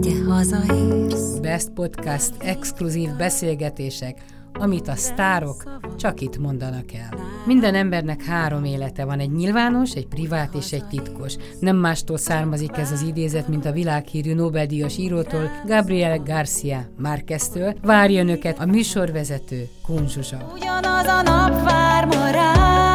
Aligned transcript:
ugye 0.00 0.24
hazaérsz? 0.24 1.38
Best 1.40 1.70
Podcast 1.70 2.32
exkluzív 2.38 3.08
beszélgetések, 3.16 4.18
amit 4.52 4.88
a 4.88 4.96
sztárok 4.96 5.80
csak 5.96 6.20
itt 6.20 6.38
mondanak 6.38 6.92
el. 6.92 7.18
Minden 7.46 7.74
embernek 7.74 8.22
három 8.22 8.64
élete 8.64 9.04
van, 9.04 9.18
egy 9.18 9.32
nyilvános, 9.32 9.92
egy 9.92 10.06
privát 10.06 10.54
és 10.54 10.72
egy 10.72 10.84
titkos. 10.88 11.36
Nem 11.58 11.76
mástól 11.76 12.18
származik 12.18 12.76
ez 12.76 12.92
az 12.92 13.02
idézet, 13.02 13.48
mint 13.48 13.64
a 13.64 13.72
világhírű 13.72 14.34
Nobel-díjas 14.34 14.98
írótól, 14.98 15.50
Gabriel 15.66 16.18
Garcia 16.18 16.88
Márqueztől. 16.98 17.74
Várja 17.82 18.20
önöket 18.20 18.58
a 18.58 18.66
műsorvezető 18.66 19.68
Kunzsuzsa. 19.86 20.52
Ugyanaz 20.54 21.06
a 21.06 21.22
nap 21.22 21.64
vár 21.64 22.06
ma 22.06 22.30
rá. 22.30 22.89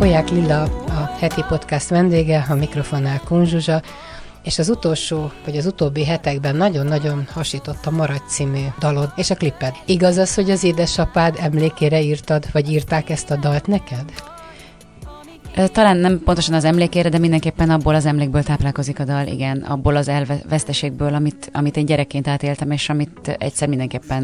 Polyák 0.00 0.30
Lilla 0.30 0.62
a 0.86 1.10
heti 1.18 1.44
podcast 1.48 1.88
vendége, 1.88 2.46
a 2.48 2.54
mikrofonnál 2.54 3.20
Kunzsuzsa, 3.24 3.82
és 4.42 4.58
az 4.58 4.68
utolsó, 4.68 5.30
vagy 5.44 5.56
az 5.56 5.66
utóbbi 5.66 6.04
hetekben 6.04 6.56
nagyon-nagyon 6.56 7.26
hasított 7.32 7.86
a 7.86 7.90
Maradj 7.90 8.22
című 8.28 8.64
dalod 8.78 9.12
és 9.16 9.30
a 9.30 9.34
kliped. 9.34 9.74
Igaz 9.86 10.16
az, 10.16 10.34
hogy 10.34 10.50
az 10.50 10.64
édesapád 10.64 11.36
emlékére 11.40 12.00
írtad, 12.00 12.44
vagy 12.52 12.70
írták 12.70 13.10
ezt 13.10 13.30
a 13.30 13.36
dalt 13.36 13.66
neked? 13.66 14.04
Talán 15.72 15.96
nem 15.96 16.20
pontosan 16.24 16.54
az 16.54 16.64
emlékére, 16.64 17.08
de 17.08 17.18
mindenképpen 17.18 17.70
abból 17.70 17.94
az 17.94 18.06
emlékből 18.06 18.42
táplálkozik 18.42 19.00
a 19.00 19.04
dal, 19.04 19.26
igen, 19.26 19.58
abból 19.58 19.96
az 19.96 20.08
elveszteségből, 20.08 21.14
amit, 21.14 21.50
amit 21.52 21.76
én 21.76 21.84
gyerekként 21.84 22.28
átéltem, 22.28 22.70
és 22.70 22.88
amit 22.88 23.36
egyszer 23.38 23.68
mindenképpen 23.68 24.22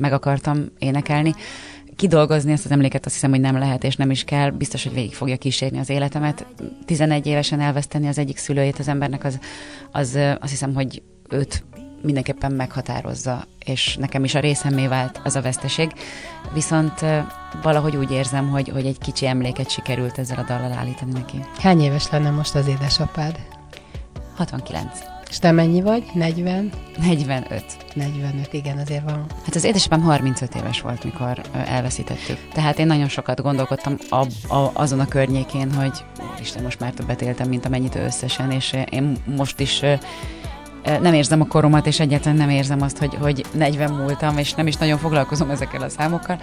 meg 0.00 0.12
akartam 0.12 0.64
énekelni. 0.78 1.34
Kidolgozni 1.98 2.52
ezt 2.52 2.64
az 2.64 2.70
emléket 2.70 3.04
azt 3.06 3.14
hiszem, 3.14 3.30
hogy 3.30 3.40
nem 3.40 3.58
lehet, 3.58 3.84
és 3.84 3.96
nem 3.96 4.10
is 4.10 4.24
kell. 4.24 4.50
Biztos, 4.50 4.82
hogy 4.82 4.92
végig 4.92 5.14
fogja 5.14 5.36
kísérni 5.36 5.78
az 5.78 5.90
életemet. 5.90 6.46
11 6.84 7.26
évesen 7.26 7.60
elveszteni 7.60 8.08
az 8.08 8.18
egyik 8.18 8.36
szülőjét 8.36 8.78
az 8.78 8.88
embernek, 8.88 9.24
az, 9.24 9.38
az 9.92 10.18
azt 10.40 10.50
hiszem, 10.50 10.74
hogy 10.74 11.02
őt 11.28 11.64
mindenképpen 12.02 12.52
meghatározza, 12.52 13.44
és 13.64 13.96
nekem 13.96 14.24
is 14.24 14.34
a 14.34 14.40
részemé 14.40 14.86
vált 14.86 15.20
az 15.24 15.36
a 15.36 15.42
veszteség. 15.42 15.92
Viszont 16.54 17.04
valahogy 17.62 17.96
úgy 17.96 18.10
érzem, 18.10 18.48
hogy, 18.48 18.68
hogy 18.68 18.86
egy 18.86 18.98
kicsi 18.98 19.26
emléket 19.26 19.70
sikerült 19.70 20.18
ezzel 20.18 20.38
a 20.38 20.42
dallal 20.42 20.72
állítani 20.72 21.12
neki. 21.12 21.38
Hány 21.56 21.80
éves 21.80 22.10
lenne 22.10 22.30
most 22.30 22.54
az 22.54 22.66
édesapád? 22.66 23.38
69. 24.36 25.17
És 25.28 25.38
te 25.38 25.50
mennyi 25.50 25.82
vagy? 25.82 26.04
40? 26.14 26.70
45. 26.98 27.64
45, 27.94 28.52
igen, 28.52 28.78
azért 28.78 29.04
van. 29.04 29.26
Hát 29.44 29.54
az 29.54 29.64
édesapám 29.64 30.00
35 30.00 30.54
éves 30.54 30.80
volt, 30.80 31.04
mikor 31.04 31.40
elveszítettük. 31.66 32.38
Tehát 32.52 32.78
én 32.78 32.86
nagyon 32.86 33.08
sokat 33.08 33.42
gondolkodtam 33.42 33.96
a, 34.10 34.26
a, 34.54 34.70
azon 34.72 35.00
a 35.00 35.06
környékén, 35.06 35.72
hogy 35.72 36.04
Isten, 36.40 36.62
most 36.62 36.80
már 36.80 36.92
többet 36.92 37.22
éltem, 37.22 37.48
mint 37.48 37.64
amennyit 37.64 37.94
összesen, 37.94 38.50
és 38.50 38.76
én 38.90 39.16
most 39.36 39.60
is 39.60 39.82
nem 41.00 41.14
érzem 41.14 41.40
a 41.40 41.46
koromat, 41.46 41.86
és 41.86 42.00
egyáltalán 42.00 42.36
nem 42.36 42.50
érzem 42.50 42.82
azt, 42.82 42.98
hogy, 42.98 43.14
hogy 43.14 43.44
40 43.52 43.92
múltam, 43.92 44.38
és 44.38 44.54
nem 44.54 44.66
is 44.66 44.76
nagyon 44.76 44.98
foglalkozom 44.98 45.50
ezekkel 45.50 45.82
a 45.82 45.88
számokkal, 45.88 46.40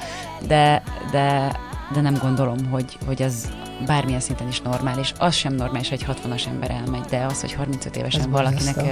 de, 0.48 0.84
de, 1.12 1.52
de 1.94 2.02
nem 2.02 2.18
gondolom, 2.22 2.66
hogy, 2.70 2.98
hogy 3.06 3.22
az 3.22 3.50
bármilyen 3.86 4.20
szinten 4.20 4.48
is 4.48 4.62
normális. 4.62 5.14
Az 5.18 5.34
sem 5.34 5.54
normális, 5.54 5.90
hogy 5.90 6.06
60-as 6.08 6.48
ember 6.48 6.72
elmegy, 6.72 7.06
de 7.10 7.26
az, 7.26 7.42
hogy 7.42 7.54
35 7.54 7.96
évesen 7.96 8.22
Ez 8.22 8.28
valakinek 8.28 8.78
ö, 8.78 8.92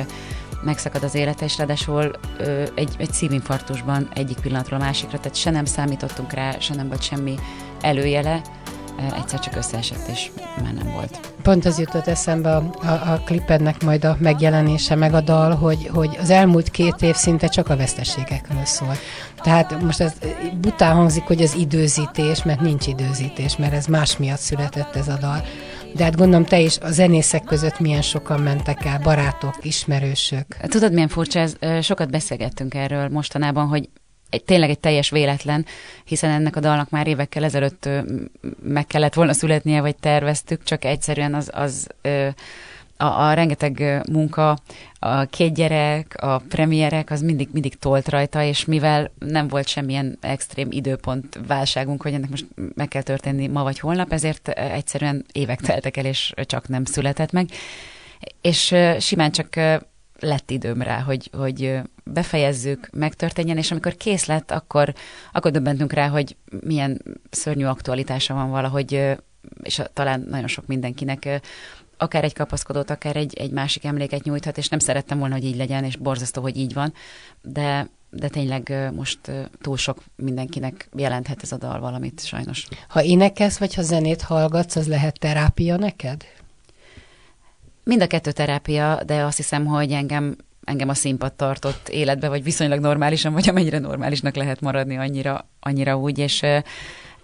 megszakad 0.63 1.03
az 1.03 1.15
élete, 1.15 1.45
és 1.45 1.57
ráadásul 1.57 2.11
egy, 2.75 2.95
egy 2.97 3.11
szívinfarktusban 3.11 4.09
egyik 4.13 4.39
pillanatról 4.39 4.79
a 4.79 4.83
másikra, 4.83 5.19
tehát 5.19 5.35
se 5.35 5.49
nem 5.49 5.65
számítottunk 5.65 6.33
rá, 6.33 6.59
se 6.59 6.75
nem 6.75 6.87
volt 6.87 7.01
semmi 7.01 7.35
előjele, 7.81 8.41
egyszer 9.15 9.39
csak 9.39 9.55
összeesett, 9.55 10.07
és 10.07 10.31
már 10.63 10.73
nem 10.73 10.91
volt. 10.93 11.19
Pont 11.41 11.65
az 11.65 11.79
jutott 11.79 12.07
eszembe 12.07 12.55
a, 12.55 12.69
a, 12.81 13.11
a 13.11 13.21
klipednek 13.25 13.83
majd 13.83 14.05
a 14.05 14.17
megjelenése, 14.19 14.95
meg 14.95 15.13
a 15.13 15.21
dal, 15.21 15.55
hogy, 15.55 15.89
hogy 15.93 16.17
az 16.21 16.29
elmúlt 16.29 16.69
két 16.69 17.01
év 17.01 17.15
szinte 17.15 17.47
csak 17.47 17.69
a 17.69 17.75
veszteségekről 17.75 18.65
szól. 18.65 18.95
Tehát 19.41 19.81
most 19.81 20.01
ez 20.01 20.13
bután 20.61 20.95
hangzik, 20.95 21.23
hogy 21.23 21.41
az 21.41 21.55
időzítés, 21.55 22.43
mert 22.43 22.61
nincs 22.61 22.87
időzítés, 22.87 23.57
mert 23.57 23.73
ez 23.73 23.85
más 23.85 24.17
miatt 24.17 24.39
született 24.39 24.95
ez 24.95 25.07
a 25.07 25.17
dal. 25.19 25.43
De 25.95 26.03
hát 26.03 26.15
gondolom 26.15 26.45
te 26.45 26.59
is 26.59 26.77
a 26.77 26.91
zenészek 26.91 27.43
között 27.43 27.79
milyen 27.79 28.01
sokan 28.01 28.39
mentek 28.39 28.85
el, 28.85 28.99
barátok, 28.99 29.55
ismerősök. 29.61 30.45
Tudod, 30.67 30.93
milyen 30.93 31.07
furcsa 31.07 31.39
ez? 31.39 31.55
Sokat 31.81 32.11
beszélgettünk 32.11 32.73
erről 32.73 33.09
mostanában, 33.09 33.67
hogy 33.67 33.89
egy, 34.33 34.43
tényleg 34.43 34.69
egy 34.69 34.79
teljes 34.79 35.09
véletlen, 35.09 35.65
hiszen 36.03 36.29
ennek 36.29 36.55
a 36.55 36.59
dalnak 36.59 36.89
már 36.89 37.07
évekkel 37.07 37.43
ezelőtt 37.43 37.89
meg 38.63 38.87
kellett 38.87 39.13
volna 39.13 39.33
születnie, 39.33 39.81
vagy 39.81 39.95
terveztük, 39.95 40.63
csak 40.63 40.85
egyszerűen 40.85 41.33
az, 41.33 41.49
az 41.53 41.87
a, 42.97 43.05
a 43.05 43.33
rengeteg 43.33 44.01
munka, 44.11 44.57
a 44.99 45.25
két 45.25 45.53
gyerek, 45.53 46.15
a 46.21 46.41
premierek, 46.49 47.11
az 47.11 47.21
mindig, 47.21 47.49
mindig 47.51 47.75
tolt 47.79 48.09
rajta, 48.09 48.43
és 48.43 48.65
mivel 48.65 49.11
nem 49.19 49.47
volt 49.47 49.67
semmilyen 49.67 50.17
extrém 50.21 50.67
időpont 50.71 51.39
válságunk, 51.47 52.01
hogy 52.01 52.13
ennek 52.13 52.29
most 52.29 52.45
meg 52.75 52.87
kell 52.87 53.01
történni 53.01 53.47
ma 53.47 53.63
vagy 53.63 53.79
holnap, 53.79 54.11
ezért 54.11 54.47
egyszerűen 54.47 55.25
évek 55.31 55.61
teltek 55.61 55.97
el, 55.97 56.05
és 56.05 56.33
csak 56.45 56.67
nem 56.67 56.85
született 56.85 57.31
meg. 57.31 57.49
És 58.41 58.75
simán 58.99 59.31
csak 59.31 59.59
lett 60.23 60.51
időm 60.51 60.81
rá, 60.81 60.99
hogy, 60.99 61.29
hogy 61.37 61.79
befejezzük, 62.03 62.89
megtörténjen, 62.93 63.57
és 63.57 63.71
amikor 63.71 63.95
kész 63.95 64.25
lett, 64.25 64.51
akkor, 64.51 64.93
akkor 65.31 65.51
döbbentünk 65.51 65.93
rá, 65.93 66.07
hogy 66.07 66.35
milyen 66.61 67.01
szörnyű 67.29 67.65
aktualitása 67.65 68.33
van 68.33 68.49
valahogy, 68.49 69.17
és 69.63 69.81
talán 69.93 70.25
nagyon 70.29 70.47
sok 70.47 70.67
mindenkinek 70.67 71.41
akár 71.97 72.23
egy 72.23 72.33
kapaszkodót, 72.33 72.89
akár 72.89 73.15
egy, 73.15 73.33
egy 73.33 73.51
másik 73.51 73.83
emléket 73.83 74.23
nyújthat, 74.23 74.57
és 74.57 74.67
nem 74.67 74.79
szerettem 74.79 75.19
volna, 75.19 75.33
hogy 75.33 75.45
így 75.45 75.55
legyen, 75.55 75.83
és 75.83 75.95
borzasztó, 75.95 76.41
hogy 76.41 76.57
így 76.57 76.73
van, 76.73 76.93
de, 77.41 77.89
de 78.09 78.27
tényleg 78.27 78.91
most 78.95 79.19
túl 79.61 79.77
sok 79.77 80.03
mindenkinek 80.15 80.89
jelenthet 80.95 81.43
ez 81.43 81.51
a 81.51 81.57
dal 81.57 81.79
valamit, 81.79 82.25
sajnos. 82.25 82.67
Ha 82.87 83.03
énekelsz, 83.03 83.57
vagy 83.57 83.73
ha 83.73 83.81
zenét 83.81 84.21
hallgatsz, 84.21 84.75
az 84.75 84.87
lehet 84.87 85.19
terápia 85.19 85.77
neked? 85.77 86.25
Mind 87.83 88.01
a 88.01 88.07
kettő 88.07 88.31
terápia, 88.31 89.03
de 89.05 89.23
azt 89.23 89.37
hiszem, 89.37 89.65
hogy 89.65 89.91
engem, 89.91 90.35
engem 90.63 90.89
a 90.89 90.93
színpad 90.93 91.33
tartott 91.33 91.89
életbe, 91.89 92.29
vagy 92.29 92.43
viszonylag 92.43 92.79
normálisan, 92.79 93.33
vagy 93.33 93.49
amennyire 93.49 93.79
normálisnak 93.79 94.35
lehet 94.35 94.61
maradni, 94.61 94.97
annyira, 94.97 95.47
annyira 95.59 95.97
úgy, 95.97 96.17
és, 96.19 96.41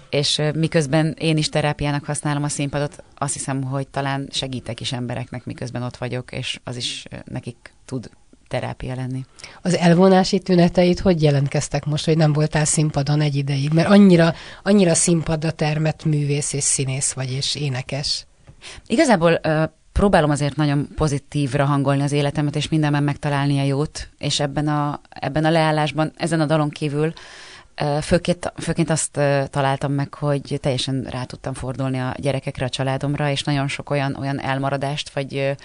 és 0.10 0.42
miközben 0.54 1.16
én 1.20 1.38
is 1.38 1.50
terápiának 1.50 2.06
használom 2.06 2.44
a 2.44 2.50
színpadot, 2.50 3.04
azt 3.16 3.34
hiszem, 3.34 3.64
hogy 3.64 3.88
talán 3.88 4.28
segítek 4.32 4.80
is 4.80 4.92
embereknek, 4.92 5.46
miközben 5.46 5.84
ott 5.84 5.98
vagyok, 5.98 6.32
és 6.32 6.60
az 6.64 6.76
is 6.76 7.06
nekik 7.26 7.74
tud 7.86 8.10
terápia 8.48 8.96
lenni. 8.96 9.26
Az 9.62 9.76
elvonási 9.76 10.40
tüneteid 10.40 11.00
hogy 11.00 11.22
jelentkeztek 11.22 11.86
most, 11.86 12.06
hogy 12.06 12.18
nem 12.18 12.34
voltál 12.34 12.66
színpadon 12.66 13.22
egy 13.22 13.36
ideig? 13.36 13.74
Mert 13.74 13.90
annyira, 13.90 14.34
annyira 14.64 14.94
színpadra 14.94 15.52
termett 15.52 16.06
művész 16.06 16.54
és 16.54 16.64
színész 16.64 17.12
vagy, 17.12 17.32
és 17.32 17.56
énekes. 17.56 18.26
Igazából 18.88 19.40
próbálom 20.00 20.30
azért 20.30 20.56
nagyon 20.56 20.88
pozitívra 20.96 21.66
hangolni 21.66 22.02
az 22.02 22.12
életemet, 22.12 22.56
és 22.56 22.70
mindenben 22.70 23.04
megtalálni 23.04 23.60
a 23.60 23.64
jót, 23.64 24.10
és 24.18 24.40
ebben 24.40 24.68
a, 24.68 25.00
ebben 25.10 25.46
a 25.46 25.50
leállásban, 25.50 26.12
ezen 26.16 26.40
a 26.40 26.46
dalon 26.46 26.70
kívül 26.70 27.14
főként, 28.02 28.54
főként 28.56 28.90
azt 28.90 29.20
találtam 29.50 29.92
meg, 29.92 30.14
hogy 30.14 30.58
teljesen 30.62 31.08
rá 31.10 31.24
tudtam 31.24 31.54
fordulni 31.54 32.00
a 32.00 32.16
gyerekekre, 32.18 32.66
a 32.66 32.70
családomra, 32.70 33.30
és 33.30 33.44
nagyon 33.44 33.68
sok 33.68 33.90
olyan, 33.90 34.16
olyan 34.16 34.42
elmaradást, 34.42 35.10
vagy 35.10 35.56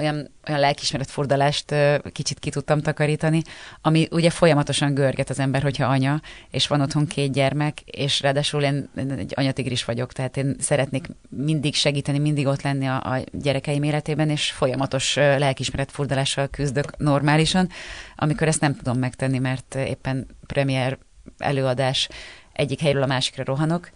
olyan, 0.00 0.30
olyan 0.48 0.60
lelkismeret 0.60 1.10
furdalást 1.10 1.70
ö, 1.70 1.96
kicsit 2.12 2.38
ki 2.38 2.50
tudtam 2.50 2.80
takarítani, 2.80 3.42
ami 3.82 4.08
ugye 4.10 4.30
folyamatosan 4.30 4.94
görget 4.94 5.30
az 5.30 5.38
ember, 5.38 5.62
hogyha 5.62 5.86
anya, 5.86 6.20
és 6.50 6.66
van 6.66 6.80
otthon 6.80 7.06
két 7.06 7.32
gyermek, 7.32 7.80
és 7.80 8.20
ráadásul 8.20 8.62
én, 8.62 8.88
egy 8.94 9.32
anyatigris 9.36 9.84
vagyok, 9.84 10.12
tehát 10.12 10.36
én 10.36 10.56
szeretnék 10.58 11.06
mindig 11.28 11.74
segíteni, 11.74 12.18
mindig 12.18 12.46
ott 12.46 12.62
lenni 12.62 12.86
a, 12.86 12.94
a 12.94 13.20
gyerekeim 13.32 13.82
életében, 13.82 14.30
és 14.30 14.50
folyamatos 14.50 15.16
ö, 15.16 15.38
lelkismeret 15.38 15.90
furdalással 15.90 16.48
küzdök 16.48 16.96
normálisan, 16.96 17.68
amikor 18.16 18.48
ezt 18.48 18.60
nem 18.60 18.76
tudom 18.76 18.98
megtenni, 18.98 19.38
mert 19.38 19.74
éppen 19.74 20.26
premier 20.46 20.98
előadás 21.38 22.08
egyik 22.52 22.80
helyről 22.80 23.02
a 23.02 23.06
másikra 23.06 23.44
rohanok, 23.44 23.90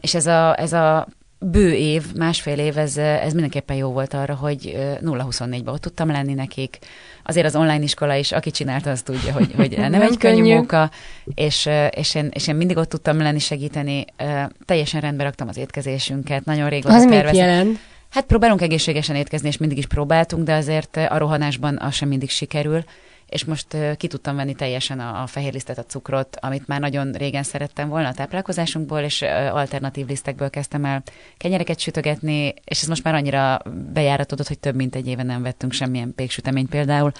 és 0.00 0.14
ez 0.14 0.26
a, 0.26 0.60
ez 0.60 0.72
a 0.72 1.08
bő 1.40 1.72
év, 1.74 2.04
másfél 2.16 2.58
év, 2.58 2.78
ez, 2.78 2.96
ez 2.96 3.32
mindenképpen 3.32 3.76
jó 3.76 3.92
volt 3.92 4.14
arra, 4.14 4.34
hogy 4.34 4.72
ö, 4.76 4.92
0-24-ben 5.00 5.74
ott 5.74 5.80
tudtam 5.80 6.10
lenni 6.10 6.34
nekik. 6.34 6.78
Azért 7.24 7.46
az 7.46 7.56
online 7.56 7.82
iskola 7.82 8.14
is, 8.14 8.32
aki 8.32 8.50
csinálta, 8.50 8.90
az 8.90 9.02
tudja, 9.02 9.32
hogy, 9.32 9.52
hogy 9.56 9.76
nem, 9.78 9.90
Nem 9.90 10.02
egy 10.02 10.16
könnyű 10.16 10.36
könnyű. 10.36 10.54
munka, 10.54 10.90
és, 11.34 11.66
ö, 11.66 11.86
és, 11.86 12.14
én, 12.14 12.28
és 12.32 12.48
én 12.48 12.54
mindig 12.54 12.76
ott 12.76 12.88
tudtam 12.88 13.18
lenni, 13.18 13.38
segíteni. 13.38 14.04
Teljesen 14.64 15.00
rendbe 15.00 15.22
raktam 15.22 15.48
az 15.48 15.56
étkezésünket, 15.56 16.44
nagyon 16.44 16.68
régóta 16.68 16.94
Az 16.94 17.04
mit 17.04 17.36
jelent? 17.36 17.78
Hát 18.10 18.24
próbálunk 18.24 18.62
egészségesen 18.62 19.16
étkezni, 19.16 19.48
és 19.48 19.56
mindig 19.56 19.78
is 19.78 19.86
próbáltunk, 19.86 20.44
de 20.44 20.54
azért 20.54 20.96
a 20.96 21.18
rohanásban 21.18 21.78
az 21.80 21.94
sem 21.94 22.08
mindig 22.08 22.30
sikerül 22.30 22.84
és 23.28 23.44
most 23.44 23.76
ki 23.96 24.06
tudtam 24.06 24.36
venni 24.36 24.54
teljesen 24.54 25.00
a, 25.00 25.22
a 25.22 25.26
fehér 25.26 25.52
lisztet, 25.52 25.78
a 25.78 25.84
cukrot, 25.84 26.36
amit 26.40 26.66
már 26.66 26.80
nagyon 26.80 27.12
régen 27.12 27.42
szerettem 27.42 27.88
volna 27.88 28.08
a 28.08 28.14
táplálkozásunkból, 28.14 29.00
és 29.00 29.22
alternatív 29.50 30.06
lisztekből 30.06 30.50
kezdtem 30.50 30.84
el 30.84 31.02
kenyereket 31.36 31.78
sütögetni, 31.78 32.54
és 32.64 32.82
ez 32.82 32.88
most 32.88 33.04
már 33.04 33.14
annyira 33.14 33.60
bejáratodott, 33.92 34.48
hogy 34.48 34.58
több 34.58 34.74
mint 34.74 34.94
egy 34.94 35.06
éve 35.06 35.22
nem 35.22 35.42
vettünk 35.42 35.72
semmilyen 35.72 36.14
péksüteményt 36.14 36.68
például, 36.68 37.12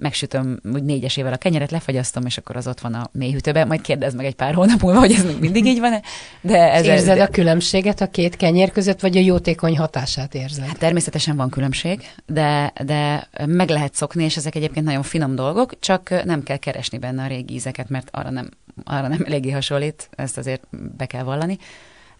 megsütöm 0.00 0.60
úgy 0.72 0.82
négyesével 0.82 1.32
a 1.32 1.36
kenyeret, 1.36 1.70
lefagyasztom, 1.70 2.26
és 2.26 2.38
akkor 2.38 2.56
az 2.56 2.66
ott 2.66 2.80
van 2.80 2.94
a 2.94 3.08
mélyhűtőben, 3.12 3.66
majd 3.66 3.80
kérdezd 3.80 4.16
meg 4.16 4.26
egy 4.26 4.34
pár 4.34 4.54
hónap 4.54 4.80
múlva, 4.80 4.98
hogy 4.98 5.12
ez 5.12 5.24
még 5.24 5.38
mindig 5.38 5.66
így 5.66 5.80
van-e. 5.80 6.02
De 6.40 6.72
ez 6.72 6.86
érzed 6.86 7.16
de... 7.16 7.22
a 7.22 7.28
különbséget 7.28 8.00
a 8.00 8.06
két 8.06 8.36
kenyer 8.36 8.70
között, 8.70 9.00
vagy 9.00 9.16
a 9.16 9.20
jótékony 9.20 9.78
hatását 9.78 10.34
érzed? 10.34 10.66
Hát 10.66 10.78
természetesen 10.78 11.36
van 11.36 11.50
különbség, 11.50 12.00
de, 12.26 12.72
de 12.84 13.28
meg 13.46 13.68
lehet 13.68 13.94
szokni, 13.94 14.24
és 14.24 14.36
ezek 14.36 14.54
egyébként 14.54 14.86
nagyon 14.86 15.02
finom 15.02 15.34
dolgok, 15.34 15.78
csak 15.78 16.24
nem 16.24 16.42
kell 16.42 16.56
keresni 16.56 16.98
benne 16.98 17.22
a 17.22 17.26
régi 17.26 17.54
ízeket, 17.54 17.88
mert 17.88 18.08
arra 18.10 18.30
nem, 18.30 18.48
arra 18.84 19.08
nem 19.08 19.22
eléggé 19.26 19.50
hasonlít, 19.50 20.08
ezt 20.16 20.38
azért 20.38 20.62
be 20.96 21.06
kell 21.06 21.22
vallani 21.22 21.58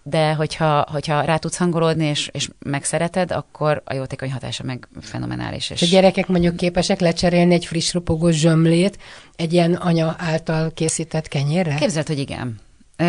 de 0.03 0.33
hogyha, 0.33 0.87
hogyha 0.91 1.21
rá 1.21 1.37
tudsz 1.37 1.57
hangolódni, 1.57 2.05
és, 2.05 2.29
és 2.33 2.49
megszereted, 2.59 3.33
akkor 3.33 3.83
a 3.85 3.95
jótékony 3.95 4.33
hatása 4.33 4.65
meg 4.65 4.89
fenomenális. 5.01 5.71
És... 5.71 5.83
A 5.83 5.87
gyerekek 5.87 6.27
mondjuk 6.27 6.57
képesek 6.57 7.01
lecserélni 7.01 7.55
egy 7.55 7.67
friss 7.67 7.93
ropogó 7.93 8.31
zsömlét 8.31 8.99
egy 9.37 9.53
ilyen 9.53 9.75
anya 9.75 10.17
által 10.19 10.73
készített 10.75 11.29
kenyérre? 11.29 11.75
Képzeld, 11.75 12.07
hogy 12.07 12.19
igen. 12.19 12.61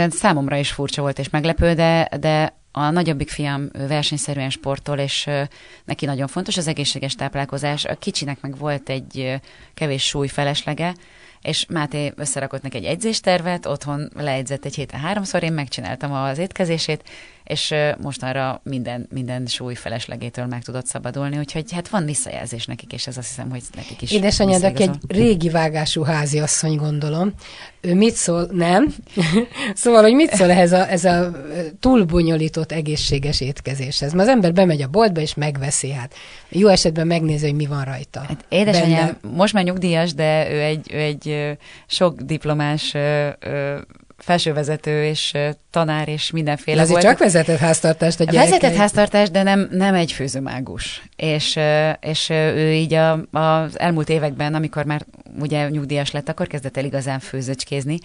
Számomra 0.09 0.57
is 0.57 0.71
furcsa 0.71 1.01
volt 1.01 1.19
és 1.19 1.29
meglepő, 1.29 1.73
de, 1.73 2.09
de 2.19 2.59
a 2.71 2.89
nagyobbik 2.89 3.29
fiam 3.29 3.69
versenyszerűen 3.87 4.49
sportol, 4.49 4.97
és 4.97 5.29
neki 5.85 6.05
nagyon 6.05 6.27
fontos 6.27 6.57
az 6.57 6.67
egészséges 6.67 7.15
táplálkozás. 7.15 7.85
A 7.85 7.95
kicsinek 7.95 8.41
meg 8.41 8.57
volt 8.57 8.89
egy 8.89 9.41
kevés 9.73 10.03
súly 10.03 10.27
feleslega, 10.27 10.93
és 11.41 11.65
Máté 11.69 12.13
összerakott 12.15 12.61
neki 12.61 12.77
egy 12.77 12.85
egyzéstervet, 12.85 13.65
otthon 13.65 14.09
leegyzett 14.15 14.65
egy 14.65 14.75
héten 14.75 14.99
háromszor, 14.99 15.43
én 15.43 15.53
megcsináltam 15.53 16.13
az 16.13 16.37
étkezését, 16.37 17.03
és 17.51 17.73
mostanra 18.01 18.61
minden, 18.63 19.07
minden 19.09 19.45
súly 19.45 19.75
feleslegétől 19.75 20.45
meg 20.45 20.63
tudott 20.63 20.85
szabadulni, 20.85 21.37
úgyhogy 21.37 21.71
hát 21.71 21.89
van 21.89 22.05
visszajelzés 22.05 22.65
nekik, 22.65 22.93
és 22.93 23.07
ez 23.07 23.17
azt 23.17 23.27
hiszem, 23.27 23.49
hogy 23.49 23.61
nekik 23.75 24.01
is 24.01 24.11
Édesanyád, 24.11 24.63
aki 24.63 24.83
egy 24.83 24.97
régi 25.07 25.49
vágású 25.49 26.03
háziasszony, 26.03 26.75
gondolom. 26.75 27.33
Ő 27.81 27.95
mit 27.95 28.13
szól? 28.13 28.47
Nem? 28.51 28.93
szóval, 29.73 30.01
hogy 30.01 30.13
mit 30.13 30.33
szól 30.33 30.49
ehhez 30.49 30.71
a, 30.71 30.89
ez 30.89 31.05
a 31.05 31.31
túlbonyolított 31.79 32.71
egészséges 32.71 33.41
étkezéshez? 33.41 34.13
Mert 34.13 34.27
az 34.27 34.33
ember 34.33 34.53
bemegy 34.53 34.81
a 34.81 34.87
boltba, 34.87 35.21
és 35.21 35.33
megveszi, 35.33 35.91
hát 35.91 36.13
jó 36.49 36.67
esetben 36.67 37.07
megnézi, 37.07 37.45
hogy 37.45 37.55
mi 37.55 37.65
van 37.65 37.83
rajta. 37.83 38.19
Hát 38.19 38.45
édesanyám 38.49 39.17
most 39.35 39.53
már 39.53 39.63
nyugdíjas, 39.63 40.13
de 40.13 40.51
ő 40.51 40.61
egy, 40.61 40.91
ő 40.93 40.97
egy 40.97 41.57
sok 41.87 42.21
diplomás 42.21 42.95
felsővezető 44.21 45.03
és 45.03 45.37
tanár 45.69 46.07
és 46.07 46.31
mindenféle 46.31 46.85
volt. 46.85 47.01
csak 47.01 47.17
vezetett 47.17 47.57
háztartást 47.57 48.19
a 48.19 48.23
gyerekei. 48.23 48.49
Vezetett 48.49 48.75
háztartást, 48.75 49.31
de 49.31 49.43
nem, 49.43 49.67
nem 49.71 49.93
egy 49.93 50.11
főzőmágus. 50.11 51.03
És, 51.15 51.59
és 51.99 52.29
ő 52.29 52.71
így 52.71 52.93
a, 52.93 53.11
az 53.31 53.79
elmúlt 53.79 54.09
években, 54.09 54.53
amikor 54.53 54.85
már 54.85 55.05
ugye 55.39 55.69
nyugdíjas 55.69 56.11
lett, 56.11 56.29
akkor 56.29 56.47
kezdett 56.47 56.77
el 56.77 56.85
igazán 56.85 57.19
főzöcskézni, 57.19 57.97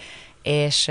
és 0.42 0.90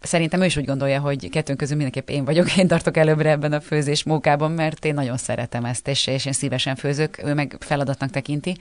szerintem 0.00 0.40
ő 0.40 0.44
is 0.44 0.56
úgy 0.56 0.64
gondolja, 0.64 1.00
hogy 1.00 1.30
kettőnk 1.30 1.58
közül 1.58 1.76
mindenképp 1.76 2.08
én 2.08 2.24
vagyok, 2.24 2.56
én 2.56 2.66
tartok 2.66 2.96
előbbre 2.96 3.30
ebben 3.30 3.52
a 3.52 3.60
főzés 3.60 4.04
mókában, 4.04 4.50
mert 4.50 4.84
én 4.84 4.94
nagyon 4.94 5.16
szeretem 5.16 5.64
ezt, 5.64 5.88
és, 5.88 6.06
és 6.06 6.26
én 6.26 6.32
szívesen 6.32 6.76
főzök, 6.76 7.24
ő 7.24 7.34
meg 7.34 7.56
feladatnak 7.60 8.10
tekinti. 8.10 8.56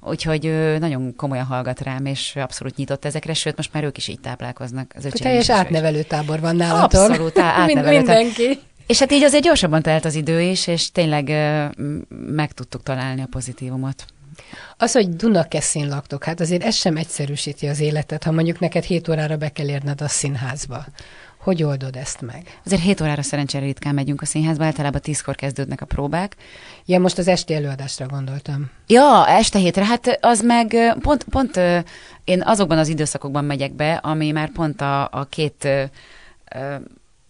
Úgyhogy 0.00 0.44
ő 0.44 0.78
nagyon 0.78 1.16
komolyan 1.16 1.44
hallgat 1.44 1.80
rám, 1.80 2.06
és 2.06 2.36
abszolút 2.36 2.76
nyitott 2.76 3.04
ezekre, 3.04 3.34
sőt, 3.34 3.56
most 3.56 3.72
már 3.72 3.84
ők 3.84 3.96
is 3.96 4.08
így 4.08 4.20
táplálkoznak. 4.20 4.92
Az 4.96 5.08
teljes 5.12 5.50
átnevelő 5.50 6.02
tábor 6.02 6.40
van 6.40 6.56
nálatok. 6.56 7.00
Abszolút, 7.00 7.38
átnevelő 7.60 7.96
Mindenki. 7.96 8.58
És 8.86 8.98
hát 8.98 9.12
így 9.12 9.22
azért 9.22 9.42
gyorsabban 9.42 9.82
telt 9.82 10.04
az 10.04 10.14
idő 10.14 10.40
is, 10.40 10.66
és 10.66 10.92
tényleg 10.92 11.28
meg 12.26 12.52
tudtuk 12.52 12.82
találni 12.82 13.22
a 13.22 13.26
pozitívumot. 13.30 14.04
Az, 14.76 14.92
hogy 14.92 15.08
Dunakeszin 15.08 15.88
laktok, 15.88 16.24
hát 16.24 16.40
azért 16.40 16.64
ez 16.64 16.74
sem 16.74 16.96
egyszerűsíti 16.96 17.66
az 17.66 17.80
életet, 17.80 18.24
ha 18.24 18.32
mondjuk 18.32 18.60
neked 18.60 18.84
7 18.84 19.08
órára 19.08 19.36
be 19.36 19.48
kell 19.48 19.68
érned 19.68 20.00
a 20.00 20.08
színházba. 20.08 20.84
Hogy 21.48 21.62
oldod 21.62 21.96
ezt 21.96 22.20
meg? 22.20 22.60
Azért 22.64 22.82
7 22.82 23.00
órára 23.00 23.22
szerencsére 23.22 23.64
ritkán 23.64 23.94
megyünk 23.94 24.20
a 24.20 24.24
színházba, 24.24 24.64
általában 24.64 25.00
10-kor 25.04 25.34
kezdődnek 25.34 25.80
a 25.80 25.84
próbák. 25.84 26.36
Ja, 26.84 27.00
most 27.00 27.18
az 27.18 27.28
esti 27.28 27.54
előadásra 27.54 28.06
gondoltam. 28.06 28.70
Ja, 28.86 29.28
este 29.28 29.58
hétre, 29.58 29.84
hát 29.84 30.18
az 30.20 30.40
meg 30.40 30.76
pont, 31.00 31.24
pont 31.24 31.60
én 32.24 32.42
azokban 32.44 32.78
az 32.78 32.88
időszakokban 32.88 33.44
megyek 33.44 33.72
be, 33.72 33.94
ami 33.94 34.30
már 34.30 34.50
pont 34.50 34.80
a, 34.80 35.08
a 35.10 35.26
két 35.28 35.68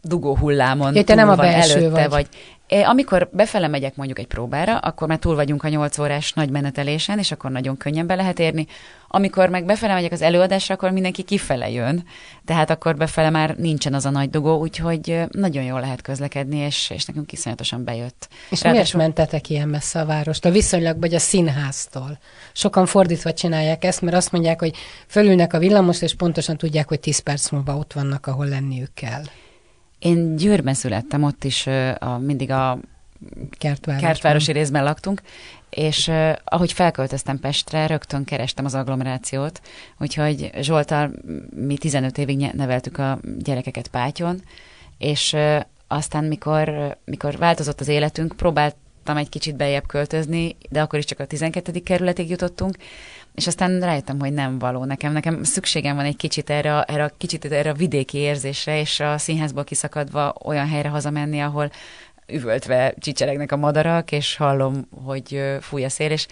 dugó 0.02 0.36
hullámon 0.36 0.94
ja, 0.94 1.04
te 1.04 1.14
nem 1.14 1.28
a 1.28 1.34
belső 1.34 1.76
előtte, 1.76 2.08
vagy. 2.08 2.10
vagy 2.10 2.28
amikor 2.68 3.28
befele 3.32 3.68
megyek 3.68 3.96
mondjuk 3.96 4.18
egy 4.18 4.26
próbára, 4.26 4.78
akkor 4.78 5.08
már 5.08 5.18
túl 5.18 5.34
vagyunk 5.34 5.62
a 5.62 5.68
8 5.68 5.98
órás 5.98 6.32
nagy 6.32 6.50
menetelésen, 6.50 7.18
és 7.18 7.32
akkor 7.32 7.50
nagyon 7.50 7.76
könnyen 7.76 8.06
be 8.06 8.14
lehet 8.14 8.38
érni. 8.38 8.66
Amikor 9.08 9.48
meg 9.48 9.64
befele 9.64 9.94
megyek 9.94 10.12
az 10.12 10.22
előadásra, 10.22 10.74
akkor 10.74 10.90
mindenki 10.90 11.22
kifele 11.22 11.70
jön, 11.70 12.04
tehát 12.44 12.70
akkor 12.70 12.96
befele 12.96 13.30
már 13.30 13.56
nincsen 13.56 13.94
az 13.94 14.06
a 14.06 14.10
nagy 14.10 14.30
dugó, 14.30 14.58
úgyhogy 14.58 15.22
nagyon 15.30 15.64
jól 15.64 15.80
lehet 15.80 16.02
közlekedni, 16.02 16.56
és, 16.56 16.90
és 16.94 17.04
nekünk 17.04 17.32
iszonyatosan 17.32 17.84
bejött. 17.84 18.28
És 18.50 18.62
Ráadásul... 18.62 18.98
miért 18.98 19.14
mentetek 19.14 19.50
ilyen 19.50 19.68
messze 19.68 20.00
a 20.00 20.06
várost? 20.06 20.44
A 20.44 20.50
viszonylag 20.50 21.00
vagy 21.00 21.14
a 21.14 21.18
színháztól? 21.18 22.18
Sokan 22.52 22.86
fordítva 22.86 23.32
csinálják 23.32 23.84
ezt, 23.84 24.00
mert 24.00 24.16
azt 24.16 24.32
mondják, 24.32 24.60
hogy 24.60 24.76
fölülnek 25.06 25.52
a 25.52 25.58
villamos, 25.58 26.02
és 26.02 26.14
pontosan 26.14 26.56
tudják, 26.56 26.88
hogy 26.88 27.00
10 27.00 27.18
perc 27.18 27.50
múlva 27.50 27.76
ott 27.76 27.92
vannak, 27.92 28.26
ahol 28.26 28.46
lenniük 28.46 28.94
kell. 28.94 29.22
Én 29.98 30.36
Győrben 30.36 30.74
születtem, 30.74 31.22
ott 31.22 31.44
is 31.44 31.66
a, 31.98 32.18
mindig 32.18 32.50
a 32.50 32.78
Kertváros. 33.58 34.02
kertvárosi 34.02 34.52
részben 34.52 34.84
laktunk, 34.84 35.22
és 35.70 36.08
uh, 36.08 36.32
ahogy 36.44 36.72
felköltöztem 36.72 37.40
Pestre, 37.40 37.86
rögtön 37.86 38.24
kerestem 38.24 38.64
az 38.64 38.74
agglomerációt, 38.74 39.60
úgyhogy 39.98 40.50
Zsoltal 40.60 41.10
mi 41.54 41.78
15 41.78 42.18
évig 42.18 42.38
neveltük 42.52 42.98
a 42.98 43.18
gyerekeket 43.38 43.88
Pátyon, 43.88 44.42
és 44.98 45.32
uh, 45.32 45.60
aztán 45.86 46.24
mikor, 46.24 46.96
mikor 47.04 47.36
változott 47.36 47.80
az 47.80 47.88
életünk, 47.88 48.36
próbáltam 48.36 49.16
egy 49.16 49.28
kicsit 49.28 49.56
bejebb 49.56 49.86
költözni, 49.86 50.56
de 50.70 50.80
akkor 50.80 50.98
is 50.98 51.04
csak 51.04 51.20
a 51.20 51.26
12. 51.26 51.82
kerületig 51.82 52.30
jutottunk, 52.30 52.76
és 53.38 53.46
aztán 53.46 53.80
rájöttem, 53.80 54.20
hogy 54.20 54.32
nem 54.32 54.58
való 54.58 54.84
nekem. 54.84 55.12
Nekem 55.12 55.42
szükségem 55.42 55.96
van 55.96 56.04
egy 56.04 56.16
kicsit 56.16 56.50
erre, 56.50 56.82
erre 56.82 57.04
a 57.04 57.10
kicsit 57.16 57.44
erre 57.44 57.70
a 57.70 57.74
vidéki 57.74 58.18
érzésre, 58.18 58.80
és 58.80 59.00
a 59.00 59.18
színházból 59.18 59.64
kiszakadva 59.64 60.34
olyan 60.44 60.68
helyre 60.68 60.88
hazamenni, 60.88 61.40
ahol 61.40 61.70
üvöltve 62.26 62.94
csicseregnek 62.98 63.52
a 63.52 63.56
madarak, 63.56 64.12
és 64.12 64.36
hallom, 64.36 64.88
hogy 65.04 65.42
fúj 65.60 65.84
a 65.84 65.88
szél, 65.88 66.10
és 66.10 66.26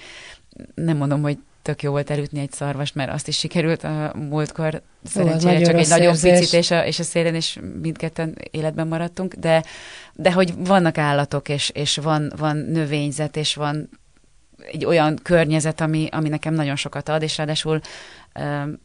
nem 0.75 0.97
mondom, 0.97 1.23
hogy 1.23 1.39
tök 1.63 1.83
jó 1.83 1.91
volt 1.91 2.11
elütni 2.11 2.41
egy 2.41 2.53
szarvast, 2.53 2.95
mert 2.95 3.13
azt 3.13 3.29
is 3.29 3.39
sikerült 3.39 3.85
a 3.85 4.13
múltkor. 4.15 4.83
Szerencsére 5.05 5.61
csak 5.61 5.75
egy 5.75 5.89
nagyon 5.89 6.09
érzés. 6.09 6.39
picit, 6.39 6.59
és 6.59 6.71
a, 6.71 6.87
és 6.87 6.99
a 6.99 7.03
szélen 7.03 7.35
is 7.35 7.59
mindketten 7.81 8.39
életben 8.51 8.89
maradtunk, 8.89 9.35
de, 9.35 9.65
de 10.15 10.33
hogy 10.33 10.55
vannak 10.57 10.99
állatok, 10.99 11.49
és, 11.49 11.71
és 11.75 11.97
van, 11.97 12.33
van 12.37 12.57
növényzet, 12.57 13.37
és 13.37 13.55
van 13.55 13.89
egy 14.73 14.85
olyan 14.85 15.19
környezet, 15.23 15.81
ami, 15.81 16.09
ami 16.11 16.29
nekem 16.29 16.55
nagyon 16.55 16.77
sokat 16.77 17.09
ad, 17.09 17.23
és 17.23 17.37
ráadásul 17.37 17.81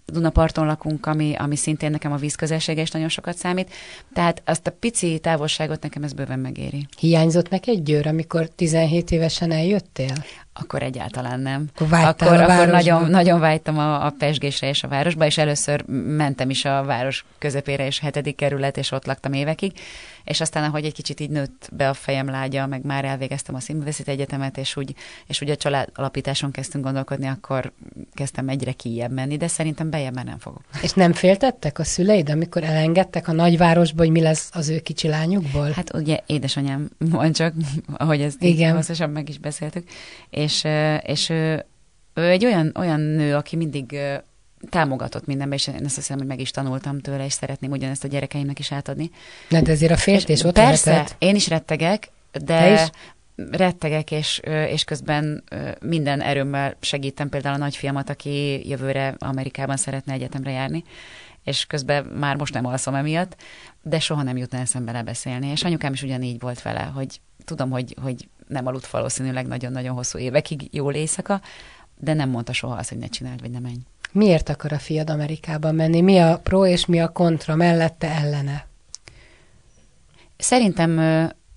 Dunaparton 0.06 0.66
lakunk, 0.66 1.06
ami, 1.06 1.36
ami 1.36 1.56
szintén 1.56 1.92
nekem 1.92 2.12
a 2.12 2.16
vízközelsége 2.16 2.82
is 2.82 2.92
nagyon 2.92 3.10
sokat 3.10 3.38
számít. 3.38 3.72
Tehát 4.13 4.42
azt 4.46 4.68
a 4.68 4.72
pici 4.72 5.20
távolságot 5.20 5.82
nekem 5.82 6.04
ez 6.04 6.13
bőven 6.13 6.40
megéri. 6.40 6.86
Hiányzott 7.00 7.50
neked 7.50 7.80
Győr, 7.80 8.08
amikor 8.08 8.50
17 8.50 9.12
évesen 9.12 9.51
eljöttél? 9.51 10.13
Akkor 10.53 10.84
egyáltalán 10.84 11.39
nem. 11.39 11.70
Akkor, 11.75 11.93
akkor, 11.93 12.41
akkor 12.41 12.67
nagyon, 12.67 13.10
nagyon 13.10 13.39
vágytam 13.39 13.77
a, 13.77 14.05
a 14.05 14.13
pesgésre 14.17 14.67
és 14.67 14.84
a 14.84 14.88
városba, 14.88 15.25
és 15.25 15.38
először 15.38 15.84
mentem 15.88 16.50
is 16.50 16.65
a 16.65 16.84
város 16.84 17.25
közepére 17.38 17.86
és 17.86 18.00
hetedik 18.00 18.36
kerület, 18.36 18.77
és 18.77 18.91
ott 18.91 19.05
laktam 19.05 19.34
évekig 19.34 19.74
és 20.24 20.41
aztán, 20.41 20.63
ahogy 20.63 20.86
egy 20.86 20.93
kicsit 20.93 21.20
így 21.20 21.29
nőtt 21.29 21.70
be 21.72 21.89
a 21.89 21.93
fejem 21.93 22.29
lágya, 22.29 22.67
meg 22.67 22.86
már 22.86 23.05
elvégeztem 23.05 23.55
a 23.55 23.60
színművészeti 23.60 24.12
egyetemet, 24.12 24.58
és 24.58 24.75
úgy, 24.75 24.96
és 25.27 25.41
úgy 25.41 25.50
a 25.50 25.55
család 25.55 25.89
alapításon 25.93 26.51
kezdtünk 26.51 26.84
gondolkodni, 26.84 27.27
akkor 27.27 27.72
kezdtem 28.13 28.50
egyre 28.50 28.72
kijebb 28.72 29.12
menni, 29.12 29.38
de 29.38 29.48
szerintem 29.48 29.89
bejebb 29.89 30.13
már 30.13 30.25
nem 30.25 30.39
fogok. 30.39 30.62
És 30.81 30.91
nem 30.91 31.13
féltettek 31.13 31.79
a 31.79 31.84
szüleid, 31.84 32.29
amikor 32.29 32.63
elengedtek 32.63 33.27
a 33.27 33.31
nagyvárosba, 33.31 34.03
hogy 34.03 34.12
mi 34.12 34.22
lesz 34.22 34.50
az 34.53 34.70
ő 34.70 34.79
kicsi 34.79 35.08
lányukból? 35.08 35.72
Hát 35.72 35.93
ugye 35.93 36.20
édesanyám 36.25 36.89
van 36.98 37.31
csak, 37.31 37.53
ahogy 37.93 38.22
ezt 38.22 38.43
Igen. 38.43 38.75
hosszasan 38.75 39.10
meg 39.10 39.29
is 39.29 39.38
beszéltük, 39.38 39.89
és, 40.41 40.67
és 41.01 41.29
ő, 41.29 41.65
ő 42.13 42.29
egy 42.29 42.45
olyan, 42.45 42.71
olyan 42.75 43.00
nő, 43.00 43.36
aki 43.36 43.55
mindig 43.55 44.00
támogatott 44.69 45.25
mindenben, 45.25 45.57
és 45.57 45.67
én 45.67 45.86
ezt 45.86 45.95
hiszem, 45.95 46.17
hogy 46.17 46.27
meg 46.27 46.39
is 46.39 46.51
tanultam 46.51 47.00
tőle, 47.00 47.25
és 47.25 47.33
szeretném 47.33 47.71
ugyanezt 47.71 48.03
a 48.03 48.07
gyerekeimnek 48.07 48.60
is 48.60 48.71
átadni. 48.71 49.10
De, 49.50 49.62
de 49.62 49.71
ezért 49.71 49.91
a 49.91 49.98
féltés 49.98 50.43
ott 50.43 50.53
Persze, 50.53 50.91
lehetett. 50.91 51.15
én 51.19 51.36
is 51.36 51.48
rettegek, 51.48 52.10
de 52.31 52.89
rettegek, 53.51 54.12
és, 54.12 54.41
és 54.69 54.83
közben 54.83 55.43
minden 55.81 56.21
erőmmel 56.21 56.75
segítem 56.79 57.29
például 57.29 57.55
a 57.55 57.57
nagyfiamat, 57.57 58.10
aki 58.10 58.69
jövőre 58.69 59.15
Amerikában 59.17 59.77
szeretne 59.77 60.13
egyetemre 60.13 60.51
járni, 60.51 60.83
és 61.43 61.65
közben 61.65 62.05
már 62.05 62.36
most 62.36 62.53
nem 62.53 62.65
alszom 62.65 62.95
emiatt, 62.95 63.36
de 63.81 64.00
soha 64.00 64.24
nem 64.24 64.38
jutna 64.38 64.57
eszembe 64.57 64.91
lebeszélni. 64.91 65.48
És 65.48 65.63
anyukám 65.63 65.93
is 65.93 66.03
ugyanígy 66.03 66.39
volt 66.39 66.62
vele, 66.62 66.81
hogy 66.81 67.19
tudom, 67.45 67.69
hogy, 67.69 67.95
hogy 68.01 68.27
nem 68.51 68.67
aludt 68.67 68.88
valószínűleg 68.88 69.48
nagyon-nagyon 69.48 69.96
hosszú 69.96 70.17
évekig 70.17 70.67
jól 70.72 70.93
éjszaka, 70.93 71.41
de 71.98 72.13
nem 72.13 72.29
mondta 72.29 72.53
soha 72.53 72.75
azt, 72.75 72.89
hogy 72.89 72.98
ne 72.98 73.08
csináld, 73.08 73.41
vagy 73.41 73.51
ne 73.51 73.60
menj. 73.60 73.77
Miért 74.12 74.50
akar 74.50 74.74
a 74.74 74.79
fiad 74.79 75.10
Amerikába 75.10 75.72
menni? 75.72 76.01
Mi 76.01 76.20
a 76.20 76.39
pro 76.43 76.65
és 76.65 76.86
mi 76.86 77.01
a 77.01 77.10
kontra 77.10 77.55
mellette 77.55 78.08
ellene? 78.08 78.67
Szerintem 80.38 80.98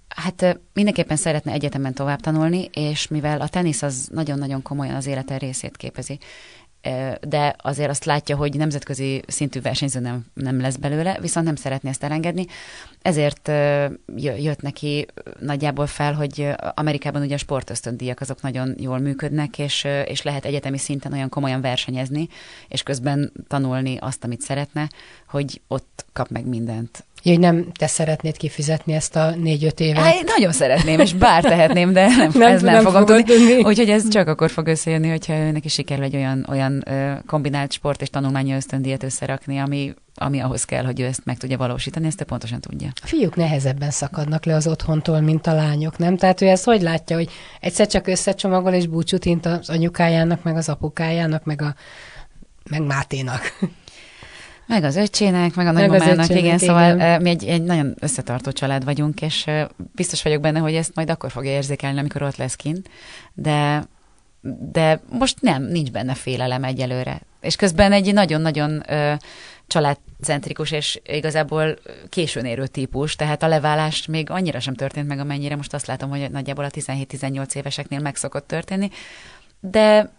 hát 0.09 0.59
mindenképpen 0.73 1.17
szeretne 1.17 1.53
egyetemen 1.53 1.95
tovább 1.95 2.21
tanulni, 2.21 2.71
és 2.73 3.09
mivel 3.09 3.41
a 3.41 3.49
tenisz 3.49 3.83
az 3.83 4.09
nagyon-nagyon 4.13 4.63
komolyan 4.63 4.95
az 4.95 5.07
élete 5.07 5.39
részét 5.39 5.77
képezi, 5.77 6.19
de 7.21 7.55
azért 7.59 7.91
azt 7.91 8.05
látja, 8.05 8.37
hogy 8.37 8.57
nemzetközi 8.57 9.23
szintű 9.27 9.61
versenyző 9.61 10.01
nem, 10.01 10.27
nem 10.35 10.61
lesz 10.61 10.77
belőle, 10.77 11.19
viszont 11.21 11.47
nem 11.47 11.57
szeretné 11.57 11.89
ezt 11.89 12.03
elengedni. 12.03 12.47
Ezért 13.03 13.49
jött 14.17 14.61
neki 14.61 15.07
nagyjából 15.41 15.87
fel, 15.87 16.13
hogy 16.13 16.49
Amerikában 16.75 17.23
ugye 17.23 17.35
a 17.35 17.39
sportösztöndíjak 17.39 18.21
azok 18.21 18.43
nagyon 18.43 18.75
jól 18.79 18.99
működnek, 18.99 19.59
és, 19.59 19.87
és 20.05 20.23
lehet 20.23 20.45
egyetemi 20.45 20.79
szinten 20.79 21.13
olyan 21.13 21.29
komolyan 21.29 21.61
versenyezni, 21.61 22.29
és 22.69 22.83
közben 22.83 23.33
tanulni 23.49 23.97
azt, 23.97 24.25
amit 24.25 24.41
szeretne, 24.41 24.89
hogy 25.29 25.61
ott 25.69 26.05
kap 26.13 26.29
meg 26.29 26.47
mindent 26.47 27.05
hogy 27.31 27.39
nem 27.39 27.67
te 27.73 27.87
szeretnéd 27.87 28.37
kifizetni 28.37 28.93
ezt 28.93 29.17
a 29.17 29.31
négy-öt 29.31 29.81
évet? 29.81 30.03
Hát, 30.03 30.25
nagyon 30.37 30.53
szeretném, 30.53 31.01
és 31.01 31.13
bár 31.13 31.43
tehetném, 31.43 31.93
de 31.93 32.07
nem, 32.07 32.31
nem, 32.35 32.49
ez 32.55 32.63
nem, 32.63 32.75
nem 32.75 32.85
fogom 32.85 33.05
tudni. 33.05 33.23
tudni. 33.23 33.63
Úgyhogy 33.63 33.91
ez 33.91 34.09
csak 34.09 34.29
akkor 34.29 34.51
fog 34.51 34.67
összejönni, 34.67 35.09
hogyha 35.09 35.51
neki 35.51 35.69
sikerül 35.69 36.05
egy 36.05 36.17
olyan, 36.17 36.47
olyan 36.51 36.85
kombinált 37.27 37.73
sport 37.73 38.03
és 38.03 38.11
tanulmányi 38.11 38.53
ösztöndíjat 38.53 39.03
összerakni, 39.03 39.59
ami, 39.59 39.95
ami 40.15 40.41
ahhoz 40.41 40.65
kell, 40.65 40.85
hogy 40.85 41.01
ő 41.01 41.05
ezt 41.05 41.25
meg 41.25 41.37
tudja 41.37 41.57
valósítani, 41.57 42.07
ezt 42.07 42.21
ő 42.21 42.25
pontosan 42.25 42.61
tudja. 42.61 42.89
A 43.03 43.07
fiúk 43.07 43.37
nehezebben 43.37 43.91
szakadnak 43.91 44.45
le 44.45 44.55
az 44.55 44.67
otthontól, 44.67 45.21
mint 45.21 45.47
a 45.47 45.55
lányok, 45.55 45.99
nem? 45.99 46.17
Tehát 46.17 46.41
ő 46.41 46.47
ezt 46.47 46.65
hogy 46.65 46.83
látja, 46.83 47.17
hogy 47.17 47.31
egyszer 47.61 47.87
csak 47.87 48.07
összecsomagol 48.07 48.73
és 48.73 48.87
búcsút 48.87 49.25
int 49.25 49.47
az 49.47 49.71
anyukájának, 49.71 50.43
meg 50.43 50.57
az 50.57 50.69
apukájának, 50.69 51.45
meg 51.45 51.63
a 51.63 51.75
meg 52.71 52.83
Máténak. 52.83 53.59
Meg 54.67 54.85
az 54.85 54.97
öccsének, 54.97 55.55
meg 55.55 55.67
a 55.67 55.71
nagymamának, 55.71 56.29
igen, 56.29 56.45
igen, 56.45 56.59
szóval 56.59 57.19
mi 57.19 57.31
egy, 57.31 57.45
egy 57.45 57.63
nagyon 57.63 57.95
összetartó 57.99 58.51
család 58.51 58.85
vagyunk, 58.85 59.21
és 59.21 59.47
biztos 59.95 60.23
vagyok 60.23 60.41
benne, 60.41 60.59
hogy 60.59 60.75
ezt 60.75 60.95
majd 60.95 61.11
akkor 61.11 61.31
fogja 61.31 61.51
érzékelni, 61.51 61.99
amikor 61.99 62.23
ott 62.23 62.37
lesz 62.37 62.55
kint, 62.55 62.89
de, 63.35 63.85
de 64.73 65.01
most 65.11 65.41
nem, 65.41 65.63
nincs 65.63 65.91
benne 65.91 66.15
félelem 66.15 66.65
egyelőre. 66.65 67.21
És 67.41 67.57
közben 67.57 67.93
egy 67.93 68.13
nagyon-nagyon 68.13 68.83
családcentrikus 69.67 70.71
és 70.71 71.01
igazából 71.05 71.79
későn 72.09 72.45
érő 72.45 72.67
típus, 72.67 73.17
tehát 73.17 73.43
a 73.43 73.49
leválás 73.49 74.07
még 74.07 74.31
annyira 74.31 74.61
sem 74.61 74.75
történt 74.75 75.09
meg, 75.09 75.19
amennyire 75.19 75.57
most 75.57 75.75
azt 75.75 75.87
látom, 75.87 76.11
hogy 76.11 76.31
nagyjából 76.31 76.65
a 76.65 76.71
17-18 76.71 77.55
éveseknél 77.55 78.01
meg 78.01 78.17
szokott 78.17 78.47
történni, 78.47 78.91
de 79.61 80.13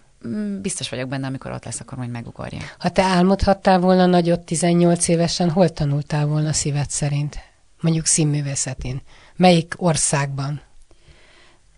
biztos 0.62 0.90
vagyok 0.90 1.10
benne, 1.10 1.28
amikor 1.28 1.52
ott 1.52 1.66
lesz, 1.66 1.80
akkor 1.80 1.98
majd 1.98 2.10
megugorja. 2.10 2.60
Ha 2.78 2.90
te 2.90 3.04
álmodhattál 3.04 3.80
volna 3.80 4.06
nagyot 4.06 4.40
18 4.40 5.08
évesen, 5.08 5.50
hol 5.50 5.70
tanultál 5.70 6.26
volna 6.26 6.54
szíved 6.54 6.90
szerint? 6.90 7.40
Mondjuk 7.82 8.06
színművészetén. 8.06 9.02
Melyik 9.36 9.74
országban? 9.78 10.62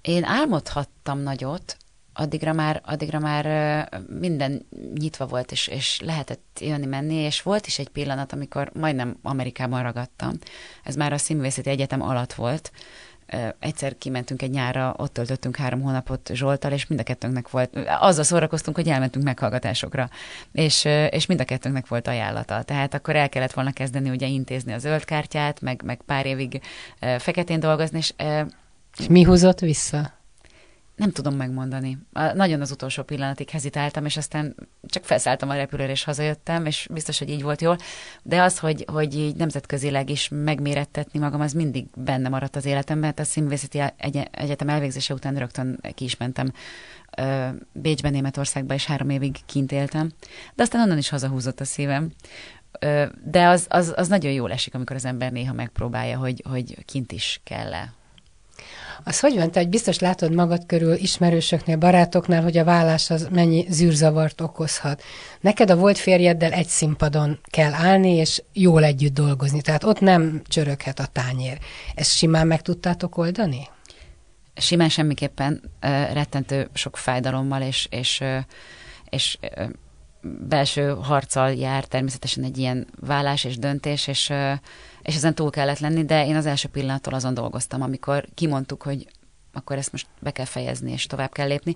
Én 0.01 0.23
álmodhattam 0.23 1.19
nagyot, 1.19 1.77
addigra 2.13 2.53
már, 2.53 2.81
addigra 2.85 3.19
már 3.19 3.45
minden 4.19 4.65
nyitva 4.93 5.25
volt, 5.25 5.51
és, 5.51 5.67
és 5.67 5.99
lehetett 6.05 6.59
jönni-menni, 6.59 7.15
és 7.15 7.41
volt 7.41 7.67
is 7.67 7.79
egy 7.79 7.89
pillanat, 7.89 8.33
amikor 8.33 8.71
majdnem 8.73 9.17
Amerikában 9.21 9.83
ragadtam. 9.83 10.31
Ez 10.83 10.95
már 10.95 11.13
a 11.13 11.17
színművészeti 11.17 11.69
egyetem 11.69 12.01
alatt 12.01 12.33
volt, 12.33 12.71
egyszer 13.59 13.97
kimentünk 13.97 14.41
egy 14.41 14.49
nyára, 14.49 14.93
ott 14.97 15.13
töltöttünk 15.13 15.55
három 15.55 15.81
hónapot 15.81 16.29
Zsoltal, 16.33 16.71
és 16.71 16.87
mind 16.87 17.01
a 17.01 17.03
kettőnknek 17.03 17.49
volt, 17.49 17.79
azzal 17.99 18.23
szórakoztunk, 18.23 18.75
hogy 18.75 18.89
elmentünk 18.89 19.25
meghallgatásokra, 19.25 20.09
és, 20.51 20.85
és 21.09 21.25
mind 21.25 21.39
a 21.39 21.43
kettőnknek 21.45 21.87
volt 21.87 22.07
ajánlata. 22.07 22.63
Tehát 22.63 22.93
akkor 22.93 23.15
el 23.15 23.29
kellett 23.29 23.53
volna 23.53 23.71
kezdeni 23.71 24.09
ugye 24.09 24.27
intézni 24.27 24.73
a 24.73 24.77
zöld 24.77 25.05
kártyát, 25.05 25.61
meg, 25.61 25.81
meg 25.85 26.01
pár 26.05 26.25
évig 26.25 26.61
feketén 27.17 27.59
dolgozni, 27.59 27.97
és 27.97 28.13
és 28.97 29.07
mi 29.07 29.23
húzott 29.23 29.59
vissza? 29.59 30.13
Nem 30.97 31.11
tudom 31.11 31.35
megmondani. 31.35 31.97
Nagyon 32.33 32.61
az 32.61 32.71
utolsó 32.71 33.03
pillanatig 33.03 33.49
hezitáltam, 33.49 34.05
és 34.05 34.17
aztán 34.17 34.55
csak 34.85 35.03
felszálltam 35.03 35.49
a 35.49 35.55
repülőre, 35.55 35.91
és 35.91 36.03
hazajöttem, 36.03 36.65
és 36.65 36.87
biztos, 36.91 37.19
hogy 37.19 37.29
így 37.29 37.41
volt 37.43 37.61
jól. 37.61 37.77
De 38.23 38.41
az, 38.41 38.59
hogy, 38.59 38.85
hogy 38.91 39.15
így 39.15 39.35
nemzetközileg 39.35 40.09
is 40.09 40.29
megmérettetni 40.31 41.19
magam, 41.19 41.41
az 41.41 41.53
mindig 41.53 41.85
benne 41.95 42.29
maradt 42.29 42.55
az 42.55 42.65
életemben. 42.65 43.13
Tehát 43.13 43.29
a 43.29 43.33
színvészeti 43.33 43.79
egy- 43.97 44.27
egyetem 44.31 44.69
elvégzése 44.69 45.13
után 45.13 45.35
rögtön 45.35 45.79
ki 45.93 46.03
is 46.03 46.17
mentem 46.17 46.51
Bécsben, 47.71 48.11
Németországba, 48.11 48.73
és 48.73 48.85
három 48.85 49.09
évig 49.09 49.35
kint 49.45 49.71
éltem. 49.71 50.11
De 50.55 50.63
aztán 50.63 50.81
onnan 50.81 50.97
is 50.97 51.09
hazahúzott 51.09 51.59
a 51.59 51.65
szívem. 51.65 52.11
de 53.23 53.47
az, 53.47 53.65
az, 53.69 53.93
az 53.95 54.07
nagyon 54.07 54.31
jól 54.31 54.51
esik, 54.51 54.75
amikor 54.75 54.95
az 54.95 55.05
ember 55.05 55.31
néha 55.31 55.53
megpróbálja, 55.53 56.17
hogy, 56.17 56.43
hogy 56.49 56.85
kint 56.85 57.11
is 57.11 57.41
kell-e 57.43 57.93
az 59.07 59.19
hogy 59.19 59.35
van, 59.35 59.51
te, 59.51 59.59
hogy 59.59 59.69
biztos 59.69 59.99
látod 59.99 60.33
magad 60.33 60.65
körül 60.65 60.93
ismerősöknél, 60.93 61.77
barátoknál, 61.77 62.43
hogy 62.43 62.57
a 62.57 62.63
vállás 62.63 63.09
az 63.09 63.27
mennyi 63.31 63.65
zűrzavart 63.69 64.41
okozhat. 64.41 65.03
Neked 65.41 65.69
a 65.69 65.75
volt 65.75 65.97
férjeddel 65.97 66.51
egy 66.51 66.67
színpadon 66.67 67.39
kell 67.43 67.73
állni, 67.73 68.11
és 68.11 68.43
jól 68.53 68.83
együtt 68.83 69.13
dolgozni. 69.13 69.61
Tehát 69.61 69.83
ott 69.83 69.99
nem 69.99 70.41
csöröghet 70.47 70.99
a 70.99 71.05
tányér. 71.05 71.57
Ezt 71.95 72.15
simán 72.15 72.47
meg 72.47 72.61
tudtátok 72.61 73.17
oldani? 73.17 73.67
Simán 74.55 74.89
semmiképpen 74.89 75.61
uh, 75.63 76.13
rettentő 76.13 76.69
sok 76.73 76.97
fájdalommal 76.97 77.61
és, 77.61 77.87
és, 77.89 78.19
uh, 78.21 78.37
és 79.09 79.37
uh, 79.57 79.69
belső 80.21 80.95
harccal 81.01 81.51
jár 81.51 81.85
természetesen 81.85 82.43
egy 82.43 82.57
ilyen 82.57 82.87
vállás 82.99 83.43
és 83.43 83.57
döntés, 83.57 84.07
és 84.07 84.33
és 85.01 85.15
ezen 85.15 85.35
túl 85.35 85.49
kellett 85.49 85.79
lenni, 85.79 86.05
de 86.05 86.25
én 86.25 86.35
az 86.35 86.45
első 86.45 86.67
pillanattól 86.67 87.13
azon 87.13 87.33
dolgoztam, 87.33 87.81
amikor 87.81 88.25
kimondtuk, 88.33 88.83
hogy 88.83 89.07
akkor 89.53 89.77
ezt 89.77 89.91
most 89.91 90.07
be 90.19 90.31
kell 90.31 90.45
fejezni, 90.45 90.91
és 90.91 91.05
tovább 91.05 91.31
kell 91.31 91.47
lépni, 91.47 91.75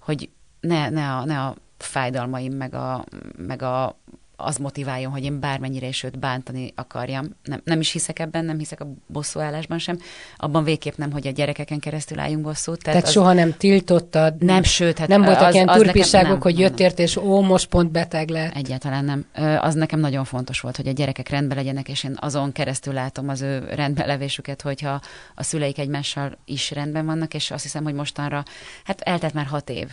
hogy 0.00 0.30
ne, 0.60 0.88
ne, 0.88 1.12
a, 1.16 1.24
ne 1.24 1.40
a 1.40 1.56
fájdalmaim, 1.78 2.52
meg 2.52 2.74
a, 2.74 3.04
meg 3.36 3.62
a 3.62 3.98
az 4.42 4.56
motiváljon, 4.56 5.12
hogy 5.12 5.24
én 5.24 5.40
bármennyire 5.40 5.86
is 5.86 6.02
őt 6.02 6.18
bántani 6.18 6.72
akarjam. 6.74 7.36
Nem, 7.42 7.60
nem 7.64 7.80
is 7.80 7.92
hiszek 7.92 8.18
ebben, 8.18 8.44
nem 8.44 8.58
hiszek 8.58 8.80
a 8.80 8.86
bosszúállásban 9.06 9.78
sem. 9.78 9.98
Abban 10.36 10.64
végképp 10.64 10.96
nem, 10.96 11.12
hogy 11.12 11.26
a 11.26 11.30
gyerekeken 11.30 11.78
keresztül 11.78 12.18
álljunk 12.18 12.44
bosszút. 12.44 12.82
Tehát, 12.82 13.00
tehát 13.00 13.14
soha 13.14 13.32
nem 13.32 13.54
tiltottad? 13.56 14.42
Nem, 14.44 14.62
sőt. 14.62 14.98
Hát 14.98 15.08
nem 15.08 15.22
voltak 15.22 15.46
az, 15.46 15.54
ilyen 15.54 15.66
turpiságok, 15.66 16.42
hogy 16.42 16.58
jöttél, 16.58 16.90
és 16.96 17.16
ó, 17.16 17.40
most 17.40 17.66
pont 17.68 17.90
beteg 17.90 18.28
lett? 18.28 18.54
Egyáltalán 18.54 19.04
nem. 19.04 19.26
Az 19.60 19.74
nekem 19.74 20.00
nagyon 20.00 20.24
fontos 20.24 20.60
volt, 20.60 20.76
hogy 20.76 20.88
a 20.88 20.92
gyerekek 20.92 21.28
rendben 21.28 21.56
legyenek, 21.56 21.88
és 21.88 22.04
én 22.04 22.16
azon 22.20 22.52
keresztül 22.52 22.92
látom 22.92 23.28
az 23.28 23.40
ő 23.40 23.68
rendben 23.74 24.06
levésüket, 24.06 24.62
hogyha 24.62 25.00
a 25.34 25.42
szüleik 25.42 25.78
egymással 25.78 26.38
is 26.44 26.70
rendben 26.70 27.06
vannak, 27.06 27.34
és 27.34 27.50
azt 27.50 27.62
hiszem, 27.62 27.84
hogy 27.84 27.94
mostanra, 27.94 28.44
hát 28.84 29.00
eltelt 29.00 29.34
már 29.34 29.46
hat 29.46 29.70
év, 29.70 29.88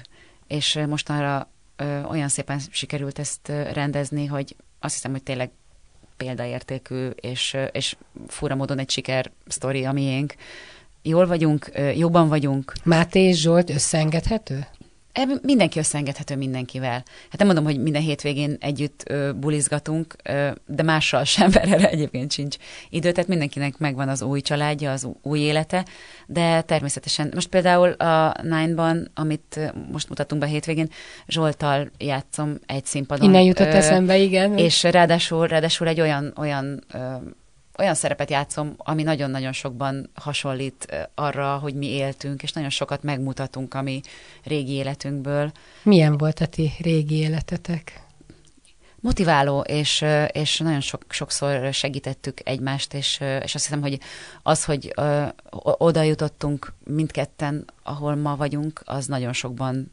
és 0.47 0.79
mostanra 0.87 1.49
olyan 2.09 2.27
szépen 2.27 2.59
sikerült 2.71 3.19
ezt 3.19 3.47
rendezni, 3.47 4.25
hogy 4.25 4.55
azt 4.79 4.93
hiszem, 4.93 5.11
hogy 5.11 5.23
tényleg 5.23 5.49
példaértékű, 6.17 7.07
és, 7.09 7.57
és 7.71 7.95
fura 8.27 8.55
módon 8.55 8.79
egy 8.79 8.89
siker 8.89 9.31
sztori 9.47 9.85
a 9.85 9.91
miénk. 9.91 10.35
Jól 11.01 11.27
vagyunk, 11.27 11.71
jobban 11.95 12.27
vagyunk. 12.27 12.73
Máté 12.83 13.19
és 13.19 13.41
Zsolt 13.41 13.69
összeengedhető? 13.69 14.67
Mindenki 15.41 15.79
összeengedhető 15.79 16.35
mindenkivel. 16.35 17.03
Hát 17.29 17.37
nem 17.37 17.47
mondom, 17.47 17.65
hogy 17.65 17.81
minden 17.81 18.01
hétvégén 18.01 18.57
együtt 18.59 19.03
ö, 19.05 19.31
bulizgatunk, 19.33 20.15
ö, 20.23 20.49
de 20.65 20.83
mással 20.83 21.23
sem, 21.23 21.49
mert 21.53 21.71
erre 21.71 21.89
egyébként 21.89 22.31
sincs 22.31 22.55
idő, 22.89 23.11
tehát 23.11 23.29
mindenkinek 23.29 23.77
megvan 23.77 24.09
az 24.09 24.21
új 24.21 24.41
családja, 24.41 24.91
az 24.91 25.07
új 25.21 25.39
élete, 25.39 25.85
de 26.27 26.61
természetesen 26.61 27.31
most 27.33 27.47
például 27.47 27.91
a 27.91 28.35
Nine-ban, 28.41 29.11
amit 29.13 29.73
most 29.91 30.09
mutatunk 30.09 30.41
be 30.41 30.47
hétvégén, 30.47 30.89
Zsoltal 31.27 31.91
játszom 31.97 32.59
egy 32.65 32.85
színpadon. 32.85 33.29
Innen 33.29 33.41
jutott 33.41 33.67
ö, 33.67 33.75
eszembe, 33.75 34.17
igen. 34.17 34.57
És 34.57 34.83
ráadásul, 34.83 35.47
ráadásul 35.47 35.87
egy 35.87 36.01
olyan, 36.01 36.33
olyan 36.37 36.83
ö, 36.93 36.97
olyan 37.79 37.95
szerepet 37.95 38.29
játszom, 38.29 38.73
ami 38.77 39.03
nagyon-nagyon 39.03 39.51
sokban 39.51 40.09
hasonlít 40.13 41.09
arra, 41.15 41.57
hogy 41.57 41.73
mi 41.73 41.85
éltünk, 41.85 42.43
és 42.43 42.51
nagyon 42.51 42.69
sokat 42.69 43.03
megmutatunk 43.03 43.73
a 43.73 43.81
mi 43.81 44.01
régi 44.43 44.71
életünkből. 44.71 45.51
Milyen 45.83 46.17
volt 46.17 46.39
a 46.39 46.45
ti 46.45 46.71
régi 46.79 47.15
életetek? 47.15 48.07
motiváló, 49.01 49.59
és, 49.59 50.05
és 50.31 50.57
nagyon 50.57 50.81
sok, 50.81 51.05
sokszor 51.09 51.73
segítettük 51.73 52.39
egymást, 52.43 52.93
és, 52.93 53.19
és 53.19 53.55
azt 53.55 53.65
hiszem, 53.65 53.81
hogy 53.81 53.99
az, 54.43 54.65
hogy 54.65 54.93
oda 55.61 56.01
jutottunk 56.01 56.73
mindketten, 56.83 57.65
ahol 57.83 58.15
ma 58.15 58.35
vagyunk, 58.35 58.81
az 58.85 59.05
nagyon 59.05 59.33
sokban 59.33 59.91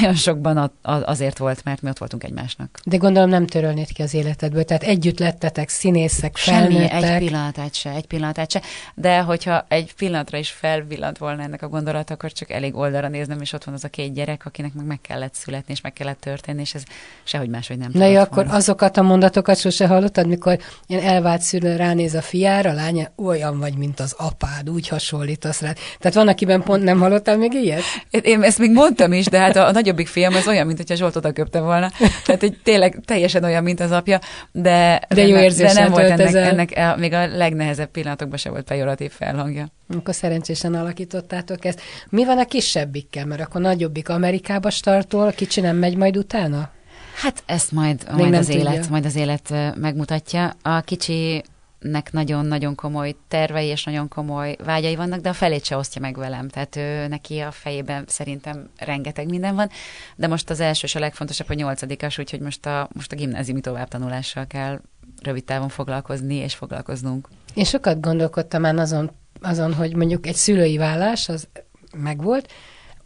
nagyon 0.00 0.14
sokban 0.14 0.72
azért 0.82 1.38
volt, 1.38 1.64
mert 1.64 1.82
mi 1.82 1.88
ott 1.88 1.98
voltunk 1.98 2.24
egymásnak. 2.24 2.80
De 2.84 2.96
gondolom 2.96 3.28
nem 3.28 3.46
törölnéd 3.46 3.92
ki 3.92 4.02
az 4.02 4.14
életedből, 4.14 4.64
tehát 4.64 4.82
együtt 4.82 5.18
lettetek 5.18 5.68
színészek, 5.68 6.36
felnőttek. 6.36 6.90
Semmi, 6.90 7.12
egy 7.12 7.18
pillanatát 7.18 7.74
se, 7.74 7.90
egy 7.90 8.06
pillanatát 8.06 8.50
se, 8.50 8.62
de 8.94 9.20
hogyha 9.20 9.64
egy 9.68 9.94
pillanatra 9.94 10.38
is 10.38 10.50
felvillant 10.50 11.18
volna 11.18 11.42
ennek 11.42 11.62
a 11.62 11.68
gondolat, 11.68 12.10
akkor 12.10 12.32
csak 12.32 12.50
elég 12.50 12.76
oldalra 12.76 13.08
néznem, 13.08 13.40
és 13.40 13.52
ott 13.52 13.64
van 13.64 13.74
az 13.74 13.84
a 13.84 13.88
két 13.88 14.14
gyerek, 14.14 14.46
akinek 14.46 14.72
meg 14.74 14.86
meg 14.86 15.00
kellett 15.00 15.34
születni, 15.34 15.72
és 15.72 15.80
meg 15.80 15.92
kellett 15.92 16.20
történni, 16.20 16.60
és 16.60 16.74
ez 16.74 16.82
sehogy 17.24 17.48
máshogy 17.48 17.78
nem 17.78 17.90
Na 17.92 18.06
jó, 18.06 18.20
akkor 18.20 18.34
volna. 18.44 18.52
azokat 18.52 18.96
a 18.96 19.02
mondatokat 19.02 19.58
sose 19.58 19.86
hallottad, 19.86 20.26
mikor 20.26 20.58
ilyen 20.86 21.02
elvált 21.02 21.40
szülő 21.40 21.76
ránéz 21.76 22.14
a 22.14 22.22
fiára, 22.22 22.70
a 22.70 22.72
lánya, 22.72 23.08
olyan 23.16 23.58
vagy, 23.58 23.76
mint 23.76 24.00
az 24.00 24.14
apád, 24.18 24.70
úgy 24.70 24.88
hasonlítasz 24.88 25.60
rá. 25.60 25.72
Tehát 25.98 26.16
van, 26.16 26.28
akiben 26.28 26.62
pont 26.62 26.82
nem 26.82 27.00
hallottál 27.00 27.36
még 27.36 27.52
ilyet? 27.52 27.82
Én 28.10 28.42
ezt 28.42 28.58
még 28.58 28.72
mondtam 28.72 29.12
is, 29.12 29.26
de 29.26 29.38
hát 29.38 29.56
a, 29.56 29.66
a 29.66 29.72
nagyobbik 29.84 30.06
fiam 30.06 30.34
az 30.34 30.48
olyan, 30.48 30.66
mint 30.66 30.78
hogyha 30.78 30.94
Zsolt 30.94 31.16
oda 31.16 31.32
köpte 31.32 31.60
volna. 31.60 31.90
Tehát 32.24 32.42
egy 32.42 32.56
tényleg 32.62 33.00
teljesen 33.04 33.44
olyan, 33.44 33.62
mint 33.62 33.80
az 33.80 33.90
apja, 33.90 34.18
de, 34.52 35.00
de, 35.08 35.26
jó 35.26 35.48
de 35.48 35.72
nem 35.72 35.90
volt 35.90 36.10
ennek, 36.10 36.34
ennek 36.34 36.72
a, 36.76 36.96
még 36.96 37.12
a 37.12 37.26
legnehezebb 37.26 37.90
pillanatokban 37.90 38.38
se 38.38 38.50
volt 38.50 38.64
pejoratív 38.64 39.10
felhangja. 39.10 39.68
Akkor 39.96 40.14
szerencsésen 40.14 40.74
alakítottátok 40.74 41.64
ezt. 41.64 41.80
Mi 42.08 42.24
van 42.24 42.38
a 42.38 42.44
kisebbikkel? 42.44 43.26
Mert 43.26 43.40
akkor 43.40 43.60
nagyobbik 43.60 44.08
Amerikába 44.08 44.70
startol, 44.70 45.32
kicsi 45.32 45.60
nem 45.60 45.76
megy 45.76 45.96
majd 45.96 46.16
utána? 46.16 46.70
Hát 47.14 47.42
ezt 47.46 47.72
majd, 47.72 48.06
majd 48.16 48.34
az 48.34 48.46
tudja. 48.46 48.60
élet, 48.60 48.88
majd 48.88 49.04
az 49.04 49.16
élet 49.16 49.54
megmutatja. 49.74 50.52
A 50.62 50.80
kicsi 50.80 51.42
nek 51.90 52.12
nagyon-nagyon 52.12 52.74
komoly 52.74 53.14
tervei 53.28 53.66
és 53.66 53.84
nagyon 53.84 54.08
komoly 54.08 54.56
vágyai 54.64 54.96
vannak, 54.96 55.20
de 55.20 55.28
a 55.28 55.32
felét 55.32 55.64
se 55.64 55.76
osztja 55.76 56.00
meg 56.00 56.16
velem. 56.16 56.48
Tehát 56.48 56.76
ő, 56.76 57.06
neki 57.06 57.38
a 57.38 57.50
fejében 57.50 58.04
szerintem 58.06 58.70
rengeteg 58.78 59.28
minden 59.28 59.54
van, 59.54 59.70
de 60.16 60.26
most 60.26 60.50
az 60.50 60.60
első 60.60 60.86
és 60.86 60.94
a 60.94 60.98
legfontosabb, 60.98 61.46
hogy 61.46 61.56
nyolcadikas, 61.56 62.18
úgyhogy 62.18 62.40
most 62.40 62.66
a, 62.66 62.88
most 62.92 63.12
a 63.12 63.16
gimnáziumi 63.16 63.60
továbbtanulással 63.60 64.46
kell 64.46 64.80
rövid 65.22 65.44
távon 65.44 65.68
foglalkozni 65.68 66.34
és 66.34 66.54
foglalkoznunk. 66.54 67.28
Én 67.54 67.64
sokat 67.64 68.00
gondolkodtam 68.00 68.60
már 68.60 68.76
azon, 68.76 69.10
azon, 69.40 69.74
hogy 69.74 69.96
mondjuk 69.96 70.26
egy 70.26 70.34
szülői 70.34 70.76
vállás, 70.76 71.28
az 71.28 71.48
megvolt, 71.96 72.52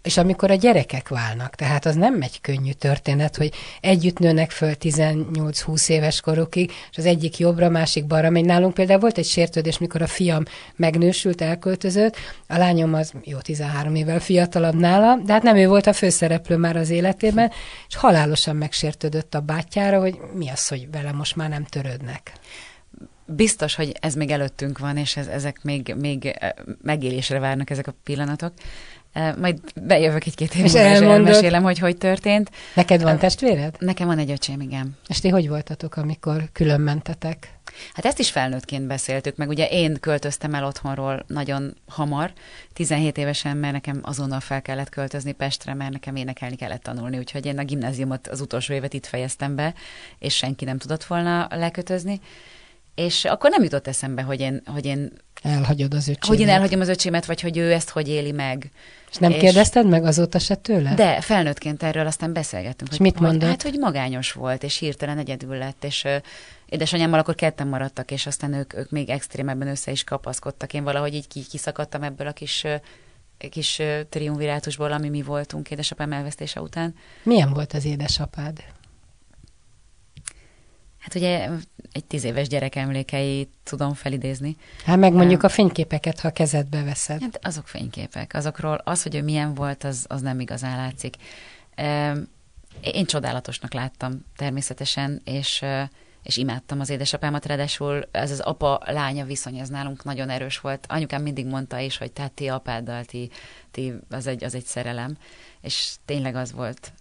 és 0.03 0.17
amikor 0.17 0.51
a 0.51 0.55
gyerekek 0.55 1.09
válnak, 1.09 1.55
tehát 1.55 1.87
az 1.87 1.95
nem 1.95 2.23
egy 2.23 2.41
könnyű 2.41 2.71
történet, 2.73 3.37
hogy 3.37 3.53
együtt 3.81 4.19
nőnek 4.19 4.51
föl 4.51 4.73
18-20 4.81 5.89
éves 5.89 6.21
korukig, 6.21 6.73
és 6.91 6.97
az 6.97 7.07
egyik 7.07 7.39
jobbra, 7.39 7.69
másik 7.69 8.07
balra 8.07 8.31
megy. 8.31 8.45
Nálunk 8.45 8.75
például 8.75 9.01
volt 9.01 9.19
egy 9.19 9.27
sértődés, 9.27 9.79
mikor 9.79 10.03
a 10.03 10.07
fiam 10.07 10.43
megnősült, 10.77 11.41
elköltözött, 11.41 12.17
a 12.47 12.57
lányom 12.57 12.95
az 12.95 13.13
jó 13.25 13.39
13 13.39 13.95
évvel 13.95 14.21
fiatalabb 14.21 14.75
nála, 14.75 15.17
de 15.25 15.33
hát 15.33 15.43
nem 15.43 15.57
ő 15.57 15.69
volt 15.69 15.87
a 15.87 15.93
főszereplő 15.93 16.57
már 16.57 16.77
az 16.77 16.91
életében, 16.91 17.53
és 17.89 17.97
halálosan 17.97 18.57
megsértődött 18.57 19.35
a 19.35 19.41
bátyjára, 19.41 20.01
hogy 20.01 20.19
mi 20.35 20.49
az, 20.49 20.69
hogy 20.69 20.91
vele 20.91 21.13
most 21.13 21.37
már 21.37 21.49
nem 21.49 21.65
törődnek 21.65 22.33
biztos, 23.29 23.75
hogy 23.75 23.93
ez 24.01 24.15
még 24.15 24.31
előttünk 24.31 24.79
van, 24.79 24.97
és 24.97 25.17
ez, 25.17 25.27
ezek 25.27 25.63
még, 25.63 25.95
még 25.99 26.27
eh, 26.27 26.51
megélésre 26.83 27.39
várnak 27.39 27.71
ezek 27.71 27.87
a 27.87 27.95
pillanatok. 28.05 28.53
Majd 29.41 29.61
bejövök 29.83 30.27
egy-két 30.27 30.55
év 30.55 30.65
és, 30.65 30.75
és 30.75 30.81
elmesélem, 30.81 31.63
hogy 31.63 31.79
hogy 31.79 31.97
történt. 31.97 32.51
Neked 32.75 33.03
van 33.03 33.19
testvéred? 33.19 33.77
Nekem 33.79 34.07
van 34.07 34.19
egy 34.19 34.31
öcsém, 34.31 34.61
igen. 34.61 34.97
És 35.07 35.21
ti 35.21 35.29
hogy 35.29 35.49
voltatok, 35.49 35.97
amikor 35.97 36.49
külön 36.53 36.81
mentetek? 36.81 37.59
Hát 37.93 38.05
ezt 38.05 38.19
is 38.19 38.31
felnőttként 38.31 38.87
beszéltük, 38.87 39.37
meg 39.37 39.49
ugye 39.49 39.67
én 39.67 39.97
költöztem 40.01 40.55
el 40.55 40.65
otthonról 40.65 41.25
nagyon 41.27 41.77
hamar, 41.89 42.33
17 42.73 43.19
évesen, 43.19 43.57
mert 43.57 43.73
nekem 43.73 44.01
azonnal 44.03 44.41
fel 44.41 44.63
kellett 44.63 44.89
költözni 44.89 45.33
Pestre, 45.33 45.75
mert 45.75 45.93
nekem 45.93 46.17
énekelni 46.17 46.57
kellett 46.57 46.83
tanulni, 46.83 47.19
úgyhogy 47.19 47.47
én 47.47 47.59
a 47.59 47.65
gimnáziumot 47.65 48.29
az 48.29 48.41
utolsó 48.41 48.75
évet 48.75 48.95
itt 48.95 49.07
fejeztem 49.07 49.55
be, 49.55 49.75
és 50.19 50.37
senki 50.37 50.65
nem 50.65 50.79
tudott 50.79 51.05
volna 51.05 51.47
lekötözni. 51.51 52.21
És 52.99 53.25
akkor 53.25 53.51
nem 53.51 53.63
jutott 53.63 53.87
eszembe, 53.87 54.23
hogy 54.23 54.41
én, 54.41 54.63
hogy 54.67 54.85
én 54.85 55.13
elhagyod 55.43 55.95
az 55.95 56.09
öcsémet. 56.09 56.25
Hogy 56.25 56.41
én 56.41 56.49
elhagyom 56.49 56.81
az 56.81 56.89
öcsémet, 56.89 57.27
vagy 57.27 57.41
hogy 57.41 57.57
ő 57.57 57.73
ezt 57.73 57.91
hogy 57.91 58.09
éli 58.09 58.33
meg. 58.33 58.71
És 59.11 59.17
nem 59.17 59.31
és 59.31 59.41
kérdezted 59.41 59.89
meg 59.89 60.05
azóta 60.05 60.39
se 60.39 60.55
tőle? 60.55 60.95
De 60.95 61.21
felnőttként 61.21 61.83
erről 61.83 62.07
aztán 62.07 62.33
beszélgettünk. 62.33 62.91
És 62.91 62.97
hogy, 62.97 63.07
mit 63.07 63.21
mondott? 63.21 63.49
Hát, 63.49 63.63
hogy 63.63 63.79
magányos 63.79 64.33
volt, 64.33 64.63
és 64.63 64.79
hirtelen 64.79 65.19
egyedül 65.19 65.57
lett, 65.57 65.85
és 65.85 66.05
uh, 66.05 66.13
édesanyámmal 66.67 67.19
akkor 67.19 67.35
ketten 67.35 67.67
maradtak, 67.67 68.11
és 68.11 68.27
aztán 68.27 68.53
ők, 68.53 68.75
ők 68.75 68.91
még 68.91 69.09
extrémebben 69.09 69.69
össze 69.69 69.91
is 69.91 70.05
kapaszkodtak. 70.05 70.75
Én 70.75 70.85
valahogy 70.85 71.15
így 71.15 71.49
kiszakadtam 71.49 72.03
ebből 72.03 72.27
a 72.27 72.33
kis 72.33 72.65
uh, 72.65 73.51
kis 73.51 73.83
triumvirátusból, 74.09 74.93
ami 74.93 75.09
mi 75.09 75.23
voltunk 75.23 75.71
édesapám 75.71 76.13
elvesztése 76.13 76.61
után. 76.61 76.95
Milyen 77.23 77.53
volt 77.53 77.73
az 77.73 77.85
édesapád? 77.85 78.65
Hát 81.09 81.17
ugye 81.17 81.49
egy 81.93 82.05
tíz 82.05 82.25
éves 82.25 82.49
gyerek 82.49 82.75
emlékeit 82.75 83.49
tudom 83.63 83.95
felidézni. 83.95 84.57
Hát 84.85 84.99
meg 84.99 85.13
mondjuk 85.13 85.43
a 85.43 85.49
fényképeket, 85.49 86.21
ha 86.21 86.31
kezedbe 86.31 86.83
veszed. 86.83 87.21
Hát 87.21 87.39
azok 87.43 87.69
fényképek. 87.69 88.35
Azokról 88.35 88.81
az, 88.85 89.03
hogy 89.03 89.15
ő 89.15 89.23
milyen 89.23 89.55
volt, 89.55 89.85
az, 89.85 90.05
az 90.09 90.21
nem 90.21 90.41
igazán 90.41 90.77
látszik. 90.77 91.17
Én 92.81 93.07
csodálatosnak 93.07 93.73
láttam 93.73 94.25
természetesen, 94.37 95.21
és, 95.25 95.65
és 96.23 96.37
imádtam 96.37 96.81
az 96.81 96.91
édesapámat, 96.91 97.47
ráadásul 97.47 98.09
ez 98.11 98.31
az 98.31 98.41
apa-lánya 98.41 99.25
viszony, 99.25 99.59
ez 99.59 99.69
nálunk 99.69 100.05
nagyon 100.05 100.31
erős 100.31 100.59
volt. 100.59 100.87
Anyukám 100.89 101.23
mindig 101.23 101.47
mondta 101.47 101.79
is, 101.79 101.99
hogy 101.99 102.13
tehát 102.13 102.33
ti 102.33 102.49
apáddal, 102.49 103.05
ti, 103.05 103.31
ti 103.71 103.93
az, 104.11 104.27
egy, 104.27 104.45
az 104.45 104.55
egy 104.55 104.65
szerelem, 104.65 105.17
és 105.61 105.95
tényleg 106.05 106.35
az 106.35 106.53
volt 106.53 106.93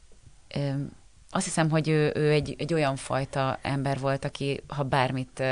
azt 1.30 1.46
hiszem, 1.46 1.70
hogy 1.70 1.90
ő, 1.90 2.12
ő 2.16 2.32
egy, 2.32 2.56
egy 2.58 2.74
olyan 2.74 2.96
fajta 2.96 3.60
ember 3.62 4.00
volt, 4.00 4.26
aki 4.26 4.64
ha 4.68 4.84
bármit 4.84 5.44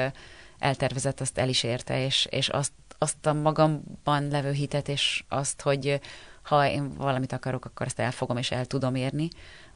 eltervezett, 0.59 1.21
azt 1.21 1.38
el 1.38 1.49
is 1.49 1.63
érte, 1.63 2.05
és, 2.05 2.27
és 2.29 2.49
azt, 2.49 2.71
azt 2.97 3.25
a 3.25 3.33
magamban 3.33 4.27
levő 4.27 4.51
hitet, 4.51 4.89
és 4.89 5.23
azt, 5.29 5.61
hogy 5.61 5.99
ha 6.41 6.67
én 6.67 6.93
valamit 6.97 7.31
akarok, 7.31 7.65
akkor 7.65 7.85
azt 7.85 7.99
elfogom, 7.99 8.38
és 8.38 8.51
el 8.51 8.65
tudom 8.65 8.95
érni, 8.95 9.27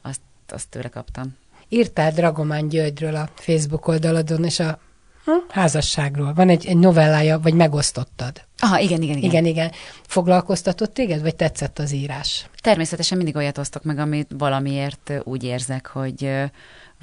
azt, 0.02 0.20
azt 0.48 0.68
tőle 0.68 0.88
kaptam. 0.88 1.36
Írtál 1.68 2.12
Dragomán 2.12 2.68
Györgyről 2.68 3.16
a 3.16 3.28
Facebook 3.34 3.88
oldaladon, 3.88 4.44
és 4.44 4.60
a 4.60 4.78
hm, 5.24 5.30
házasságról. 5.48 6.32
Van 6.34 6.48
egy, 6.48 6.66
egy 6.66 6.76
novellája, 6.76 7.40
vagy 7.40 7.54
megosztottad. 7.54 8.44
Aha, 8.58 8.78
igen, 8.78 9.02
igen, 9.02 9.16
igen. 9.16 9.30
Igen, 9.30 9.46
igen. 9.46 9.72
Foglalkoztatott 10.06 10.94
téged, 10.94 11.20
vagy 11.20 11.36
tetszett 11.36 11.78
az 11.78 11.92
írás? 11.92 12.46
Természetesen 12.60 13.16
mindig 13.16 13.36
olyat 13.36 13.58
osztok 13.58 13.82
meg, 13.82 13.98
amit 13.98 14.30
valamiért 14.38 15.12
úgy 15.24 15.44
érzek, 15.44 15.86
hogy 15.86 16.50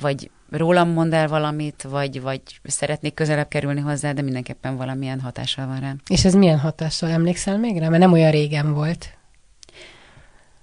vagy 0.02 0.30
rólam 0.52 0.90
mond 0.90 1.14
el 1.14 1.28
valamit, 1.28 1.86
vagy, 1.90 2.22
vagy 2.22 2.42
szeretnék 2.64 3.14
közelebb 3.14 3.48
kerülni 3.48 3.82
hozzá, 3.82 4.12
de 4.12 4.22
mindenképpen 4.22 4.78
valamilyen 4.78 5.20
hatással 5.20 5.68
van 5.68 5.80
rám. 5.80 6.02
És 6.10 6.26
ez 6.26 6.34
milyen 6.34 6.60
hatással? 6.60 7.10
Emlékszel 7.10 7.58
még 7.58 7.80
rá? 7.80 7.90
Mert 7.90 8.02
nem 8.02 8.12
olyan 8.12 8.32
régen 8.32 8.74
volt. 8.74 9.18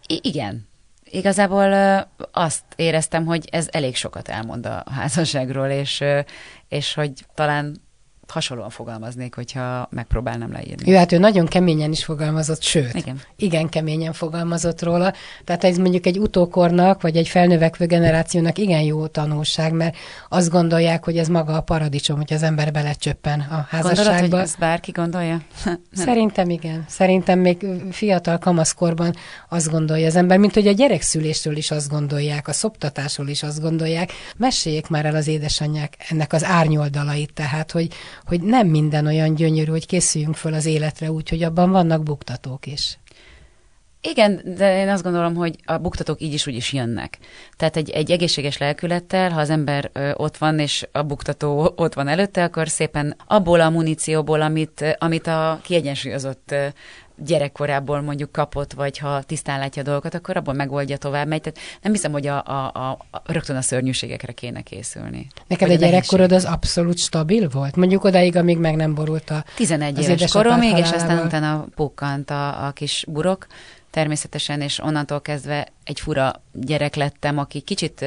I- 0.07 0.21
igen. 0.23 0.69
Igazából 1.05 1.73
azt 2.33 2.62
éreztem, 2.77 3.25
hogy 3.25 3.49
ez 3.51 3.69
elég 3.71 3.97
sokat 3.97 4.29
elmond 4.29 4.67
a 4.67 4.85
házasságról, 4.90 5.67
és, 5.67 6.05
és 6.75 6.95
hogy 6.95 7.27
talán 7.35 7.77
hasonlóan 8.35 8.70
fogalmaznék, 8.70 9.35
hogyha 9.35 9.88
megpróbálnám 9.90 10.53
leírni. 10.53 10.90
Jó, 10.90 10.97
hát 10.97 11.12
ő 11.12 11.18
nagyon 11.18 11.47
keményen 11.47 11.90
is 11.90 12.05
fogalmazott, 12.05 12.62
sőt, 12.62 12.94
igen, 12.94 13.20
igen 13.37 13.68
keményen 13.68 14.12
fogalmazott 14.12 14.83
róla. 14.83 15.12
Tehát 15.44 15.64
ez 15.64 15.77
mondjuk 15.77 16.07
egy 16.07 16.18
utókornak, 16.18 17.03
vagy 17.03 17.16
egy 17.16 17.29
felnövekvő 17.29 17.87
generációnak 17.87 18.59
igen 18.59 18.81
jó 18.81 19.07
tanulság, 19.07 19.73
mert 19.73 19.97
azt 20.29 20.51
gondolják, 20.51 21.05
hogy 21.05 21.16
ez 21.18 21.29
maga 21.29 21.57
a 21.57 21.61
paradicsom, 21.61 22.16
hogy 22.16 22.33
az 22.33 22.42
ember 22.42 22.73
belecsöppen 22.73 23.40
a 23.40 23.66
házasságba. 23.68 24.11
Gondolod, 24.11 24.31
hogy 24.31 24.40
ezt 24.40 24.59
bárki 24.59 24.90
gondolja? 24.90 25.40
Szerintem 25.92 26.51
igen. 26.51 26.85
Szerintem 26.88 27.38
még 27.38 27.66
fiatal 27.90 28.38
kamaszkorban 28.38 29.14
azt 29.49 29.70
gondolja 29.70 30.07
az 30.07 30.16
ember, 30.16 30.38
mint 30.38 30.55
hogy 30.55 30.66
a 30.66 30.73
gyerekszülésről 30.73 31.57
is 31.57 31.70
azt 31.70 31.88
gondolják, 31.88 32.49
a 32.49 32.53
szoptatásról 32.53 33.29
is 33.29 33.42
azt 33.42 33.61
gondolják. 33.61 34.12
Meséljék 34.37 34.88
már 34.88 35.05
el 35.05 35.14
az 35.14 35.27
édesanyják 35.27 35.97
ennek 36.09 36.33
az 36.33 36.44
árnyoldalait, 36.44 37.33
tehát, 37.33 37.70
hogy, 37.70 37.88
hogy 38.27 38.41
nem 38.41 38.67
minden 38.67 39.07
olyan 39.07 39.35
gyönyörű, 39.35 39.71
hogy 39.71 39.87
készüljünk 39.87 40.35
föl 40.35 40.55
az 40.55 40.67
életre 40.67 41.11
úgy, 41.11 41.29
hogy 41.29 41.43
abban 41.43 41.71
vannak 41.71 42.03
buktatók 42.03 42.67
is. 42.67 42.99
Igen, 44.11 44.41
de 44.57 44.81
én 44.81 44.89
azt 44.89 45.03
gondolom, 45.03 45.35
hogy 45.35 45.57
a 45.65 45.79
buktatók 45.79 46.21
így 46.21 46.33
is 46.33 46.47
úgy 46.47 46.55
is 46.55 46.73
jönnek. 46.73 47.19
Tehát 47.57 47.77
egy, 47.77 47.91
egy 47.91 48.11
egészséges 48.11 48.59
lelkülettel, 48.59 49.31
ha 49.31 49.41
az 49.41 49.51
ember 49.51 49.91
ott 50.15 50.37
van, 50.37 50.59
és 50.59 50.87
a 50.93 51.03
buktató 51.03 51.73
ott 51.77 51.95
van 51.95 52.09
előtte, 52.09 52.45
akkor 52.45 52.69
szépen 52.69 53.17
abból 53.27 53.61
a 53.61 53.71
munícióból, 53.71 54.41
amit, 54.41 54.97
amit 54.99 55.27
a 55.27 55.61
kiegyensúlyozott 55.63 56.55
gyerekkorából 57.16 58.00
mondjuk 58.00 58.33
kapott, 58.33 58.72
vagy 58.72 58.98
ha 58.98 59.22
tisztán 59.22 59.59
látja 59.59 59.83
a 59.83 59.85
dolgokat, 59.85 60.14
akkor 60.14 60.37
abból 60.37 60.55
megoldja 60.55 60.96
tovább 60.96 61.27
megy. 61.27 61.40
Tehát 61.40 61.59
nem 61.83 61.92
hiszem, 61.92 62.12
hogy 62.12 62.27
a, 62.27 62.44
a, 62.46 62.70
a, 62.74 62.98
a 63.11 63.33
rögtön 63.33 63.57
a 63.57 63.62
szörnyűségekre 63.62 64.33
kéne 64.33 64.61
készülni. 64.61 65.27
Neked 65.46 65.70
a 65.70 65.74
gyerekkorod 65.74 66.33
az 66.33 66.44
abszolút 66.44 66.98
stabil 66.98 67.48
volt? 67.48 67.77
Mondjuk 67.77 68.05
odáig, 68.05 68.37
amíg 68.37 68.59
meg 68.59 68.77
nem 68.77 68.94
borult 68.94 69.31
a 69.31 69.44
11 69.57 69.98
éves 69.98 70.33
koromig, 70.33 70.77
és 70.77 70.90
aztán 70.90 71.27
utána 71.27 71.66
pukkant 71.74 72.31
a, 72.31 72.66
a 72.66 72.70
kis 72.70 73.05
burok, 73.09 73.46
természetesen, 73.90 74.61
és 74.61 74.79
onnantól 74.79 75.20
kezdve 75.20 75.68
egy 75.85 76.00
fura 76.00 76.42
gyerek 76.53 76.94
lettem, 76.94 77.38
aki 77.38 77.61
kicsit 77.61 78.05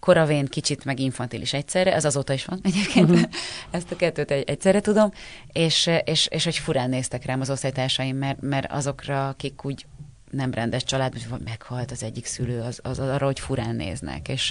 koravén, 0.00 0.46
kicsit 0.46 0.84
meg 0.84 1.00
infantilis 1.00 1.52
egyszerre, 1.52 1.94
ez 1.94 2.04
azóta 2.04 2.32
is 2.32 2.44
van 2.44 2.60
egyébként, 2.62 3.10
uh-huh. 3.10 3.28
ezt 3.70 3.92
a 3.92 3.96
kettőt 3.96 4.30
egy, 4.30 4.44
egyszerre 4.46 4.80
tudom, 4.80 5.12
és, 5.52 5.90
és, 6.04 6.26
és 6.30 6.44
hogy 6.44 6.56
furán 6.56 6.88
néztek 6.88 7.24
rám 7.24 7.40
az 7.40 7.50
osztálytársaim, 7.50 8.16
mert, 8.16 8.40
mert 8.40 8.72
azokra, 8.72 9.28
akik 9.28 9.64
úgy 9.64 9.86
nem 10.30 10.52
rendes 10.52 10.84
család, 10.84 11.14
meghalt 11.44 11.90
az 11.90 12.02
egyik 12.02 12.26
szülő, 12.26 12.60
az, 12.60 12.80
az, 12.82 12.98
az 12.98 13.08
arra, 13.08 13.26
hogy 13.26 13.40
furán 13.40 13.76
néznek. 13.76 14.28
És, 14.28 14.50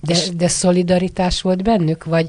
de, 0.00 0.12
és, 0.12 0.28
de 0.28 0.48
szolidaritás 0.48 1.40
volt 1.42 1.62
bennük, 1.62 2.04
vagy, 2.04 2.28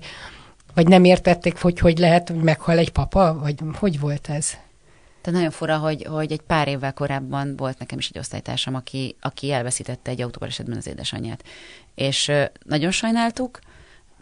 vagy 0.74 0.88
nem 0.88 1.04
értették, 1.04 1.62
hogy 1.62 1.80
hogy 1.80 1.98
lehet, 1.98 2.30
hogy 2.30 2.44
meghal 2.44 2.78
egy 2.78 2.92
papa, 2.92 3.38
vagy 3.40 3.56
hogy 3.74 4.00
volt 4.00 4.30
ez? 4.30 4.58
Tehát 5.28 5.42
nagyon 5.42 5.58
fura, 5.58 5.78
hogy, 5.78 6.04
hogy 6.04 6.32
egy 6.32 6.42
pár 6.42 6.68
évvel 6.68 6.94
korábban 6.94 7.56
volt 7.56 7.80
nekem 7.80 7.98
is 7.98 8.10
egy 8.10 8.18
osztálytársam, 8.18 8.76
aki, 8.76 9.16
aki 9.22 9.52
elveszítette 9.52 10.12
egy 10.12 10.22
autóbalesetben 10.22 10.78
az 10.78 10.88
édesanyját. 10.88 11.44
És 11.96 12.32
nagyon 12.64 12.92
sajnáltuk, 12.92 13.60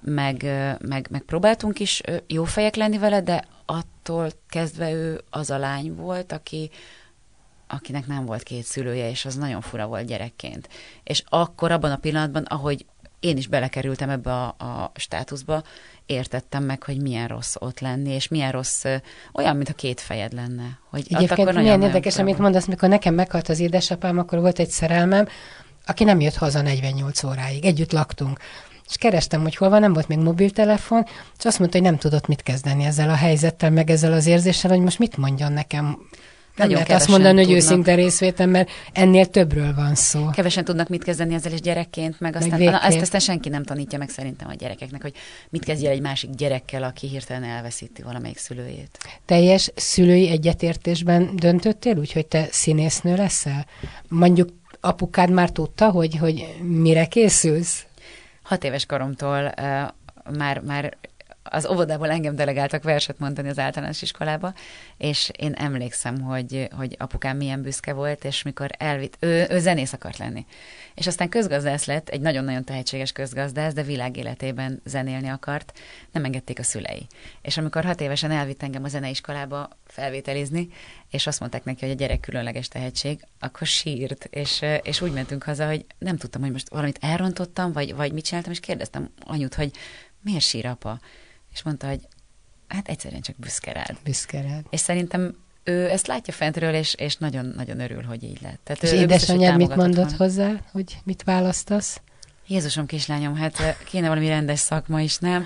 meg, 0.02 0.44
meg, 0.80 1.08
meg 1.10 1.22
próbáltunk 1.22 1.80
is 1.80 2.02
jó 2.28 2.44
fejek 2.44 2.76
lenni 2.76 2.98
vele, 2.98 3.22
de 3.22 3.44
attól 3.66 4.32
kezdve 4.50 4.92
ő 4.92 5.22
az 5.30 5.50
a 5.50 5.58
lány 5.58 5.96
volt, 5.96 6.32
aki, 6.32 6.70
akinek 7.68 8.08
nem 8.08 8.26
volt 8.26 8.44
két 8.44 8.64
szülője, 8.64 9.10
és 9.10 9.26
az 9.26 9.36
nagyon 9.36 9.62
fura 9.62 9.88
volt 9.88 10.06
gyerekként. 10.06 10.70
És 11.04 11.24
akkor 11.30 11.72
abban 11.72 11.92
a 11.92 11.98
pillanatban, 11.98 12.44
ahogy 12.44 12.86
én 13.26 13.38
is 13.38 13.48
belekerültem 13.48 14.10
ebbe 14.10 14.32
a, 14.32 14.46
a 14.48 14.92
státuszba, 14.96 15.64
értettem 16.06 16.64
meg, 16.64 16.84
hogy 16.84 17.02
milyen 17.02 17.28
rossz 17.28 17.56
ott 17.60 17.80
lenni, 17.80 18.14
és 18.14 18.28
milyen 18.28 18.52
rossz, 18.52 18.86
olyan, 19.34 19.56
mintha 19.56 19.74
két 19.74 20.02
fejed 20.02 20.34
lenne. 20.34 20.80
Hogy 20.90 21.06
Egyébként 21.10 21.38
milyen 21.38 21.64
nagyon 21.64 21.82
érdekes, 21.82 22.18
amit 22.18 22.38
mondasz, 22.38 22.66
mikor 22.66 22.90
nekem 22.90 23.14
meghalt 23.14 23.50
az 23.50 23.60
édesapám, 23.60 24.18
akkor 24.18 24.40
volt 24.40 24.60
egy 24.60 24.70
szerelmem, 24.70 25.28
aki 25.86 26.04
nem 26.04 26.20
jött 26.20 26.36
haza 26.36 26.62
48 26.62 27.24
óráig. 27.24 27.66
Együtt 27.66 27.92
laktunk. 27.92 28.40
És 28.90 28.98
kerestem, 28.98 29.42
hogy 29.42 29.56
hol 29.56 29.70
van, 29.70 29.80
nem 29.80 29.94
volt 29.94 30.08
még 30.08 30.18
mobiltelefon, 30.18 31.06
és 31.38 31.46
azt 31.46 31.60
mondta, 31.60 31.78
hogy 31.78 31.88
nem 31.88 31.98
tudott 31.98 32.28
mit 32.28 32.44
kezdeni 32.44 32.84
ezzel 32.84 33.10
a 33.10 33.16
helyzettel, 33.16 33.70
meg 33.70 33.90
ezzel 33.90 34.14
az 34.14 34.26
érzéssel, 34.26 34.72
hogy 34.72 34.80
most 34.80 35.00
mit 35.00 35.18
mondjon 35.18 35.52
nekem 35.52 35.98
nem 36.56 36.70
lehet 36.70 36.92
azt 36.92 37.08
mondani, 37.08 37.44
hogy 37.44 37.54
őszinte 37.54 37.96
részvétem, 37.96 38.50
mert 38.50 38.70
ennél 38.94 39.26
többről 39.26 39.74
van 39.76 39.96
szó. 39.96 40.30
Kevesen 40.30 40.64
tudnak 40.64 40.90
mit 40.90 41.04
kezdeni 41.04 41.34
ezzel 41.34 41.52
is 41.52 41.62
gyerekként, 41.62 42.20
meg 42.20 42.36
aztán 42.36 42.60
meg 42.60 42.80
ezt 42.82 43.02
aztán 43.02 43.20
senki 43.20 43.50
nem 43.50 43.64
tanítja 43.64 43.98
meg 43.98 44.10
szerintem 44.10 44.48
a 44.48 44.54
gyerekeknek, 44.54 45.02
hogy 45.02 45.14
mit 45.50 45.64
kezdje 45.64 45.90
egy 45.90 46.02
másik 46.02 46.30
gyerekkel, 46.30 46.84
aki 46.84 47.08
hirtelen 47.08 47.44
elveszíti 47.44 48.02
valamelyik 48.02 48.38
szülőjét. 48.38 48.98
Teljes 49.26 49.72
szülői 49.76 50.30
egyetértésben 50.30 51.36
döntöttél, 51.36 51.98
úgyhogy 51.98 52.26
te 52.26 52.48
színésznő 52.52 53.16
leszel? 53.16 53.66
Mondjuk 54.08 54.50
apukád 54.80 55.30
már 55.30 55.50
tudta, 55.50 55.90
hogy, 55.92 56.18
hogy 56.18 56.56
mire 56.62 57.06
készülsz? 57.06 57.86
Hat 58.44 58.64
éves 58.64 58.86
koromtól 58.86 59.54
uh, 59.58 60.38
már, 60.38 60.60
már 60.60 60.98
az 61.50 61.68
óvodából 61.68 62.10
engem 62.10 62.36
delegáltak 62.36 62.84
verset 62.84 63.20
mondani 63.20 63.50
az 63.50 63.60
általános 63.60 64.02
iskolába, 64.02 64.54
és 64.98 65.32
én 65.38 65.54
emlékszem, 65.54 66.22
hogy, 66.22 66.68
hogy 66.72 66.96
apukám 67.00 67.38
milyen 67.38 67.62
büszke 67.62 67.94
volt, 67.94 68.24
és 68.24 68.42
mikor 68.42 68.70
elvitt, 68.78 69.18
ő, 69.20 69.46
ő 69.50 69.60
zenész 69.60 69.94
akart 69.94 70.18
lenni. 70.18 70.46
És 70.96 71.08
aztán 71.08 71.30
közgazdász 71.30 71.86
lett, 71.86 72.10
egy 72.10 72.22
nagyon-nagyon 72.22 72.64
tehetséges 72.64 73.12
közgazdász, 73.12 73.74
de 73.74 73.84
világéletében 73.84 74.82
zenélni 74.86 75.28
akart, 75.28 75.80
nem 76.12 76.24
engedték 76.24 76.60
a 76.60 76.64
szülei. 76.64 77.08
És 77.42 77.58
amikor 77.58 77.84
hat 77.84 78.02
évesen 78.02 78.32
elvitt 78.32 78.64
engem 78.64 78.84
a 78.84 78.88
zeneiskolába 78.88 79.70
felvételizni, 79.88 80.70
és 81.10 81.28
azt 81.28 81.40
mondták 81.40 81.64
neki, 81.64 81.86
hogy 81.86 81.94
a 81.94 81.98
gyerek 81.98 82.20
különleges 82.20 82.68
tehetség, 82.68 83.20
akkor 83.40 83.68
sírt, 83.68 84.28
és, 84.30 84.62
és 84.82 85.02
úgy 85.02 85.14
mentünk 85.14 85.44
haza, 85.44 85.68
hogy 85.68 85.86
nem 85.98 86.18
tudtam, 86.18 86.42
hogy 86.42 86.52
most 86.52 86.70
valamit 86.70 87.00
elrontottam, 87.02 87.72
vagy, 87.72 87.96
vagy 87.96 88.12
mit 88.14 88.26
csináltam, 88.26 88.52
és 88.52 88.60
kérdeztem 88.60 89.10
anyut, 89.20 89.54
hogy 89.54 89.72
miért 90.22 90.44
sír 90.44 90.66
apa? 90.66 91.00
És 91.56 91.64
mondta, 91.64 91.88
hogy 91.88 92.08
hát 92.68 92.88
egyszerűen 92.88 93.22
csak 93.22 93.36
büszke 93.36 93.72
rád. 93.72 93.98
Büszke 94.04 94.42
rád. 94.42 94.66
És 94.70 94.80
szerintem 94.80 95.36
ő 95.64 95.90
ezt 95.90 96.08
látja 96.08 96.34
fentről, 96.34 96.74
és, 96.74 96.94
és 96.94 97.18
nagyon-nagyon 97.18 97.80
örül, 97.80 98.04
hogy 98.04 98.24
így 98.24 98.42
lett. 98.42 98.60
Tehát 98.64 98.84
és 98.84 98.92
édesanyád 98.92 99.58
mit 99.58 99.76
mondott 99.76 100.10
van. 100.10 100.18
hozzá, 100.18 100.52
hogy 100.72 100.98
mit 101.04 101.24
választasz? 101.24 102.02
Jézusom 102.48 102.86
kislányom, 102.86 103.36
hát 103.36 103.84
kéne 103.84 104.08
valami 104.08 104.28
rendes 104.28 104.60
szakma 104.60 105.02
is, 105.02 105.18
nem? 105.18 105.46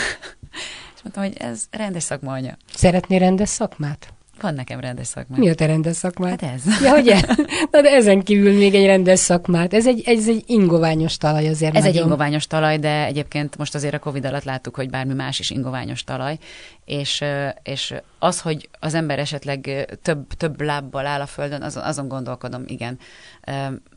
és 0.94 1.02
mondtam, 1.02 1.22
hogy 1.22 1.36
ez 1.36 1.64
rendes 1.70 2.02
szakma 2.02 2.32
anya. 2.32 2.56
Szeretné 2.74 3.16
rendes 3.16 3.48
szakmát? 3.48 4.13
Van 4.40 4.54
nekem 4.54 4.80
rendes 4.80 5.06
szakmát. 5.06 5.38
Mi 5.38 5.48
a 5.48 5.54
te 5.54 5.66
rendes 5.66 5.96
szakmát? 5.96 6.40
Hát 6.40 6.52
ez. 6.52 6.82
Ja, 6.82 6.90
hogy 6.90 7.08
ez? 7.08 7.22
Na 7.70 7.80
de 7.80 7.90
ezen 7.90 8.22
kívül 8.22 8.56
még 8.56 8.74
egy 8.74 8.86
rendes 8.86 9.18
szakmát. 9.18 9.74
Ez 9.74 9.86
egy, 9.86 10.02
ez 10.06 10.28
egy 10.28 10.42
ingoványos 10.46 11.16
talaj 11.16 11.48
azért 11.48 11.74
Ez 11.76 11.82
nagyon. 11.82 11.96
egy 11.96 12.02
ingoványos 12.02 12.46
talaj, 12.46 12.78
de 12.78 13.04
egyébként 13.04 13.56
most 13.56 13.74
azért 13.74 13.94
a 13.94 13.98
Covid 13.98 14.24
alatt 14.24 14.44
láttuk, 14.44 14.74
hogy 14.74 14.90
bármi 14.90 15.14
más 15.14 15.38
is 15.38 15.50
ingoványos 15.50 16.04
talaj, 16.04 16.38
és, 16.84 17.24
és 17.62 17.94
az, 18.18 18.40
hogy 18.40 18.68
az 18.80 18.94
ember 18.94 19.18
esetleg 19.18 19.88
több, 20.02 20.32
több 20.32 20.60
lábbal 20.60 21.06
áll 21.06 21.20
a 21.20 21.26
földön, 21.26 21.62
azon, 21.62 21.82
azon 21.82 22.08
gondolkodom, 22.08 22.62
igen. 22.66 22.98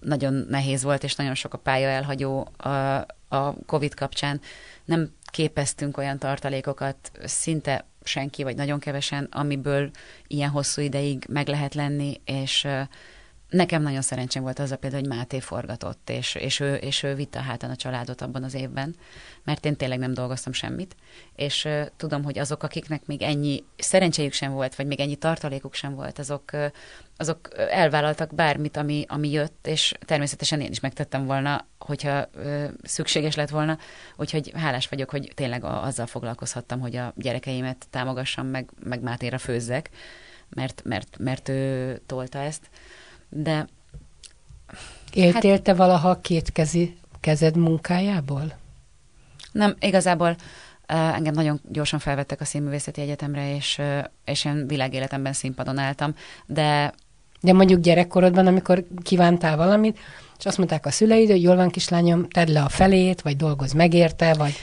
Nagyon 0.01 0.45
nehéz 0.49 0.83
volt, 0.83 1.03
és 1.03 1.15
nagyon 1.15 1.35
sok 1.35 1.53
a 1.53 1.57
pálya 1.57 1.87
elhagyó 1.87 2.47
a, 2.57 2.69
a 3.27 3.53
Covid 3.65 3.93
kapcsán. 3.93 4.41
Nem 4.85 5.09
képeztünk 5.31 5.97
olyan 5.97 6.17
tartalékokat, 6.17 7.11
szinte 7.23 7.85
senki, 8.07 8.43
vagy 8.43 8.55
nagyon 8.55 8.79
kevesen, 8.79 9.27
amiből 9.31 9.89
ilyen 10.27 10.49
hosszú 10.49 10.81
ideig 10.81 11.25
meg 11.29 11.47
lehet 11.47 11.73
lenni, 11.73 12.21
és 12.25 12.67
nekem 13.49 13.81
nagyon 13.81 14.01
szerencsém 14.01 14.41
volt 14.41 14.59
az 14.59 14.71
a 14.71 14.77
például, 14.77 15.01
hogy 15.01 15.11
Máté 15.17 15.39
forgatott, 15.39 16.09
és, 16.09 16.35
és, 16.35 16.59
ő, 16.59 16.75
és 16.75 17.03
ő 17.03 17.15
vitte 17.15 17.41
hátán 17.41 17.69
a 17.69 17.75
családot 17.75 18.21
abban 18.21 18.43
az 18.43 18.53
évben, 18.53 18.95
mert 19.43 19.65
én 19.65 19.75
tényleg 19.75 19.99
nem 19.99 20.13
dolgoztam 20.13 20.53
semmit, 20.53 20.95
és 21.35 21.65
uh, 21.65 21.85
tudom, 21.97 22.23
hogy 22.23 22.39
azok, 22.39 22.63
akiknek 22.63 23.05
még 23.05 23.21
ennyi 23.21 23.63
szerencséjük 23.77 24.33
sem 24.33 24.51
volt, 24.51 24.75
vagy 24.75 24.85
még 24.85 24.99
ennyi 24.99 25.15
tartalékuk 25.15 25.73
sem 25.73 25.95
volt, 25.95 26.19
azok, 26.19 26.43
uh, 26.53 26.65
azok 27.17 27.49
elvállaltak 27.69 28.35
bármit, 28.35 28.77
ami, 28.77 29.05
ami 29.07 29.31
jött, 29.31 29.67
és 29.67 29.93
természetesen 30.05 30.61
én 30.61 30.71
is 30.71 30.79
megtettem 30.79 31.25
volna, 31.25 31.65
hogyha 31.79 32.25
uh, 32.35 32.69
szükséges 32.83 33.35
lett 33.35 33.49
volna, 33.49 33.77
úgyhogy 34.15 34.51
hálás 34.55 34.87
vagyok, 34.87 35.09
hogy 35.09 35.31
tényleg 35.35 35.63
a, 35.63 35.83
azzal 35.83 36.05
foglalkozhattam, 36.05 36.79
hogy 36.79 36.95
a 36.95 37.13
gyerekeimet 37.15 37.87
támogassam, 37.89 38.47
meg, 38.47 38.69
meg 38.83 39.01
Mátéra 39.01 39.37
főzzek, 39.37 39.89
mert, 40.49 40.81
mert, 40.85 41.17
mert 41.19 41.49
ő 41.49 41.97
tolta 42.05 42.39
ezt. 42.39 42.69
De... 43.29 43.67
Éltél 45.13 45.51
hát, 45.51 45.61
te 45.61 45.73
valaha 45.73 46.21
kétkezi 46.21 46.97
kezed 47.19 47.57
munkájából? 47.57 48.57
Nem, 49.51 49.75
igazából 49.79 50.35
engem 50.85 51.33
nagyon 51.33 51.61
gyorsan 51.71 51.99
felvettek 51.99 52.41
a 52.41 52.45
színművészeti 52.45 53.01
egyetemre, 53.01 53.55
és, 53.55 53.81
és 54.25 54.45
én 54.45 54.67
világéletemben 54.67 55.33
színpadon 55.33 55.77
álltam, 55.77 56.15
de... 56.45 56.93
De 57.41 57.53
mondjuk 57.53 57.81
gyerekkorodban, 57.81 58.47
amikor 58.47 58.83
kívántál 59.03 59.57
valamit, 59.57 59.99
és 60.39 60.45
azt 60.45 60.57
mondták 60.57 60.85
a 60.85 60.91
szüleid, 60.91 61.29
hogy 61.29 61.41
jól 61.41 61.55
van 61.55 61.69
kislányom, 61.69 62.29
tedd 62.29 62.51
le 62.51 62.61
a 62.61 62.69
felét, 62.69 63.21
vagy 63.21 63.35
dolgoz 63.35 63.73
megérte, 63.73 64.33
vagy... 64.33 64.53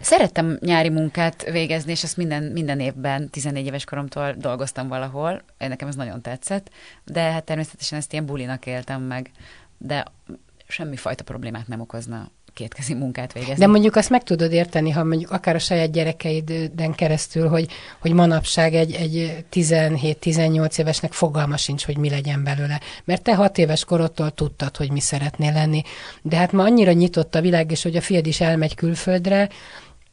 Szerettem 0.00 0.58
nyári 0.60 0.88
munkát 0.88 1.50
végezni, 1.50 1.90
és 1.90 2.02
ezt 2.02 2.16
minden, 2.16 2.42
minden 2.42 2.80
évben, 2.80 3.30
14 3.30 3.66
éves 3.66 3.84
koromtól 3.84 4.34
dolgoztam 4.38 4.88
valahol, 4.88 5.42
nekem 5.58 5.88
ez 5.88 5.94
nagyon 5.94 6.22
tetszett, 6.22 6.70
de 7.04 7.20
hát 7.20 7.44
természetesen 7.44 7.98
ezt 7.98 8.12
ilyen 8.12 8.26
bulinak 8.26 8.66
éltem 8.66 9.02
meg, 9.02 9.30
de 9.78 10.04
semmi 10.68 10.96
fajta 10.96 11.24
problémát 11.24 11.68
nem 11.68 11.80
okozna 11.80 12.30
kétkezi 12.58 12.94
munkát 12.94 13.32
végezni. 13.32 13.54
De 13.54 13.66
mondjuk 13.66 13.96
azt 13.96 14.10
meg 14.10 14.22
tudod 14.22 14.52
érteni, 14.52 14.90
ha 14.90 15.04
mondjuk 15.04 15.30
akár 15.30 15.54
a 15.54 15.58
saját 15.58 15.90
gyerekeiden 15.92 16.94
keresztül, 16.94 17.48
hogy, 17.48 17.68
hogy 17.98 18.12
manapság 18.12 18.74
egy, 18.74 18.92
egy 18.92 19.44
17-18 19.52 20.78
évesnek 20.78 21.12
fogalma 21.12 21.56
sincs, 21.56 21.84
hogy 21.84 21.96
mi 21.96 22.10
legyen 22.10 22.44
belőle. 22.44 22.80
Mert 23.04 23.22
te 23.22 23.34
hat 23.34 23.58
éves 23.58 23.84
korodtól 23.84 24.30
tudtad, 24.30 24.76
hogy 24.76 24.90
mi 24.90 25.00
szeretnél 25.00 25.52
lenni. 25.52 25.82
De 26.22 26.36
hát 26.36 26.52
ma 26.52 26.62
annyira 26.62 26.92
nyitott 26.92 27.34
a 27.34 27.40
világ, 27.40 27.70
és 27.70 27.82
hogy 27.82 27.96
a 27.96 28.00
fiad 28.00 28.26
is 28.26 28.40
elmegy 28.40 28.74
külföldre, 28.74 29.48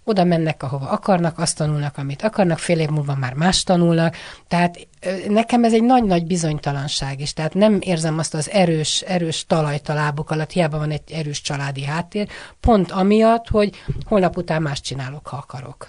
oda 0.07 0.23
mennek, 0.23 0.63
ahova 0.63 0.89
akarnak, 0.89 1.39
azt 1.39 1.57
tanulnak, 1.57 1.97
amit 1.97 2.21
akarnak, 2.21 2.59
fél 2.59 2.79
év 2.79 2.89
múlva 2.89 3.15
már 3.15 3.33
más 3.33 3.63
tanulnak. 3.63 4.15
Tehát 4.47 4.87
nekem 5.27 5.63
ez 5.63 5.73
egy 5.73 5.83
nagy-nagy 5.83 6.25
bizonytalanság 6.25 7.19
is. 7.19 7.33
Tehát 7.33 7.53
nem 7.53 7.77
érzem 7.79 8.17
azt 8.17 8.33
az 8.33 8.49
erős, 8.49 9.01
erős 9.01 9.45
talajt 9.45 9.89
a 9.89 9.93
lábuk 9.93 10.31
alatt, 10.31 10.51
hiába 10.51 10.77
van 10.77 10.91
egy 10.91 11.11
erős 11.11 11.41
családi 11.41 11.83
háttér, 11.83 12.27
pont 12.59 12.91
amiatt, 12.91 13.49
hogy 13.49 13.83
holnap 14.05 14.37
után 14.37 14.61
más 14.61 14.81
csinálok, 14.81 15.27
ha 15.27 15.37
akarok. 15.37 15.87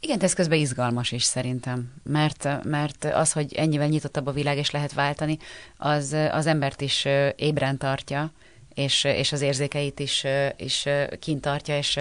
Igen, 0.00 0.20
ez 0.20 0.34
közben 0.34 0.58
izgalmas 0.58 1.12
is 1.12 1.22
szerintem, 1.22 1.92
mert, 2.02 2.64
mert 2.64 3.04
az, 3.04 3.32
hogy 3.32 3.54
ennyivel 3.54 3.88
nyitottabb 3.88 4.26
a 4.26 4.32
világ 4.32 4.56
és 4.56 4.70
lehet 4.70 4.92
váltani, 4.92 5.38
az, 5.76 6.16
az 6.30 6.46
embert 6.46 6.80
is 6.80 7.06
ébren 7.36 7.78
tartja, 7.78 8.32
és, 8.74 9.04
és 9.04 9.32
az 9.32 9.40
érzékeit 9.40 10.00
is, 10.00 10.24
is 10.56 10.88
kint 11.20 11.40
tartja, 11.40 11.76
és 11.76 11.98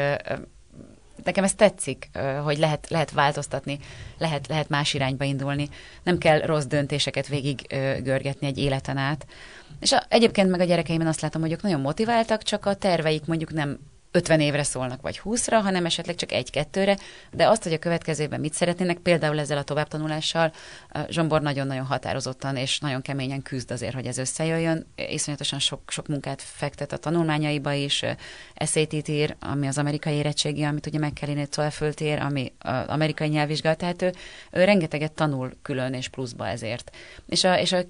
nekem 1.23 1.43
ez 1.43 1.53
tetszik, 1.53 2.09
hogy 2.43 2.57
lehet, 2.57 2.89
lehet 2.89 3.11
változtatni, 3.11 3.79
lehet, 4.17 4.47
lehet 4.47 4.69
más 4.69 4.93
irányba 4.93 5.23
indulni. 5.23 5.69
Nem 6.03 6.17
kell 6.17 6.39
rossz 6.39 6.65
döntéseket 6.65 7.27
végig 7.27 7.67
görgetni 8.03 8.47
egy 8.47 8.57
életen 8.57 8.97
át. 8.97 9.25
És 9.79 9.91
a, 9.91 10.03
egyébként 10.07 10.49
meg 10.49 10.59
a 10.59 10.63
gyerekeimben 10.63 11.07
azt 11.07 11.21
látom, 11.21 11.41
hogy 11.41 11.51
ők 11.51 11.61
nagyon 11.61 11.81
motiváltak, 11.81 12.43
csak 12.43 12.65
a 12.65 12.73
terveik 12.73 13.25
mondjuk 13.25 13.53
nem 13.53 13.79
50 14.11 14.39
évre 14.39 14.63
szólnak, 14.63 15.01
vagy 15.01 15.21
20-ra, 15.23 15.59
hanem 15.63 15.85
esetleg 15.85 16.15
csak 16.15 16.31
egy-kettőre, 16.31 16.97
de 17.31 17.47
azt, 17.47 17.63
hogy 17.63 17.73
a 17.73 17.79
következőben 17.79 18.39
mit 18.39 18.53
szeretnének, 18.53 18.97
például 18.97 19.39
ezzel 19.39 19.57
a 19.57 19.63
továbbtanulással, 19.63 20.53
Zsombor 21.09 21.41
nagyon-nagyon 21.41 21.85
határozottan 21.85 22.55
és 22.55 22.79
nagyon 22.79 23.01
keményen 23.01 23.41
küzd 23.41 23.71
azért, 23.71 23.93
hogy 23.93 24.05
ez 24.05 24.17
összejöjjön. 24.17 24.85
Iszonyatosan 24.95 25.59
sok, 25.59 25.81
sok 25.87 26.07
munkát 26.07 26.41
fektet 26.41 26.91
a 26.91 26.97
tanulmányaiba 26.97 27.73
is, 27.73 28.05
SAT-t 28.65 29.07
ír, 29.07 29.35
ami 29.39 29.67
az 29.67 29.77
amerikai 29.77 30.13
érettségi, 30.13 30.63
amit 30.63 30.85
ugye 30.85 30.99
meg 30.99 31.13
kell 31.13 31.45
TOEFL 31.45 31.85
ér, 31.97 32.19
ami 32.19 32.53
amerikai 32.87 33.27
nyelvvizsgát, 33.27 33.77
tehát 33.77 34.01
ő, 34.01 34.13
ő 34.51 34.63
rengeteget 34.63 35.11
tanul 35.11 35.53
külön 35.61 35.93
és 35.93 36.07
pluszba 36.07 36.47
ezért. 36.47 36.95
És 37.27 37.43
a, 37.43 37.59
és 37.59 37.71
a 37.71 37.81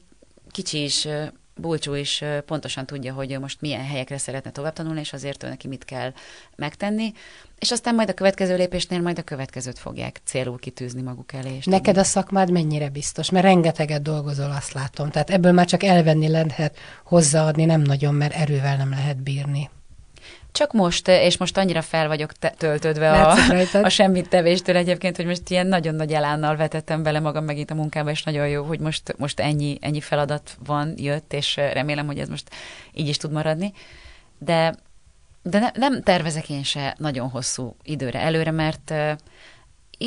kicsi 0.52 0.84
is 0.84 1.08
Bulcsú 1.56 1.94
is 1.94 2.24
pontosan 2.46 2.86
tudja, 2.86 3.14
hogy 3.14 3.40
most 3.40 3.62
milyen 3.62 3.86
helyekre 3.86 4.18
szeretne 4.18 4.52
tovább 4.52 4.74
tanulni, 4.74 5.00
és 5.00 5.14
azért 5.14 5.44
ő 5.44 5.48
neki 5.48 5.68
mit 5.68 5.86
kell 5.86 6.14
megtenni, 6.56 7.14
és 7.60 7.72
aztán 7.72 7.96
majd 7.96 8.10
a 8.10 8.14
következő 8.14 8.56
lépésnél 8.56 9.02
majd 9.02 9.18
a 9.18 9.22
következőt 9.22 9.80
fogják 9.80 10.22
célul 10.24 10.60
kitűzni 10.60 11.02
maguk 11.02 11.34
elé. 11.34 11.56
És 11.56 11.66
Neked 11.66 11.98
a 11.98 12.04
szakmád 12.04 12.52
mennyire 12.52 12.90
biztos? 12.90 13.30
Mert 13.30 13.46
rengeteget 13.46 14.02
dolgozol, 14.02 14.52
azt 14.52 14.74
látom. 14.74 15.10
Tehát 15.10 15.30
ebből 15.30 15.52
már 15.52 15.66
csak 15.66 15.84
elvenni 15.84 16.28
lehet, 16.28 16.78
hozzáadni 17.04 17.66
nem 17.66 17.82
nagyon, 17.82 18.14
mert 18.14 18.34
erővel 18.34 18.78
nem 18.78 18.90
lehet 18.90 19.18
bírni. 19.18 19.70
Csak 20.52 20.74
most, 20.74 21.08
és 21.08 21.38
most 21.38 21.58
annyira 21.58 21.82
fel 21.82 22.08
vagyok 22.08 22.34
te- 22.34 22.54
töltődve 22.58 23.12
a, 23.12 23.36
a 23.84 23.90
semmit 23.90 24.30
tevéstől 24.30 24.76
egyébként, 24.76 25.16
hogy 25.16 25.26
most 25.26 25.50
ilyen 25.50 25.68
nagyon 25.68 25.96
nagy 25.96 26.14
elánnal 26.14 26.56
vetettem 26.56 27.04
bele 27.04 27.20
magam 27.20 27.44
megint 27.44 27.72
a 27.72 27.76
munkába, 27.76 28.10
és 28.10 28.24
nagyon 28.24 28.48
jó, 28.48 28.64
hogy 28.64 28.80
most, 28.80 29.16
most 29.18 29.40
ennyi, 29.40 29.78
ennyi 29.82 30.02
feladat 30.02 30.58
van, 30.66 30.94
jött, 30.98 31.34
és 31.34 31.56
remélem, 31.56 32.06
hogy 32.06 32.20
ez 32.20 32.30
most 32.30 32.50
így 32.94 33.08
is 33.08 33.18
tud 33.18 33.32
maradni. 33.32 33.74
De, 34.38 34.76
de 35.42 35.60
ne, 35.60 35.70
nem 35.74 36.02
tervezek 36.02 36.50
én 36.50 36.64
se 36.64 36.96
nagyon 36.98 37.30
hosszú 37.30 37.76
időre 37.84 38.20
előre, 38.20 38.52
mert 38.52 38.94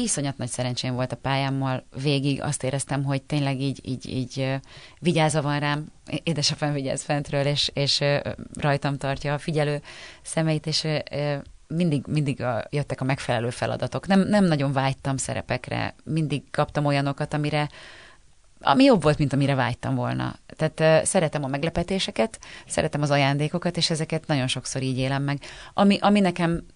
iszonyat 0.03 0.37
nagy 0.37 0.49
szerencsém 0.49 0.95
volt 0.95 1.13
a 1.13 1.17
pályámmal 1.17 1.85
végig, 2.03 2.43
azt 2.43 2.63
éreztem, 2.63 3.05
hogy 3.05 3.23
tényleg 3.23 3.61
így, 3.61 3.81
így, 3.83 4.07
így 4.09 4.61
vigyázva 4.99 5.43
van 5.43 5.59
rám, 5.59 5.87
édesapám 6.23 6.73
vigyáz 6.73 7.03
fentről, 7.03 7.47
és, 7.47 7.71
és 7.75 8.05
rajtam 8.61 8.99
tartja 8.99 9.35
a 9.35 9.39
figyelő 9.39 9.83
szemeit, 10.23 10.67
és 10.67 10.87
mindig, 11.67 12.05
mindig 12.07 12.43
a, 12.43 12.65
jöttek 12.71 13.01
a 13.01 13.05
megfelelő 13.05 13.51
feladatok. 13.51 14.07
Nem, 14.07 14.21
nem 14.21 14.45
nagyon 14.45 14.73
vágytam 14.73 15.17
szerepekre, 15.17 15.95
mindig 16.05 16.51
kaptam 16.51 16.85
olyanokat, 16.85 17.35
amire 17.35 17.69
ami 18.67 18.85
jobb 18.85 19.03
volt, 19.03 19.19
mint 19.19 19.33
amire 19.33 19.55
vágytam 19.55 19.95
volna. 19.95 20.37
Tehát 20.57 20.81
uh, 20.81 21.07
szeretem 21.07 21.45
a 21.45 21.49
meglepetéseket, 21.49 22.39
szeretem 22.67 23.03
az 23.03 23.11
ajándékokat, 23.11 23.77
és 23.77 23.91
ezeket 23.91 24.27
nagyon 24.27 24.47
sokszor 24.47 24.83
így 24.83 24.99
élem 24.99 25.23
meg. 25.23 25.41
Ami, 25.75 25.99
ami 26.01 26.21
nekem 26.21 26.67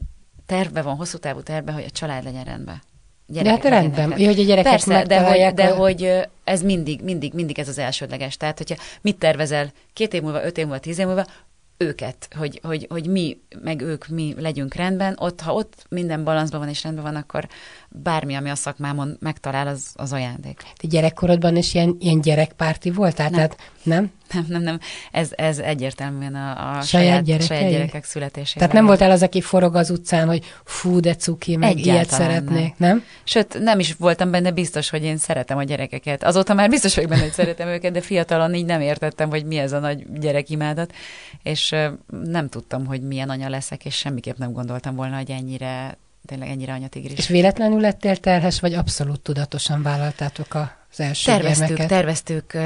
terve 0.46 0.83
van, 0.83 0.96
hosszú 0.96 1.18
távú 1.18 1.42
terve, 1.42 1.72
hogy 1.72 1.85
a 1.85 1.90
család 1.90 2.24
legyen 2.24 2.44
rendben 2.44 2.83
de 3.31 3.51
hát 3.51 3.64
rendben, 3.64 4.12
hogy 4.12 4.41
a 4.41 4.45
gyerekek 4.45 4.71
Persze, 4.71 5.03
de 5.03 5.21
hogy, 5.21 5.55
de 5.55 5.69
hogy 5.69 6.29
ez 6.45 6.62
mindig, 6.62 7.01
mindig, 7.03 7.35
mindig 7.35 7.59
ez 7.59 7.69
az 7.69 7.79
elsődleges. 7.79 8.37
Tehát, 8.37 8.59
hogyha 8.59 8.77
mit 9.01 9.19
tervezel 9.19 9.73
két 9.93 10.14
év 10.14 10.23
múlva, 10.23 10.45
öt 10.45 10.59
év 10.59 10.64
múlva, 10.64 10.81
tíz 10.81 10.99
év 10.99 11.07
múlva, 11.07 11.27
őket, 11.77 12.29
hogy, 12.38 12.61
hogy, 12.62 12.87
hogy 12.91 13.07
mi, 13.07 13.41
meg 13.62 13.81
ők, 13.81 14.09
mi 14.09 14.35
legyünk 14.38 14.75
rendben. 14.75 15.17
Ott, 15.19 15.41
ha 15.41 15.55
ott 15.55 15.87
minden 15.88 16.25
balanszban 16.25 16.61
van 16.61 16.69
és 16.69 16.83
rendben 16.83 17.05
van, 17.05 17.17
akkor 17.17 17.49
bármi, 17.88 18.35
ami 18.35 18.51
a 18.51 18.55
szakmámon 18.55 19.16
megtalál, 19.20 19.66
az, 19.66 19.87
az 19.94 20.12
ajándék. 20.12 20.62
Te 20.77 20.88
gyerekkorodban 20.88 21.57
is 21.57 21.74
ilyen, 21.74 21.96
ilyen 22.01 22.20
gyerekpárti 22.20 22.90
voltál? 22.90 23.31
Nem. 23.31 23.35
Tehát, 23.35 23.57
nem? 23.83 24.12
Nem, 24.33 24.44
nem, 24.48 24.62
nem. 24.62 24.79
Ez, 25.11 25.31
ez 25.37 25.59
egyértelműen 25.59 26.35
a, 26.35 26.51
a 26.51 26.81
saját, 26.81 27.27
saját, 27.27 27.42
saját 27.42 27.70
gyerekek 27.70 28.05
születésében. 28.05 28.53
Tehát 28.59 28.72
nem 28.72 28.87
voltál 28.87 29.11
az, 29.11 29.22
aki 29.22 29.40
forog 29.40 29.77
az 29.77 29.90
utcán, 29.90 30.27
hogy 30.27 30.44
fú, 30.64 31.01
de 31.01 31.14
cuki, 31.14 31.57
meg 31.57 31.70
Egyáltalán 31.70 31.94
ilyet 31.94 32.11
szeretnék, 32.11 32.74
nem. 32.77 32.88
nem? 32.90 33.05
Sőt, 33.24 33.59
nem 33.61 33.79
is 33.79 33.94
voltam 33.94 34.31
benne 34.31 34.51
biztos, 34.51 34.90
hogy 34.90 35.03
én 35.03 35.16
szeretem 35.16 35.59
a 35.59 35.62
gyerekeket. 35.62 36.24
Azóta 36.24 36.55
már 36.55 36.68
biztos 36.68 36.94
vagyok 36.94 37.11
benne, 37.11 37.22
hogy 37.22 37.33
szeretem 37.33 37.68
őket, 37.68 37.92
de 37.92 38.01
fiatalon 38.01 38.55
így 38.55 38.66
nem 38.66 38.81
értettem, 38.81 39.29
hogy 39.29 39.44
mi 39.44 39.59
ez 39.59 39.72
a 39.72 39.79
nagy 39.79 40.20
gyerekimádat, 40.20 40.92
és 41.42 41.74
nem 42.24 42.48
tudtam, 42.48 42.87
hogy 42.87 43.03
milyen 43.03 43.31
anya 43.31 43.48
leszek, 43.48 43.85
és 43.85 43.94
semmiképp 43.94 44.37
nem 44.37 44.53
gondoltam 44.53 44.94
volna, 44.94 45.16
hogy 45.16 45.31
ennyire 45.31 45.98
tényleg 46.29 46.49
ennyire 46.49 46.73
anyatigris. 46.73 47.19
És 47.19 47.29
véletlenül 47.29 47.81
lettél 47.81 48.17
terhes, 48.17 48.61
vagy 48.61 48.75
abszolút 48.75 49.21
tudatosan 49.21 49.83
vállaltátok 49.83 50.55
az 50.91 51.01
első 51.01 51.31
terveztük, 51.31 51.67
gyermeket? 51.67 51.88
Terveztük 51.88 52.57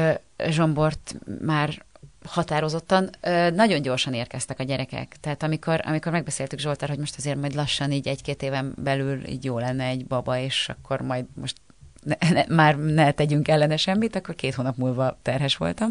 Zsombort 0.48 1.14
már 1.44 1.82
határozottan, 2.24 3.10
nagyon 3.54 3.82
gyorsan 3.82 4.14
érkeztek 4.14 4.60
a 4.60 4.62
gyerekek. 4.62 5.16
Tehát 5.20 5.42
amikor, 5.42 5.80
amikor 5.84 6.12
megbeszéltük 6.12 6.58
Zsoltár, 6.58 6.88
hogy 6.88 6.98
most 6.98 7.14
azért 7.18 7.40
majd 7.40 7.54
lassan 7.54 7.92
így 7.92 8.08
egy-két 8.08 8.42
éven 8.42 8.74
belül 8.76 9.28
így 9.28 9.44
jó 9.44 9.58
lenne 9.58 9.84
egy 9.84 10.06
baba, 10.06 10.38
és 10.38 10.68
akkor 10.68 11.00
majd 11.00 11.24
most 11.34 11.56
ne, 12.02 12.30
ne, 12.30 12.44
már 12.48 12.76
ne 12.76 13.10
tegyünk 13.10 13.48
ellene 13.48 13.76
semmit, 13.76 14.16
akkor 14.16 14.34
két 14.34 14.54
hónap 14.54 14.76
múlva 14.76 15.18
terhes 15.22 15.56
voltam 15.56 15.88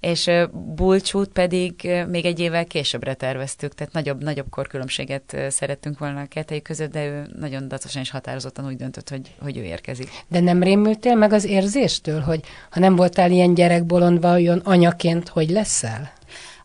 és 0.00 0.30
Bulcsút 0.74 1.28
pedig 1.28 1.90
még 2.08 2.24
egy 2.24 2.40
évvel 2.40 2.66
későbbre 2.66 3.14
terveztük, 3.14 3.74
tehát 3.74 3.92
nagyobb, 3.92 4.22
nagyobb 4.22 4.46
korkülönbséget 4.50 5.36
szerettünk 5.48 5.98
volna 5.98 6.20
a 6.20 6.26
kettőjük 6.26 6.62
között, 6.62 6.92
de 6.92 7.06
ő 7.06 7.26
nagyon 7.38 7.68
dacosan 7.68 8.02
és 8.02 8.10
határozottan 8.10 8.66
úgy 8.66 8.76
döntött, 8.76 9.08
hogy, 9.08 9.34
hogy 9.40 9.56
ő 9.56 9.62
érkezik. 9.62 10.10
De 10.28 10.40
nem 10.40 10.62
rémültél 10.62 11.14
meg 11.14 11.32
az 11.32 11.44
érzéstől, 11.44 12.20
hogy 12.20 12.40
ha 12.70 12.80
nem 12.80 12.96
voltál 12.96 13.30
ilyen 13.30 13.54
gyerekbolondva, 13.54 14.32
olyan 14.32 14.58
anyaként, 14.58 15.28
hogy 15.28 15.50
leszel? 15.50 16.12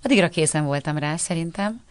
Addigra 0.02 0.30
készen 0.30 0.66
voltam 0.66 0.98
rá, 0.98 1.16
szerintem. 1.16 1.82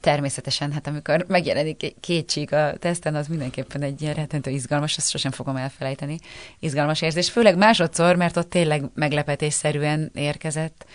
Természetesen, 0.00 0.72
hát 0.72 0.86
amikor 0.86 1.24
megjelenik 1.28 2.00
két 2.00 2.30
csík 2.30 2.52
a 2.52 2.72
teszten, 2.78 3.14
az 3.14 3.26
mindenképpen 3.26 3.82
egy 3.82 4.02
ilyen 4.02 4.14
rettentő 4.14 4.50
izgalmas, 4.50 4.96
ezt 4.96 5.10
sosem 5.10 5.30
fogom 5.30 5.56
elfelejteni, 5.56 6.18
izgalmas 6.58 7.02
érzés. 7.02 7.30
Főleg 7.30 7.56
másodszor, 7.56 8.16
mert 8.16 8.36
ott 8.36 8.50
tényleg 8.50 8.84
meglepetésszerűen 8.94 10.10
érkezett 10.14 10.86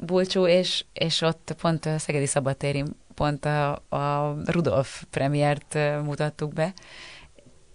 Bulcsú, 0.00 0.46
és, 0.46 0.84
és 0.92 1.20
ott 1.20 1.54
pont 1.60 1.86
a 1.86 1.98
Szegedi 1.98 2.26
Szabadtéri 2.26 2.84
pont 3.14 3.44
a, 3.44 3.72
a 3.88 4.36
Rudolf 4.44 5.02
premiért 5.10 5.74
mutattuk 6.02 6.52
be, 6.52 6.72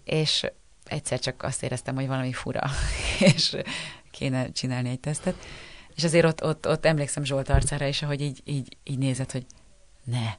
és 0.04 0.46
egyszer 0.84 1.18
csak 1.18 1.42
azt 1.42 1.62
éreztem, 1.62 1.94
hogy 1.94 2.06
valami 2.06 2.32
fura, 2.32 2.62
és 3.34 3.56
kéne 4.10 4.52
csinálni 4.52 4.88
egy 4.88 5.00
tesztet. 5.00 5.34
És 5.96 6.04
azért 6.04 6.24
ott, 6.24 6.44
ott, 6.44 6.68
ott 6.68 6.84
emlékszem 6.84 7.24
Zsolt 7.24 7.48
arcára 7.48 7.86
is, 7.86 8.02
ahogy 8.02 8.20
így, 8.20 8.40
így, 8.44 8.76
így 8.84 8.98
nézett, 8.98 9.32
hogy 9.32 9.46
ne, 10.04 10.34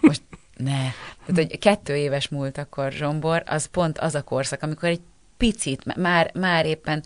most 0.00 0.22
ne. 0.56 0.78
Tehát, 1.26 1.34
hogy 1.34 1.58
kettő 1.58 1.96
éves 1.96 2.28
múlt 2.28 2.58
akkor 2.58 2.92
Zsombor, 2.92 3.42
az 3.46 3.66
pont 3.66 3.98
az 3.98 4.14
a 4.14 4.22
korszak, 4.22 4.62
amikor 4.62 4.88
egy 4.88 5.00
picit, 5.36 5.96
már, 5.96 6.30
már 6.34 6.66
éppen 6.66 7.04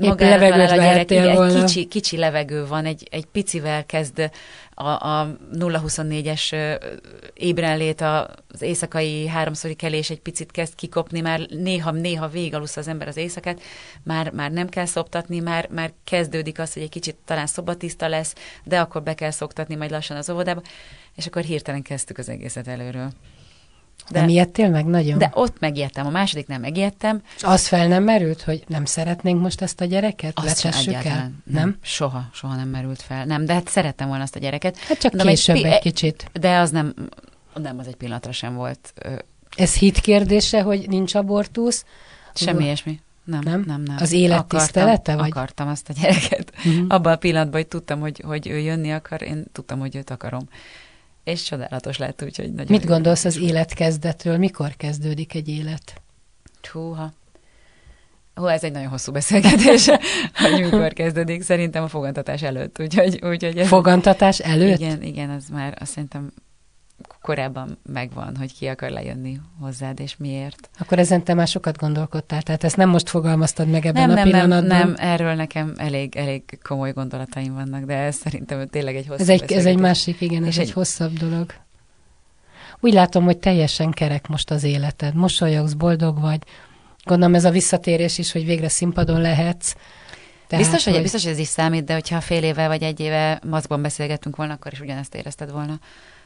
magára 0.00 0.48
talál 0.48 0.68
a 0.68 0.76
gyerek, 0.76 1.10
egy 1.10 1.64
kicsi, 1.64 1.84
kicsi 1.86 2.16
levegő 2.16 2.66
van, 2.66 2.84
egy, 2.84 3.08
egy 3.10 3.24
picivel 3.24 3.86
kezd 3.86 4.30
a, 4.74 4.88
a 4.88 5.36
0-24-es 5.52 6.78
ébrenlét, 7.34 8.00
az 8.00 8.62
éjszakai 8.62 9.26
háromszori 9.28 9.74
kelés 9.74 10.10
egy 10.10 10.20
picit 10.20 10.50
kezd 10.50 10.74
kikopni, 10.74 11.20
már 11.20 11.40
néha-néha 11.40 12.28
végigalusz 12.28 12.76
az 12.76 12.88
ember 12.88 13.08
az 13.08 13.16
éjszakát, 13.16 13.60
már, 14.02 14.30
már 14.30 14.50
nem 14.50 14.68
kell 14.68 14.86
szoptatni, 14.86 15.40
már, 15.40 15.68
már 15.70 15.92
kezdődik 16.04 16.58
az, 16.58 16.72
hogy 16.72 16.82
egy 16.82 16.88
kicsit 16.88 17.16
talán 17.24 17.46
szobatiszta 17.46 18.08
lesz, 18.08 18.34
de 18.64 18.80
akkor 18.80 19.02
be 19.02 19.14
kell 19.14 19.30
szoktatni 19.30 19.74
majd 19.74 19.90
lassan 19.90 20.16
az 20.16 20.30
óvodába, 20.30 20.62
és 21.16 21.26
akkor 21.26 21.42
hirtelen 21.42 21.82
kezdtük 21.82 22.18
az 22.18 22.28
egészet 22.28 22.68
előről. 22.68 23.10
De, 24.10 24.20
nem 24.20 24.28
ijedtél 24.28 24.68
meg 24.68 24.84
nagyon? 24.84 25.18
De 25.18 25.30
ott 25.34 25.60
megijedtem, 25.60 26.06
a 26.06 26.10
második 26.10 26.46
nem 26.46 26.60
megijedtem. 26.60 27.22
És 27.36 27.42
az 27.42 27.66
fel 27.66 27.88
nem 27.88 28.02
merült, 28.02 28.42
hogy 28.42 28.64
nem 28.66 28.84
szeretnénk 28.84 29.40
most 29.40 29.62
ezt 29.62 29.80
a 29.80 29.84
gyereket? 29.84 30.32
Azt 30.38 30.60
sem 30.60 30.94
el? 30.94 31.02
Nem, 31.02 31.42
nem? 31.44 31.78
Soha, 31.82 32.28
soha 32.32 32.54
nem 32.54 32.68
merült 32.68 33.02
fel. 33.02 33.24
Nem, 33.24 33.44
de 33.44 33.52
hát 33.52 33.68
szerettem 33.68 34.08
volna 34.08 34.22
azt 34.22 34.36
a 34.36 34.38
gyereket. 34.38 34.78
Hát 34.78 34.98
csak 34.98 35.14
de 35.14 35.22
később 35.22 35.56
egy, 35.56 35.64
egy 35.64 35.80
kicsit. 35.80 36.30
De 36.32 36.58
az 36.58 36.70
nem, 36.70 36.94
nem 37.54 37.78
az 37.78 37.86
egy 37.86 37.96
pillanatra 37.96 38.32
sem 38.32 38.54
volt. 38.54 38.94
Ez 39.56 39.74
hit 39.74 39.98
kérdése, 39.98 40.62
hogy 40.62 40.88
nincs 40.88 41.14
abortusz? 41.14 41.84
Semmi 42.34 42.64
ilyesmi. 42.64 43.00
Nem, 43.24 43.40
nem, 43.44 43.64
nem, 43.66 43.82
nem. 43.82 43.96
Az 43.98 44.12
élet 44.12 44.38
akartam, 44.38 44.58
tisztelete? 44.58 45.16
Vagy? 45.16 45.30
Akartam 45.30 45.68
azt 45.68 45.88
a 45.88 45.92
gyereket. 46.00 46.52
Uh-huh. 46.56 46.84
Abban 46.88 47.12
a 47.12 47.16
pillanatban, 47.16 47.60
hogy 47.60 47.68
tudtam, 47.68 48.00
hogy, 48.00 48.22
hogy 48.26 48.48
ő 48.48 48.58
jönni 48.58 48.92
akar, 48.92 49.22
én 49.22 49.44
tudtam, 49.52 49.78
hogy 49.78 49.96
őt 49.96 50.10
akarom 50.10 50.48
és 51.24 51.42
csodálatos 51.42 51.98
lett, 51.98 52.22
úgyhogy 52.22 52.52
nagyon 52.52 52.66
Mit 52.76 52.86
gondolsz 52.86 53.24
az 53.24 53.38
életkezdetről? 53.38 54.38
Mikor 54.38 54.76
kezdődik 54.76 55.34
egy 55.34 55.48
élet? 55.48 56.02
Húha. 56.72 57.12
Hú, 58.34 58.46
ez 58.46 58.64
egy 58.64 58.72
nagyon 58.72 58.88
hosszú 58.88 59.12
beszélgetés, 59.12 59.86
hogy 60.42 60.60
mikor 60.60 60.92
kezdődik. 60.92 61.42
Szerintem 61.42 61.82
a 61.82 61.88
fogantatás 61.88 62.42
előtt. 62.42 62.80
Úgyhogy, 62.80 63.20
úgyhogy 63.24 63.58
ez, 63.58 63.68
Fogantatás 63.68 64.38
előtt? 64.38 64.78
Igen, 64.78 65.02
igen, 65.02 65.30
az 65.30 65.48
már 65.48 65.76
azt 65.80 65.92
szerintem 65.92 66.32
korábban 67.24 67.78
megvan, 67.92 68.36
hogy 68.36 68.54
ki 68.54 68.66
akar 68.66 68.90
lejönni 68.90 69.40
hozzád, 69.60 70.00
és 70.00 70.16
miért. 70.16 70.68
Akkor 70.78 70.98
ezen 70.98 71.24
te 71.24 71.34
már 71.34 71.46
sokat 71.46 71.76
gondolkodtál, 71.78 72.42
tehát 72.42 72.64
ezt 72.64 72.76
nem 72.76 72.88
most 72.88 73.08
fogalmaztad 73.08 73.68
meg 73.68 73.86
ebben 73.86 74.02
Nem, 74.02 74.10
a 74.10 74.14
nem, 74.14 74.24
pillanatban. 74.24 74.78
nem, 74.78 74.94
erről 74.98 75.34
nekem 75.34 75.74
elég, 75.76 76.16
elég 76.16 76.42
komoly 76.62 76.92
gondolataim 76.92 77.54
vannak, 77.54 77.84
de 77.84 77.94
ez 77.94 78.14
szerintem 78.14 78.68
tényleg 78.68 78.96
egy 78.96 79.06
hosszú 79.06 79.22
Ez 79.22 79.28
egy, 79.28 79.52
ez 79.52 79.64
egy 79.64 79.78
másik, 79.78 80.20
igen, 80.20 80.44
ez 80.44 80.58
egy, 80.58 80.66
egy- 80.66 80.72
hosszabb 80.72 81.12
dolog. 81.12 81.54
Úgy 82.80 82.92
látom, 82.92 83.24
hogy 83.24 83.38
teljesen 83.38 83.90
kerek 83.90 84.26
most 84.28 84.50
az 84.50 84.64
életed. 84.64 85.14
Mosolyogsz, 85.14 85.72
boldog 85.72 86.20
vagy. 86.20 86.42
Gondolom 87.04 87.34
ez 87.34 87.44
a 87.44 87.50
visszatérés 87.50 88.18
is, 88.18 88.32
hogy 88.32 88.44
végre 88.44 88.68
színpadon 88.68 89.20
lehetsz. 89.20 89.74
Tehát, 90.46 90.64
biztos, 90.64 90.84
hogy, 90.92 91.02
biztos, 91.02 91.22
hogy 91.22 91.32
ez 91.32 91.38
is 91.38 91.46
számít, 91.46 91.84
de 91.84 91.92
hogyha 91.92 92.20
fél 92.20 92.42
éve 92.42 92.66
vagy 92.66 92.82
egy 92.82 93.00
éve 93.00 93.40
maszkban 93.48 93.82
beszélgettünk 93.82 94.36
volna, 94.36 94.52
akkor 94.52 94.72
is 94.72 94.80
ugyanezt 94.80 95.14
érezted 95.14 95.50
volna. 95.52 95.78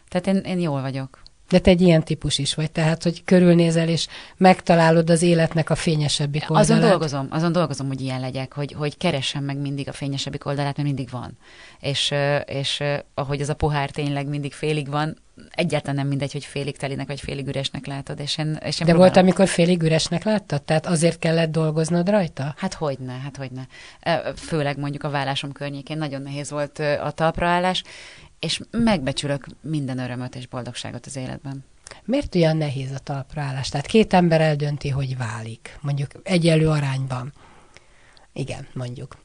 Tehát 0.09 0.27
én, 0.27 0.37
én 0.37 0.61
jól 0.61 0.81
vagyok. 0.81 1.23
De 1.49 1.59
te 1.59 1.71
egy 1.71 1.81
ilyen 1.81 2.03
típus 2.03 2.38
is 2.38 2.55
vagy, 2.55 2.71
tehát, 2.71 3.03
hogy 3.03 3.25
körülnézel, 3.25 3.88
és 3.88 4.07
megtalálod 4.37 5.11
az 5.11 5.23
életnek 5.23 5.71
a 5.71 5.75
fényesebbik 5.75 6.42
oldalát. 6.51 6.71
Azon 6.71 6.88
dolgozom, 6.88 7.27
azon 7.31 7.53
dolgozom, 7.53 7.87
hogy 7.87 8.01
ilyen 8.01 8.21
legyek, 8.21 8.53
hogy, 8.53 8.73
hogy 8.73 8.97
keressem 8.97 9.44
meg 9.44 9.57
mindig 9.57 9.88
a 9.88 9.92
fényesebbik 9.92 10.47
oldalát, 10.47 10.77
mert 10.77 10.88
mindig 10.88 11.11
van. 11.11 11.38
És, 11.81 12.14
és 12.44 12.83
ahogy 13.14 13.40
ez 13.40 13.49
a 13.49 13.55
pohár 13.55 13.90
tényleg 13.90 14.27
mindig 14.27 14.53
félig 14.53 14.88
van, 14.88 15.16
egyáltalán 15.51 15.97
nem 15.97 16.07
mindegy, 16.07 16.33
hogy 16.33 16.44
félig 16.44 16.77
telinek, 16.77 17.07
vagy 17.07 17.21
félig 17.21 17.47
üresnek 17.47 17.87
látod. 17.87 18.21
És 18.21 18.38
én, 18.38 18.47
és 18.47 18.81
én 18.81 18.87
De 18.87 18.92
próbálom- 18.92 18.99
volt, 18.99 19.16
amikor 19.16 19.49
félig 19.49 19.83
üresnek 19.83 20.25
láttad? 20.25 20.62
Tehát 20.62 20.87
azért 20.87 21.18
kellett 21.18 21.51
dolgoznod 21.51 22.09
rajta? 22.09 22.55
Hát 22.57 22.75
hogyne, 22.75 23.12
hát 23.12 23.37
hogyne. 23.37 23.66
Főleg 24.37 24.79
mondjuk 24.79 25.05
a 25.05 25.11
vállásom 25.11 25.53
környékén 25.53 25.99
nagyon 25.99 26.23
nehéz 26.23 26.51
volt 26.51 26.79
a 26.79 27.11
talpraállás, 27.11 27.83
és 28.40 28.61
megbecsülök 28.70 29.46
minden 29.61 29.98
örömöt 29.98 30.35
és 30.35 30.46
boldogságot 30.46 31.07
az 31.07 31.16
életben. 31.16 31.64
Miért 32.05 32.35
olyan 32.35 32.57
nehéz 32.57 32.90
a 32.90 32.98
talpraállás? 32.98 33.68
Tehát 33.68 33.87
két 33.87 34.12
ember 34.12 34.40
eldönti, 34.40 34.88
hogy 34.88 35.16
válik, 35.16 35.79
mondjuk 35.81 36.11
egyenlő 36.22 36.68
arányban. 36.68 37.33
Igen, 38.33 38.66
mondjuk. 38.72 39.16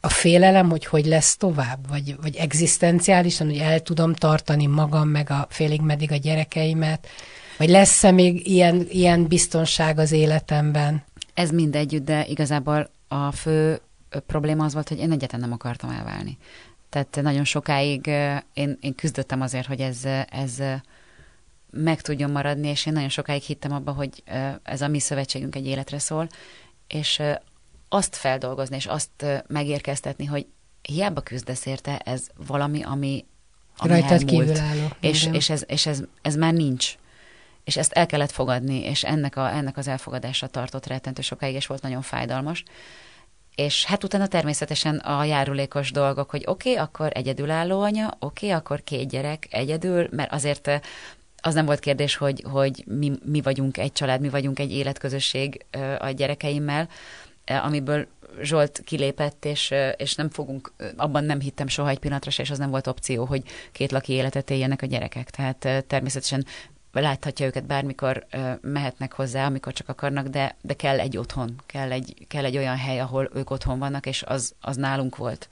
A 0.00 0.08
félelem, 0.08 0.70
hogy 0.70 0.84
hogy 0.84 1.06
lesz 1.06 1.36
tovább, 1.36 1.88
vagy, 1.88 2.16
vagy 2.20 2.36
egzisztenciálisan, 2.36 3.46
hogy 3.46 3.58
el 3.58 3.80
tudom 3.80 4.14
tartani 4.14 4.66
magam, 4.66 5.08
meg 5.08 5.30
a 5.30 5.46
félig 5.50 5.80
meddig 5.80 6.12
a 6.12 6.16
gyerekeimet, 6.16 7.06
vagy 7.58 7.68
lesz-e 7.68 8.10
még 8.10 8.46
ilyen, 8.46 8.86
ilyen 8.88 9.26
biztonság 9.26 9.98
az 9.98 10.12
életemben? 10.12 11.04
Ez 11.34 11.50
mind 11.50 11.74
együtt, 11.74 12.04
de 12.04 12.26
igazából 12.26 12.90
a 13.08 13.32
fő 13.32 13.80
probléma 14.26 14.64
az 14.64 14.72
volt, 14.72 14.88
hogy 14.88 14.98
én 14.98 15.12
egyáltalán 15.12 15.48
nem 15.48 15.52
akartam 15.52 15.90
elválni. 15.90 16.38
Tehát 16.90 17.18
nagyon 17.22 17.44
sokáig 17.44 18.06
én, 18.52 18.78
én 18.80 18.94
küzdöttem 18.94 19.40
azért, 19.40 19.66
hogy 19.66 19.80
ez, 19.80 20.04
ez 20.28 20.62
meg 21.70 22.00
tudjon 22.00 22.30
maradni, 22.30 22.68
és 22.68 22.86
én 22.86 22.92
nagyon 22.92 23.08
sokáig 23.08 23.42
hittem 23.42 23.72
abba, 23.72 23.92
hogy 23.92 24.22
ez 24.62 24.80
a 24.80 24.88
mi 24.88 24.98
szövetségünk 24.98 25.54
egy 25.54 25.66
életre 25.66 25.98
szól, 25.98 26.28
és 26.86 27.22
azt 27.88 28.16
feldolgozni, 28.16 28.76
és 28.76 28.86
azt 28.86 29.26
megérkeztetni, 29.46 30.24
hogy 30.24 30.46
hiába 30.82 31.20
küzdesz 31.20 31.66
érte, 31.66 31.98
ez 31.98 32.26
valami, 32.46 32.82
ami, 32.82 33.24
ami 33.76 33.90
Rajtad 33.90 34.10
elmúlt. 34.10 34.30
kívülálló. 34.30 34.88
És, 35.00 35.22
Igen. 35.22 35.34
és, 35.34 35.50
ez, 35.50 35.64
és 35.66 35.86
ez, 35.86 36.02
ez 36.22 36.36
már 36.36 36.52
nincs. 36.52 36.94
És 37.64 37.76
ezt 37.76 37.92
el 37.92 38.06
kellett 38.06 38.30
fogadni, 38.30 38.80
és 38.82 39.04
ennek, 39.04 39.36
a, 39.36 39.48
ennek 39.48 39.76
az 39.76 39.88
elfogadása 39.88 40.46
tartott 40.46 40.86
rettentő 40.86 41.22
sokáig, 41.22 41.54
és 41.54 41.66
volt 41.66 41.82
nagyon 41.82 42.02
fájdalmas. 42.02 42.64
És 43.60 43.84
hát 43.84 44.04
utána 44.04 44.26
természetesen 44.26 44.96
a 44.96 45.24
járulékos 45.24 45.90
dolgok, 45.90 46.30
hogy 46.30 46.42
oké, 46.46 46.70
okay, 46.70 46.82
akkor 46.82 47.10
egyedülálló 47.14 47.80
anya, 47.80 48.06
oké, 48.18 48.46
okay, 48.46 48.58
akkor 48.58 48.84
két 48.84 49.08
gyerek 49.08 49.46
egyedül, 49.50 50.08
mert 50.10 50.32
azért 50.32 50.68
eh, 50.68 50.80
az 51.36 51.54
nem 51.54 51.66
volt 51.66 51.78
kérdés, 51.78 52.16
hogy, 52.16 52.44
hogy 52.50 52.84
mi, 52.86 53.12
mi 53.24 53.40
vagyunk 53.40 53.78
egy 53.78 53.92
család, 53.92 54.20
mi 54.20 54.28
vagyunk 54.28 54.58
egy 54.58 54.72
életközösség 54.72 55.66
eh, 55.70 56.04
a 56.04 56.10
gyerekeimmel, 56.10 56.88
eh, 57.44 57.64
amiből 57.64 58.06
Zsolt 58.42 58.80
kilépett, 58.84 59.44
és, 59.44 59.74
és 59.96 60.14
nem 60.14 60.30
fogunk, 60.30 60.72
abban 60.96 61.24
nem 61.24 61.40
hittem 61.40 61.66
soha 61.66 61.88
egy 61.88 61.98
pillanatra 61.98 62.30
se, 62.30 62.42
és 62.42 62.50
az 62.50 62.58
nem 62.58 62.70
volt 62.70 62.86
opció, 62.86 63.24
hogy 63.24 63.42
két 63.72 63.90
laki 63.92 64.12
életet 64.12 64.50
éljenek 64.50 64.82
a 64.82 64.86
gyerekek. 64.86 65.30
Tehát 65.30 65.64
eh, 65.64 65.80
természetesen 65.86 66.44
láthatja 66.92 67.46
őket 67.46 67.66
bármikor 67.66 68.26
mehetnek 68.60 69.12
hozzá, 69.12 69.46
amikor 69.46 69.72
csak 69.72 69.88
akarnak, 69.88 70.26
de, 70.26 70.56
de 70.60 70.74
kell 70.74 70.98
egy 70.98 71.16
otthon, 71.16 71.54
kell 71.66 71.92
egy, 71.92 72.26
kell 72.28 72.44
egy 72.44 72.56
olyan 72.56 72.76
hely, 72.76 73.00
ahol 73.00 73.30
ők 73.34 73.50
otthon 73.50 73.78
vannak, 73.78 74.06
és 74.06 74.22
az, 74.22 74.54
az 74.60 74.76
nálunk 74.76 75.16
volt. 75.16 75.48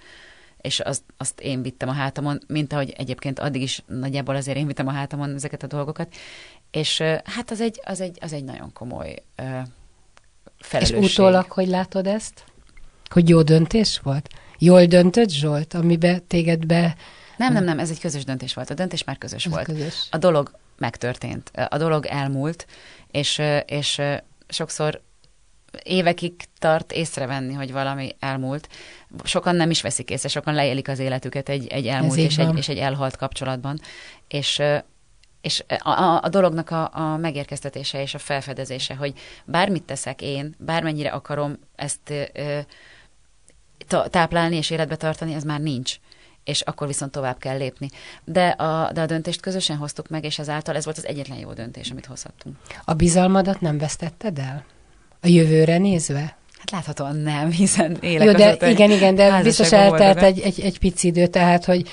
És 0.60 0.80
azt, 0.80 1.02
azt 1.16 1.40
én 1.40 1.62
vittem 1.62 1.88
a 1.88 1.92
hátamon, 1.92 2.40
mint 2.46 2.72
ahogy 2.72 2.90
egyébként 2.96 3.38
addig 3.38 3.62
is 3.62 3.82
nagyjából 3.86 4.36
azért 4.36 4.56
én 4.58 4.66
vittem 4.66 4.86
a 4.86 4.92
hátamon 4.92 5.34
ezeket 5.34 5.62
a 5.62 5.66
dolgokat. 5.66 6.14
És 6.70 7.00
hát 7.24 7.50
az 7.50 7.60
egy, 7.60 7.80
az 7.84 8.00
egy, 8.00 8.18
az 8.20 8.32
egy 8.32 8.44
nagyon 8.44 8.72
komoly 8.72 9.14
ö, 9.36 9.42
És 10.58 10.66
felelősség. 10.66 11.02
utólag, 11.02 11.50
hogy 11.50 11.68
látod 11.68 12.06
ezt? 12.06 12.44
Hogy 13.08 13.28
jó 13.28 13.42
döntés 13.42 13.98
volt? 14.02 14.28
Jól 14.58 14.84
döntött 14.84 15.30
Zsolt, 15.30 15.74
amiben 15.74 16.26
téged 16.26 16.66
be... 16.66 16.96
Nem, 17.36 17.52
nem, 17.52 17.64
nem, 17.64 17.78
ez 17.78 17.90
egy 17.90 18.00
közös 18.00 18.24
döntés 18.24 18.54
volt. 18.54 18.70
A 18.70 18.74
döntés 18.74 19.04
már 19.04 19.18
közös 19.18 19.44
Ez 19.46 19.52
volt. 19.52 19.64
közös. 19.64 20.06
A 20.10 20.18
dolog 20.18 20.50
megtörtént. 20.78 21.50
A 21.68 21.76
dolog 21.76 22.06
elmúlt, 22.06 22.66
és, 23.10 23.42
és 23.66 24.00
sokszor 24.48 25.02
évekig 25.82 26.34
tart 26.58 26.92
észrevenni, 26.92 27.52
hogy 27.52 27.72
valami 27.72 28.16
elmúlt. 28.18 28.68
Sokan 29.24 29.56
nem 29.56 29.70
is 29.70 29.82
veszik 29.82 30.10
észre, 30.10 30.28
sokan 30.28 30.54
leélik 30.54 30.88
az 30.88 30.98
életüket 30.98 31.48
egy, 31.48 31.66
egy 31.66 31.86
elmúlt 31.86 32.18
és 32.18 32.36
van. 32.36 32.48
egy, 32.48 32.56
és 32.56 32.68
egy 32.68 32.78
elhalt 32.78 33.16
kapcsolatban. 33.16 33.80
És, 34.28 34.62
és 35.40 35.64
a, 35.78 35.90
a, 35.90 36.22
a 36.22 36.28
dolognak 36.28 36.70
a, 36.70 36.90
a 36.94 37.16
megérkeztetése 37.16 38.02
és 38.02 38.14
a 38.14 38.18
felfedezése, 38.18 38.94
hogy 38.94 39.12
bármit 39.44 39.82
teszek 39.82 40.22
én, 40.22 40.54
bármennyire 40.58 41.10
akarom 41.10 41.58
ezt 41.76 42.12
ö, 42.32 42.58
táplálni 44.10 44.56
és 44.56 44.70
életbe 44.70 44.96
tartani, 44.96 45.34
ez 45.34 45.44
már 45.44 45.60
nincs 45.60 45.96
és 46.48 46.60
akkor 46.60 46.86
viszont 46.86 47.12
tovább 47.12 47.38
kell 47.38 47.56
lépni. 47.56 47.90
De 48.24 48.48
a, 48.48 48.92
de 48.92 49.00
a 49.00 49.06
döntést 49.06 49.40
közösen 49.40 49.76
hoztuk 49.76 50.08
meg, 50.08 50.24
és 50.24 50.38
ezáltal 50.38 50.76
ez 50.76 50.84
volt 50.84 50.96
az 50.96 51.06
egyetlen 51.06 51.38
jó 51.38 51.52
döntés, 51.52 51.90
amit 51.90 52.06
hozhattunk. 52.06 52.56
A 52.84 52.94
bizalmadat 52.94 53.60
nem 53.60 53.78
vesztetted 53.78 54.38
el? 54.38 54.64
A 55.20 55.26
jövőre 55.26 55.78
nézve? 55.78 56.36
Hát 56.58 56.70
láthatóan 56.70 57.16
nem, 57.16 57.50
hiszen 57.50 57.96
élek 58.00 58.26
Jó, 58.26 58.32
de 58.32 58.46
azóta, 58.46 58.66
igen, 58.66 58.90
igen, 58.90 59.14
de 59.14 59.42
biztos 59.42 59.72
eltelt 59.72 60.22
egy, 60.22 60.40
egy, 60.40 60.60
egy 60.60 60.78
pici 60.78 61.06
idő, 61.06 61.26
tehát, 61.26 61.64
hogy 61.64 61.88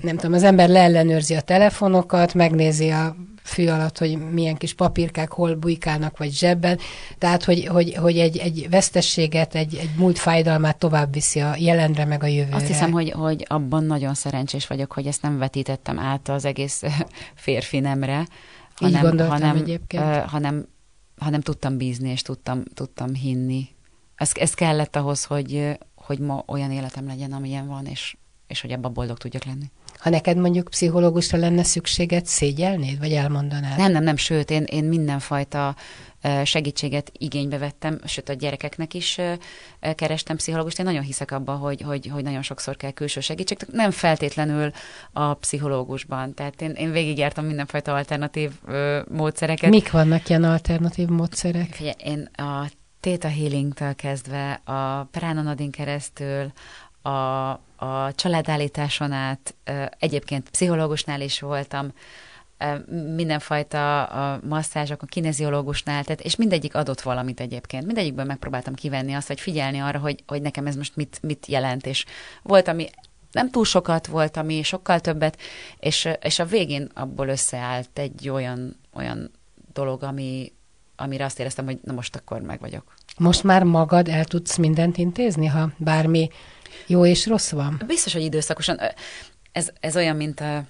nem 0.00 0.16
tudom, 0.16 0.32
az 0.32 0.42
ember 0.42 0.68
leellenőrzi 0.68 1.34
a 1.34 1.40
telefonokat, 1.40 2.34
megnézi 2.34 2.90
a 2.90 3.16
fű 3.48 3.66
alatt, 3.66 3.98
hogy 3.98 4.30
milyen 4.30 4.56
kis 4.56 4.74
papírkák 4.74 5.32
hol 5.32 5.54
bujkálnak, 5.54 6.18
vagy 6.18 6.32
zsebben, 6.32 6.78
tehát, 7.18 7.44
hogy, 7.44 7.66
hogy, 7.66 7.94
hogy 7.94 8.18
egy, 8.18 8.36
egy 8.36 8.66
vesztességet, 8.70 9.54
egy, 9.54 9.74
egy 9.74 9.90
múlt 9.96 10.18
fájdalmát 10.18 10.76
tovább 10.76 11.12
viszi 11.12 11.40
a 11.40 11.54
jelenre, 11.56 12.04
meg 12.04 12.22
a 12.22 12.26
jövőre. 12.26 12.56
Azt 12.56 12.66
hiszem, 12.66 12.90
hogy, 12.90 13.10
hogy 13.10 13.44
abban 13.48 13.84
nagyon 13.84 14.14
szerencsés 14.14 14.66
vagyok, 14.66 14.92
hogy 14.92 15.06
ezt 15.06 15.22
nem 15.22 15.38
vetítettem 15.38 15.98
át 15.98 16.28
az 16.28 16.44
egész 16.44 16.82
férfi 17.34 17.78
nemre, 17.78 18.26
hanem, 18.74 19.18
hanem, 19.18 19.56
egyébként. 19.56 20.04
hanem, 20.04 20.68
hanem 21.18 21.40
tudtam 21.40 21.76
bízni, 21.76 22.10
és 22.10 22.22
tudtam, 22.22 22.62
tudtam 22.74 23.14
hinni. 23.14 23.68
Ez, 24.14 24.30
ez 24.34 24.54
kellett 24.54 24.96
ahhoz, 24.96 25.24
hogy, 25.24 25.78
hogy 25.94 26.18
ma 26.18 26.42
olyan 26.46 26.70
életem 26.70 27.06
legyen, 27.06 27.32
amilyen 27.32 27.66
van, 27.66 27.86
és, 27.86 28.16
és 28.46 28.60
hogy 28.60 28.72
abban 28.72 28.92
boldog 28.92 29.18
tudjak 29.18 29.44
lenni. 29.44 29.70
Ha 29.98 30.10
neked 30.10 30.36
mondjuk 30.36 30.68
pszichológusra 30.68 31.38
lenne 31.38 31.62
szükséged, 31.62 32.26
szégyelnéd, 32.26 32.98
vagy 32.98 33.12
elmondanád? 33.12 33.78
Nem, 33.78 33.92
nem, 33.92 34.02
nem, 34.02 34.16
sőt, 34.16 34.50
én, 34.50 34.62
én 34.62 34.84
mindenfajta 34.84 35.76
segítséget 36.44 37.12
igénybe 37.18 37.58
vettem, 37.58 38.00
sőt 38.04 38.28
a 38.28 38.32
gyerekeknek 38.32 38.94
is 38.94 39.20
kerestem 39.94 40.36
pszichológust. 40.36 40.78
Én 40.78 40.84
nagyon 40.84 41.02
hiszek 41.02 41.30
abba, 41.30 41.52
hogy, 41.52 41.80
hogy, 41.80 42.06
hogy 42.06 42.22
nagyon 42.22 42.42
sokszor 42.42 42.76
kell 42.76 42.90
külső 42.90 43.20
segítség, 43.20 43.58
nem 43.72 43.90
feltétlenül 43.90 44.70
a 45.12 45.34
pszichológusban. 45.34 46.34
Tehát 46.34 46.62
én, 46.62 46.70
én 46.70 46.90
végigjártam 46.90 47.44
mindenfajta 47.44 47.94
alternatív 47.94 48.50
ö, 48.66 49.00
módszereket. 49.08 49.70
Mik 49.70 49.90
vannak 49.90 50.28
ilyen 50.28 50.44
alternatív 50.44 51.08
módszerek? 51.08 51.74
Figyelj, 51.74 51.94
én 52.04 52.30
a 52.32 52.70
Theta 53.00 53.28
Healing-től 53.28 53.94
kezdve, 53.94 54.60
a 54.64 55.02
Pránanadin 55.02 55.70
keresztül, 55.70 56.52
a, 57.02 57.50
a 57.78 58.12
családállításon 58.14 59.12
át, 59.12 59.54
egyébként 59.98 60.50
pszichológusnál 60.50 61.20
is 61.20 61.40
voltam, 61.40 61.92
mindenfajta 63.14 64.04
a 64.04 64.40
masszázsok, 64.48 65.02
a 65.02 65.06
kineziológusnál, 65.06 66.04
tehát, 66.04 66.20
és 66.20 66.36
mindegyik 66.36 66.74
adott 66.74 67.00
valamit 67.00 67.40
egyébként. 67.40 67.86
Mindegyikből 67.86 68.24
megpróbáltam 68.24 68.74
kivenni 68.74 69.12
azt, 69.12 69.28
vagy 69.28 69.40
figyelni 69.40 69.78
arra, 69.78 69.98
hogy, 69.98 70.24
hogy 70.26 70.42
nekem 70.42 70.66
ez 70.66 70.76
most 70.76 70.96
mit, 70.96 71.18
mit 71.22 71.46
jelent, 71.46 71.86
és 71.86 72.04
volt, 72.42 72.68
ami 72.68 72.88
nem 73.32 73.50
túl 73.50 73.64
sokat 73.64 74.06
volt, 74.06 74.36
ami 74.36 74.62
sokkal 74.62 75.00
többet, 75.00 75.38
és, 75.78 76.08
és 76.20 76.38
a 76.38 76.44
végén 76.44 76.90
abból 76.94 77.28
összeállt 77.28 77.98
egy 77.98 78.28
olyan, 78.28 78.76
olyan 78.92 79.30
dolog, 79.72 80.02
ami, 80.02 80.52
amire 80.96 81.24
azt 81.24 81.38
éreztem, 81.40 81.64
hogy 81.64 81.78
na 81.82 81.92
most 81.92 82.16
akkor 82.16 82.40
meg 82.40 82.60
vagyok. 82.60 82.94
Most 83.18 83.42
már 83.42 83.62
magad 83.62 84.08
el 84.08 84.24
tudsz 84.24 84.56
mindent 84.56 84.96
intézni, 84.96 85.46
ha 85.46 85.70
bármi 85.76 86.28
jó 86.86 87.06
és 87.06 87.26
rossz 87.26 87.50
van? 87.50 87.82
Biztos, 87.86 88.12
hogy 88.12 88.22
időszakosan. 88.22 88.80
Ez, 89.52 89.68
ez 89.80 89.96
olyan, 89.96 90.16
mint 90.16 90.40
a, 90.40 90.64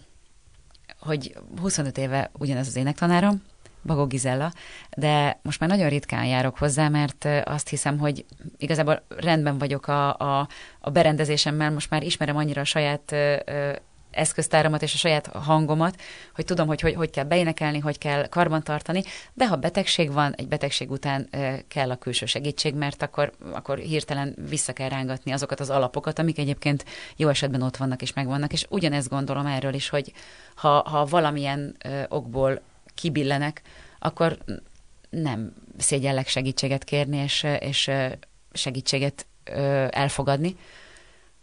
hogy 1.00 1.34
25 1.60 1.98
éve 1.98 2.30
ugyanez 2.38 2.66
az 2.66 2.76
énektanárom, 2.76 3.42
Bagó 3.82 4.06
Gizella, 4.06 4.52
de 4.96 5.40
most 5.42 5.60
már 5.60 5.68
nagyon 5.68 5.88
ritkán 5.88 6.24
járok 6.24 6.58
hozzá, 6.58 6.88
mert 6.88 7.28
azt 7.44 7.68
hiszem, 7.68 7.98
hogy 7.98 8.24
igazából 8.56 9.02
rendben 9.08 9.58
vagyok 9.58 9.86
a, 9.86 10.16
a, 10.16 10.48
a 10.80 10.90
berendezésemmel, 10.90 11.70
most 11.70 11.90
már 11.90 12.02
ismerem 12.02 12.36
annyira 12.36 12.60
a 12.60 12.64
saját 12.64 13.14
eszköztáramat 14.18 14.82
és 14.82 14.94
a 14.94 14.96
saját 14.96 15.26
hangomat, 15.26 16.00
hogy 16.34 16.44
tudom, 16.44 16.66
hogy 16.66 16.80
hogy, 16.80 16.94
hogy 16.94 17.10
kell 17.10 17.24
beénekelni, 17.24 17.78
hogy 17.78 17.98
kell 17.98 18.28
karbantartani, 18.28 19.02
de 19.34 19.46
ha 19.46 19.56
betegség 19.56 20.12
van, 20.12 20.34
egy 20.34 20.48
betegség 20.48 20.90
után 20.90 21.28
kell 21.68 21.90
a 21.90 21.96
külső 21.96 22.26
segítség, 22.26 22.74
mert 22.74 23.02
akkor, 23.02 23.32
akkor 23.52 23.78
hirtelen 23.78 24.34
vissza 24.48 24.72
kell 24.72 24.88
rángatni 24.88 25.32
azokat 25.32 25.60
az 25.60 25.70
alapokat, 25.70 26.18
amik 26.18 26.38
egyébként 26.38 26.84
jó 27.16 27.28
esetben 27.28 27.62
ott 27.62 27.76
vannak 27.76 28.02
és 28.02 28.12
megvannak, 28.12 28.52
és 28.52 28.66
ugyanezt 28.68 29.08
gondolom 29.08 29.46
erről 29.46 29.74
is, 29.74 29.88
hogy 29.88 30.12
ha, 30.54 30.88
ha 30.88 31.04
valamilyen 31.04 31.76
okból 32.08 32.60
kibillenek, 32.94 33.62
akkor 33.98 34.38
nem 35.10 35.52
szégyellek 35.76 36.28
segítséget 36.28 36.84
kérni, 36.84 37.16
és, 37.16 37.46
és 37.60 37.90
segítséget 38.52 39.26
elfogadni, 39.90 40.56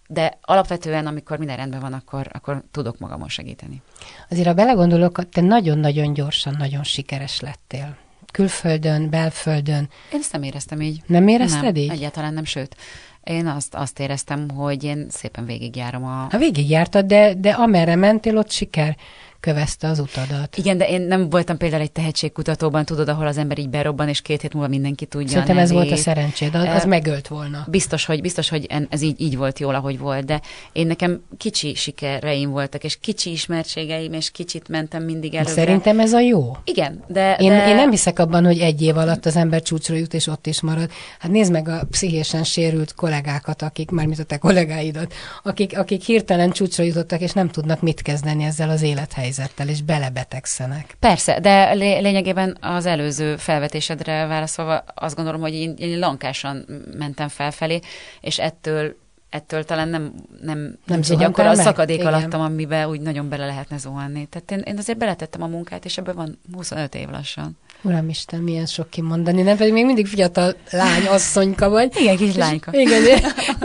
de 0.07 0.37
alapvetően, 0.41 1.07
amikor 1.07 1.37
minden 1.37 1.57
rendben 1.57 1.79
van, 1.79 1.93
akkor, 1.93 2.27
akkor 2.33 2.63
tudok 2.71 2.97
magamon 2.97 3.29
segíteni. 3.29 3.81
Azért, 4.29 4.47
ha 4.47 4.53
belegondolok, 4.53 5.29
te 5.29 5.41
nagyon-nagyon 5.41 6.13
gyorsan, 6.13 6.55
nagyon 6.57 6.83
sikeres 6.83 7.39
lettél. 7.39 7.97
Külföldön, 8.31 9.09
belföldön. 9.09 9.89
Én 10.13 10.19
ezt 10.19 10.31
nem 10.31 10.43
éreztem 10.43 10.81
így. 10.81 11.01
Nem 11.05 11.27
érezted 11.27 11.73
nem, 11.73 11.75
így? 11.75 11.89
egyáltalán 11.89 12.33
nem, 12.33 12.45
sőt. 12.45 12.75
Én 13.23 13.47
azt, 13.47 13.75
azt 13.75 13.99
éreztem, 13.99 14.49
hogy 14.49 14.83
én 14.83 15.07
szépen 15.09 15.45
végigjárom 15.45 16.03
a... 16.03 16.27
Ha 16.31 16.37
végigjártad, 16.37 17.05
de, 17.05 17.33
de 17.33 17.51
amerre 17.51 17.95
mentél, 17.95 18.37
ott 18.37 18.51
siker 18.51 18.97
kövezte 19.45 19.87
az 19.87 19.99
utadat. 19.99 20.57
Igen, 20.57 20.77
de 20.77 20.87
én 20.87 21.01
nem 21.01 21.29
voltam 21.29 21.57
például 21.57 21.81
egy 21.81 21.91
tehetségkutatóban, 21.91 22.85
tudod, 22.85 23.09
ahol 23.09 23.27
az 23.27 23.37
ember 23.37 23.57
így 23.57 23.69
berobban, 23.69 24.09
és 24.09 24.21
két 24.21 24.41
hét 24.41 24.53
múlva 24.53 24.67
mindenki 24.67 25.05
tudja. 25.05 25.29
Szerintem 25.29 25.57
ez 25.57 25.71
volt 25.71 25.91
a 25.91 25.95
szerencséd, 25.95 26.55
az, 26.55 26.67
az 26.67 26.83
uh, 26.83 26.89
megölt 26.89 27.27
volna. 27.27 27.65
Biztos, 27.67 28.05
hogy, 28.05 28.21
biztos, 28.21 28.49
hogy 28.49 28.67
ez 28.89 29.01
így, 29.01 29.21
így 29.21 29.37
volt 29.37 29.59
jól, 29.59 29.75
ahogy 29.75 29.99
volt, 29.99 30.25
de 30.25 30.41
én 30.71 30.87
nekem 30.87 31.23
kicsi 31.37 31.73
sikereim 31.75 32.49
voltak, 32.49 32.83
és 32.83 32.97
kicsi 32.99 33.31
ismertségeim, 33.31 34.13
és 34.13 34.31
kicsit 34.31 34.67
mentem 34.67 35.03
mindig 35.03 35.35
előre. 35.35 35.51
Szerintem 35.51 35.99
ez 35.99 36.13
a 36.13 36.19
jó. 36.19 36.57
Igen, 36.63 37.03
de... 37.07 37.35
Én, 37.39 37.49
de... 37.49 37.69
én 37.69 37.75
nem 37.75 37.89
hiszek 37.89 38.19
abban, 38.19 38.45
hogy 38.45 38.59
egy 38.59 38.81
év 38.81 38.97
alatt 38.97 39.25
az 39.25 39.35
ember 39.35 39.61
csúcsra 39.61 39.95
jut, 39.95 40.13
és 40.13 40.27
ott 40.27 40.47
is 40.47 40.61
marad. 40.61 40.89
Hát 41.19 41.31
nézd 41.31 41.51
meg 41.51 41.67
a 41.67 41.81
pszichésen 41.89 42.43
sérült 42.43 42.93
kollégákat, 42.93 43.61
akik, 43.61 43.91
már 43.91 44.05
mint 44.05 44.19
a 44.19 44.23
te 44.23 44.37
kollégáidat, 44.37 45.13
akik, 45.43 45.77
akik 45.77 46.03
hirtelen 46.03 46.51
csúcsra 46.51 46.83
jutottak, 46.83 47.21
és 47.21 47.31
nem 47.31 47.49
tudnak 47.49 47.81
mit 47.81 48.01
kezdeni 48.01 48.43
ezzel 48.43 48.69
az 48.69 48.81
élethelyzettel, 48.81 49.33
és 49.67 49.81
bele 49.81 49.99
belebetegszenek. 49.99 50.95
Persze, 50.99 51.39
de 51.39 51.73
lényegében 51.73 52.57
az 52.61 52.85
előző 52.85 53.35
felvetésedre 53.35 54.25
válaszolva 54.25 54.83
azt 54.95 55.15
gondolom, 55.15 55.41
hogy 55.41 55.53
én, 55.53 55.73
én 55.77 55.99
lankásan 55.99 56.65
mentem 56.97 57.27
felfelé, 57.27 57.79
és 58.21 58.39
ettől 58.39 58.95
ettől 59.29 59.63
talán 59.63 59.87
nem, 59.87 60.13
nem, 60.41 60.77
nem 60.85 60.99
egy 61.09 61.23
akkor 61.23 61.45
a 61.45 61.55
szakadék 61.55 61.99
Igen. 61.99 62.13
alattam, 62.13 62.41
amiben 62.41 62.87
úgy 62.87 63.01
nagyon 63.01 63.29
bele 63.29 63.45
lehetne 63.45 63.77
zuhanni. 63.77 64.27
Tehát 64.29 64.51
én, 64.51 64.73
én 64.73 64.77
azért 64.77 64.97
beletettem 64.97 65.41
a 65.41 65.47
munkát, 65.47 65.85
és 65.85 65.97
ebből 65.97 66.13
van 66.13 66.39
25 66.53 66.95
év 66.95 67.09
lassan. 67.09 67.57
Uramisten, 67.81 68.39
milyen 68.41 68.65
sok 68.65 68.89
kimondani, 68.89 69.41
nem 69.41 69.57
pedig 69.57 69.73
még 69.73 69.85
mindig 69.85 70.07
fiatal 70.07 70.55
lány, 70.71 71.05
asszonyka 71.05 71.69
vagy. 71.69 71.95
Igen, 71.99 72.17
kis 72.17 72.35
lányka. 72.35 72.71
Igen, 72.73 73.03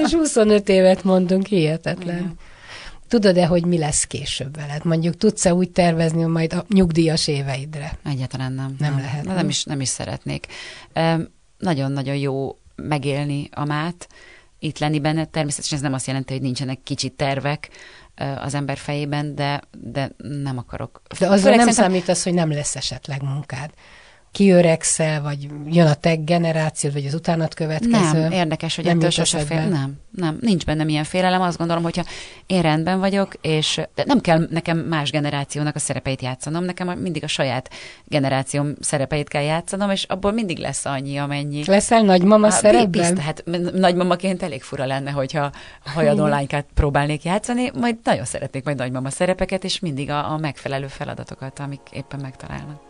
és 0.05 0.13
25 0.13 0.69
évet 0.69 1.05
mondunk, 1.05 1.47
hihetetlen. 1.47 2.17
Igen. 2.17 2.39
Tudod-e, 3.11 3.47
hogy 3.47 3.65
mi 3.65 3.79
lesz 3.79 4.05
később 4.05 4.57
veled? 4.57 4.85
Mondjuk 4.85 5.17
tudsz-e 5.17 5.55
úgy 5.55 5.71
tervezni 5.71 6.25
majd 6.25 6.53
a 6.53 6.65
nyugdíjas 6.69 7.29
éveidre? 7.29 7.99
Egyáltalán 8.05 8.53
nem. 8.53 8.75
Nem, 8.79 8.91
nem 8.91 9.01
lehet. 9.01 9.25
Nem, 9.25 9.35
nem, 9.35 9.49
is, 9.49 9.65
nem 9.65 9.81
is 9.81 9.89
szeretnék. 9.89 10.47
Nagyon-nagyon 11.59 12.17
jó 12.17 12.57
megélni 12.77 13.49
a 13.53 13.65
mát, 13.65 14.09
itt 14.59 14.79
lenni 14.79 15.01
benne. 15.01 15.25
Természetesen 15.25 15.77
ez 15.79 15.85
nem 15.85 15.93
azt 15.93 16.07
jelenti, 16.07 16.33
hogy 16.33 16.43
nincsenek 16.43 16.79
kicsi 16.83 17.09
tervek 17.09 17.71
az 18.37 18.55
ember 18.55 18.77
fejében, 18.77 19.35
de, 19.35 19.63
de 19.81 20.11
nem 20.19 20.59
akarok. 20.59 21.03
De 21.19 21.27
azzal 21.27 21.39
Főleg 21.39 21.57
nem 21.57 21.69
szerintem... 21.69 21.85
számítasz, 21.85 22.25
hogy 22.25 22.35
nem 22.35 22.51
lesz 22.51 22.77
esetleg 22.77 23.23
munkád 23.23 23.71
kiöregszel, 24.33 25.23
vagy 25.23 25.49
jön 25.67 25.87
a 25.87 25.95
te 25.95 26.15
generációd, 26.15 26.93
vagy 26.93 27.07
az 27.07 27.15
utánat 27.15 27.55
következő. 27.55 28.21
Nem, 28.21 28.33
érdekes, 28.33 28.77
hogy 28.77 28.85
nem 28.85 28.97
ettől 28.97 29.11
sose 29.11 29.39
fél. 29.39 29.65
Nem, 29.65 29.99
nem, 30.11 30.39
nincs 30.41 30.65
bennem 30.65 30.89
ilyen 30.89 31.05
félelem. 31.05 31.41
Azt 31.41 31.59
gondolom, 31.59 31.83
hogyha 31.83 32.05
én 32.47 32.63
rendben 32.63 32.99
vagyok, 32.99 33.35
és 33.41 33.81
de 33.95 34.05
nem 34.07 34.21
kell 34.21 34.47
nekem 34.51 34.79
más 34.79 35.11
generációnak 35.11 35.75
a 35.75 35.79
szerepeit 35.79 36.23
játszanom, 36.23 36.65
nekem 36.65 36.99
mindig 36.99 37.25
a 37.25 37.27
saját 37.27 37.71
generációm 38.05 38.75
szerepeit 38.81 39.29
kell 39.29 39.43
játszanom, 39.43 39.91
és 39.91 40.05
abból 40.05 40.33
mindig 40.33 40.59
lesz 40.59 40.85
annyi, 40.85 41.17
amennyi. 41.17 41.63
Leszel 41.67 42.03
nagymama 42.03 42.47
a, 42.47 42.51
szerepben? 42.51 42.91
Bizt, 42.91 43.19
hát 43.19 43.45
nagymamaként 43.73 44.43
elég 44.43 44.63
fura 44.63 44.87
lenne, 44.87 45.11
hogyha 45.11 45.51
hajadó 45.85 46.27
lánykát 46.27 46.67
próbálnék 46.75 47.25
játszani, 47.25 47.71
majd 47.75 47.97
nagyon 48.05 48.25
szeretnék 48.25 48.65
majd 48.65 48.77
nagymama 48.77 49.11
szerepeket, 49.11 49.65
és 49.65 49.81
mindig 49.81 50.11
a, 50.11 50.33
a 50.33 50.37
megfelelő 50.37 50.87
feladatokat, 50.87 51.59
amik 51.59 51.81
éppen 51.93 52.21
megtalálnak. 52.21 52.90